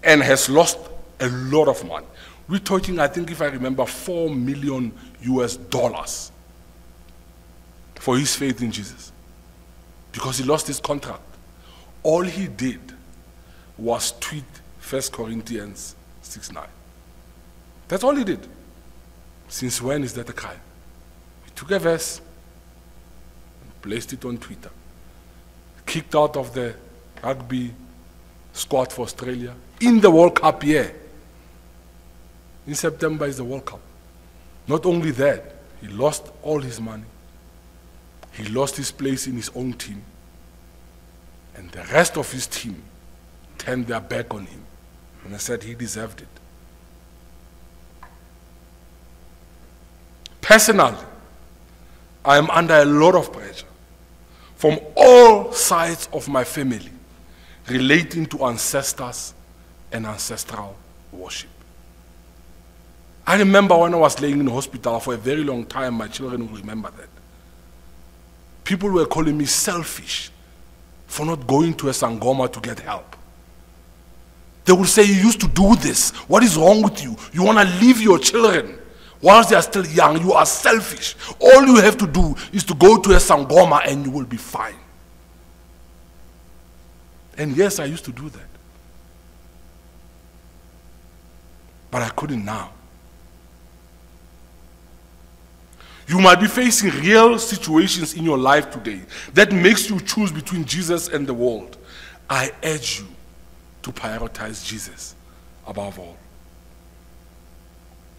and 0.03 0.23
has 0.23 0.49
lost 0.49 0.79
a 1.21 1.29
lot 1.29 1.69
of 1.69 1.83
money. 1.87 2.07
We're 2.49 2.59
talking, 2.59 2.99
I 2.99 3.09
think, 3.09 3.31
if 3.31 3.41
I 3.41 3.47
remember, 3.47 3.87
four 3.87 4.29
million 4.29 4.93
US 5.23 5.57
dollars 5.57 6.33
for 8.01 8.17
his 8.17 8.35
faith 8.35 8.63
in 8.63 8.73
Jesus 8.73 9.13
because 10.11 10.39
he 10.39 10.45
lost 10.45 10.67
his 10.67 10.81
contract. 10.81 11.21
All 12.03 12.23
he 12.23 12.49
did 12.49 12.81
was 13.77 14.13
tweet 14.19 14.43
1 14.89 15.03
Corinthians 15.13 15.95
6 16.23 16.51
9. 16.51 16.67
That's 17.89 18.03
all 18.03 18.17
he 18.17 18.25
did. 18.25 18.41
Since 19.49 19.83
when 19.83 20.03
is 20.03 20.15
that 20.15 20.31
a 20.31 20.33
crime? 20.33 20.61
He 21.45 21.51
took 21.55 21.71
a 21.73 21.79
verse 21.79 22.23
and 23.63 23.83
placed 23.83 24.15
it 24.15 24.25
on 24.25 24.39
Twitter, 24.39 24.71
kicked 25.85 26.15
out 26.15 26.39
of 26.39 26.55
the 26.55 26.75
rugby 27.23 27.75
squad 28.55 28.91
for 28.91 29.03
Australia 29.03 29.55
in 29.79 30.01
the 30.01 30.11
World 30.11 30.37
Cup 30.37 30.65
year. 30.65 30.95
In 32.67 32.75
September 32.75 33.27
is 33.27 33.37
the 33.37 33.45
World 33.45 33.67
Cup. 33.67 33.81
Not 34.67 34.87
only 34.87 35.11
that, 35.11 35.55
he 35.83 35.89
lost 35.89 36.31
all 36.43 36.61
his 36.61 36.81
money. 36.81 37.05
He 38.33 38.45
lost 38.49 38.77
his 38.77 38.91
place 38.91 39.27
in 39.27 39.35
his 39.35 39.51
own 39.55 39.73
team. 39.75 40.03
And 41.57 41.71
the 41.71 41.83
rest 41.93 42.17
of 42.17 42.31
his 42.33 42.47
team 42.47 42.83
turned 43.59 43.87
their 43.87 44.01
back 44.01 44.33
on 44.33 44.47
him. 44.47 44.63
And 45.25 45.35
I 45.35 45.39
said 45.39 45.63
he 45.63 45.75
deserved 45.75 46.23
it. 46.23 46.29
Personally, 50.41 50.97
I 52.25 52.39
am 52.39 52.51
under 52.51 52.75
a 52.75 52.85
lot 52.85 53.15
of 53.15 53.33
pressure 53.33 53.67
from 54.57 54.79
all 54.97 55.53
sides 55.53 56.09
of 56.13 56.29
my 56.29 56.45
family 56.45 56.91
relating 57.69 58.27
to 58.27 58.45
ancestors 58.45 59.33
and 59.93 60.07
ancestral 60.07 60.77
worship. 61.13 61.51
I 63.27 63.39
remember 63.39 63.77
when 63.77 63.95
I 63.95 63.99
was 63.99 64.21
laying 64.21 64.41
in 64.41 64.47
the 64.47 64.53
hospital 64.53 64.99
for 64.99 65.15
a 65.15 65.17
very 65.17 65.45
long 65.45 65.65
time, 65.65 65.95
my 65.95 66.09
children 66.09 66.51
will 66.51 66.59
remember 66.59 66.91
that. 66.91 67.09
People 68.71 68.91
were 68.91 69.05
calling 69.05 69.37
me 69.37 69.47
selfish 69.47 70.31
for 71.09 71.27
not 71.27 71.45
going 71.45 71.75
to 71.75 71.89
a 71.89 71.91
Sangoma 71.91 72.53
to 72.53 72.61
get 72.61 72.79
help. 72.79 73.17
They 74.65 74.73
would 74.73 74.87
say, 74.87 75.03
You 75.03 75.15
used 75.15 75.41
to 75.41 75.49
do 75.49 75.75
this. 75.75 76.11
What 76.29 76.45
is 76.45 76.57
wrong 76.57 76.81
with 76.81 77.03
you? 77.03 77.17
You 77.33 77.43
want 77.43 77.59
to 77.59 77.65
leave 77.85 78.01
your 78.01 78.21
children 78.21 78.79
whilst 79.21 79.51
they 79.51 79.57
are 79.57 79.63
still 79.63 79.85
young. 79.85 80.21
You 80.21 80.35
are 80.35 80.47
selfish. 80.47 81.17
All 81.41 81.67
you 81.67 81.81
have 81.83 81.97
to 81.99 82.07
do 82.07 82.37
is 82.53 82.63
to 82.63 82.75
go 82.77 82.97
to 82.97 83.11
a 83.11 83.17
Sangoma 83.17 83.81
and 83.89 84.05
you 84.07 84.13
will 84.13 84.25
be 84.25 84.37
fine. 84.37 84.79
And 87.37 87.57
yes, 87.57 87.81
I 87.81 87.87
used 87.87 88.05
to 88.05 88.13
do 88.13 88.29
that. 88.29 88.49
But 91.91 92.03
I 92.03 92.11
couldn't 92.11 92.45
now. 92.45 92.71
You 96.11 96.19
might 96.19 96.41
be 96.41 96.49
facing 96.49 96.91
real 96.91 97.39
situations 97.39 98.15
in 98.15 98.25
your 98.25 98.37
life 98.37 98.73
today 98.73 99.01
that 99.33 99.53
makes 99.53 99.89
you 99.89 100.01
choose 100.01 100.33
between 100.33 100.65
Jesus 100.65 101.07
and 101.07 101.25
the 101.25 101.33
world. 101.33 101.79
I 102.29 102.51
urge 102.65 102.99
you 102.99 103.07
to 103.83 103.93
prioritize 103.93 104.67
Jesus 104.67 105.15
above 105.65 106.01
all. 106.01 106.17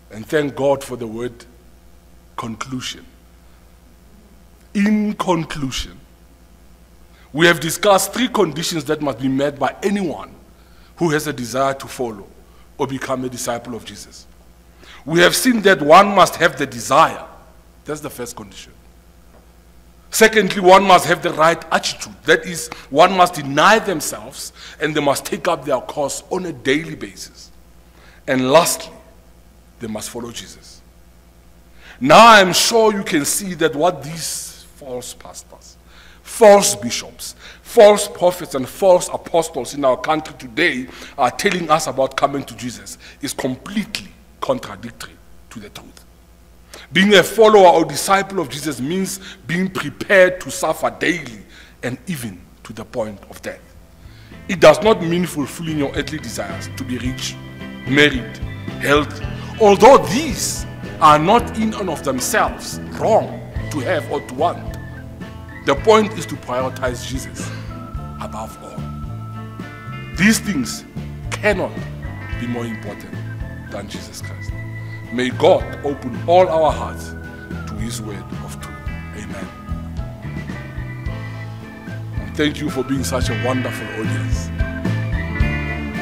And 0.10 0.26
thank 0.26 0.56
God 0.56 0.82
for 0.82 0.96
the 0.96 1.06
word 1.06 1.34
conclusion. 2.38 3.06
In 4.74 5.12
conclusion, 5.16 6.00
we 7.34 7.46
have 7.46 7.60
discussed 7.60 8.14
three 8.14 8.30
conditions 8.30 8.86
that 8.86 9.02
must 9.02 9.20
be 9.20 9.28
met 9.28 9.60
by 9.60 9.76
anyone 9.84 10.34
who 10.96 11.10
has 11.10 11.28
a 11.28 11.34
desire 11.34 11.74
to 11.74 11.88
follow 11.88 12.28
or 12.78 12.88
become 12.88 13.26
a 13.26 13.30
disciple 13.30 13.76
of 13.76 13.84
Jesus. 13.84 14.28
We 15.06 15.20
have 15.20 15.36
seen 15.36 15.62
that 15.64 15.82
one 15.82 16.08
must 16.16 16.38
have 16.38 16.58
the 16.58 16.66
desire 16.66 17.28
that's 17.86 18.02
the 18.02 18.10
first 18.10 18.36
condition. 18.36 18.74
Secondly, 20.12 20.62
one 20.62 20.84
must 20.84 21.06
have 21.06 21.24
the 21.24 21.32
right 21.34 21.64
attitude. 21.72 22.14
That 22.26 22.46
is, 22.46 22.68
one 22.90 23.16
must 23.16 23.36
deny 23.36 23.80
themselves 23.80 24.52
and 24.82 24.94
they 24.94 25.02
must 25.02 25.26
take 25.26 25.48
up 25.48 25.64
their 25.64 25.80
cross 25.80 26.24
on 26.30 26.46
a 26.46 26.54
daily 26.54 26.96
basis. 26.96 27.50
And 28.28 28.52
lastly, 28.52 28.94
they 29.80 29.88
must 29.88 30.10
follow 30.10 30.32
Jesus. 30.32 30.82
Now 32.00 32.28
I'm 32.28 32.52
sure 32.52 32.94
you 32.94 33.04
can 33.04 33.26
see 33.26 33.54
that 33.56 33.76
what 33.76 34.04
these 34.04 34.66
false 34.76 35.14
pastors, 35.14 35.78
false 36.24 36.76
bishops, 36.76 37.36
false 37.62 38.08
prophets, 38.08 38.56
and 38.56 38.68
false 38.68 39.08
apostles 39.10 39.74
in 39.76 39.86
our 39.86 39.98
country 39.98 40.36
today 40.38 40.88
are 41.18 41.32
telling 41.32 41.70
us 41.70 41.88
about 41.88 42.18
coming 42.18 42.44
to 42.44 42.56
Jesus 42.56 42.98
is 43.22 43.34
completely 43.34 44.10
contradictory 44.42 45.14
to 45.52 45.60
the 45.60 45.70
truth. 45.70 46.01
Being 46.94 47.14
a 47.14 47.24
follower 47.24 47.68
or 47.68 47.86
disciple 47.86 48.40
of 48.40 48.50
Jesus 48.50 48.82
means 48.82 49.20
being 49.48 49.70
prepared 49.70 50.42
to 50.42 50.52
suffer 50.52 50.94
daily 51.00 51.40
and 51.84 51.98
even 52.08 52.42
to 52.64 52.74
the 52.74 52.84
point 52.84 53.20
of 53.30 53.42
death. 53.42 53.62
It 54.50 54.60
does 54.60 54.82
not 54.84 55.02
mean 55.02 55.26
fulfilling 55.26 55.78
your 55.78 55.92
earthly 55.96 56.18
desires 56.18 56.70
to 56.76 56.84
be 56.84 56.98
rich, 56.98 57.36
married, 57.88 58.38
healthy, 58.82 59.26
although 59.62 60.00
these 60.08 60.66
are 61.00 61.18
not 61.18 61.58
in 61.58 61.74
and 61.76 61.90
of 61.90 62.04
themselves 62.04 62.80
wrong 63.00 63.40
to 63.72 63.80
have 63.80 64.12
or 64.12 64.20
to 64.22 64.34
want. 64.36 64.78
The 65.66 65.76
point 65.76 66.14
is 66.14 66.26
to 66.26 66.36
prioritize 66.36 67.08
Jesus 67.08 67.48
above 68.20 68.58
all. 68.64 68.82
These 70.18 70.40
things 70.40 70.84
cannot 71.30 71.72
be 72.40 72.48
more 72.48 72.66
important 72.66 73.14
than 73.72 73.88
Jesus 73.88 74.22
Christ. 74.22 74.41
May 75.14 75.30
God 75.30 75.64
open 75.84 76.18
all 76.26 76.48
our 76.48 76.72
hearts 76.72 77.16
to 77.68 77.74
His 77.76 78.02
word 78.02 78.24
of 78.46 78.62
truth. 78.62 78.78
Amen. 79.18 79.46
And 82.16 82.38
thank 82.38 82.62
you 82.62 82.70
for 82.70 82.82
being 82.84 83.04
such 83.04 83.30
a 83.30 83.44
wonderful 83.46 83.88
audience. 83.88 84.48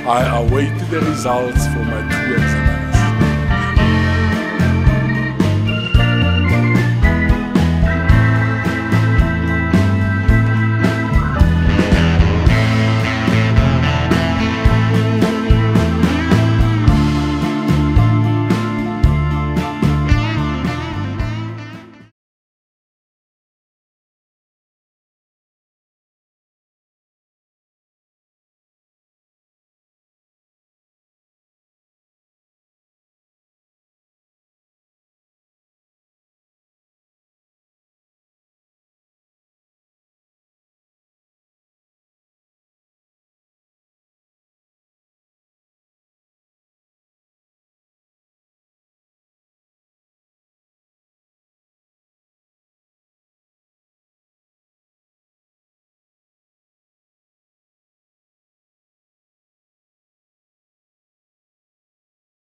I 0.05 0.37
await 0.37 0.77
the 0.91 1.01
results 1.01 1.65
for 1.67 1.83
my 1.85 2.01
two 2.01 2.33
exams. 2.33 2.98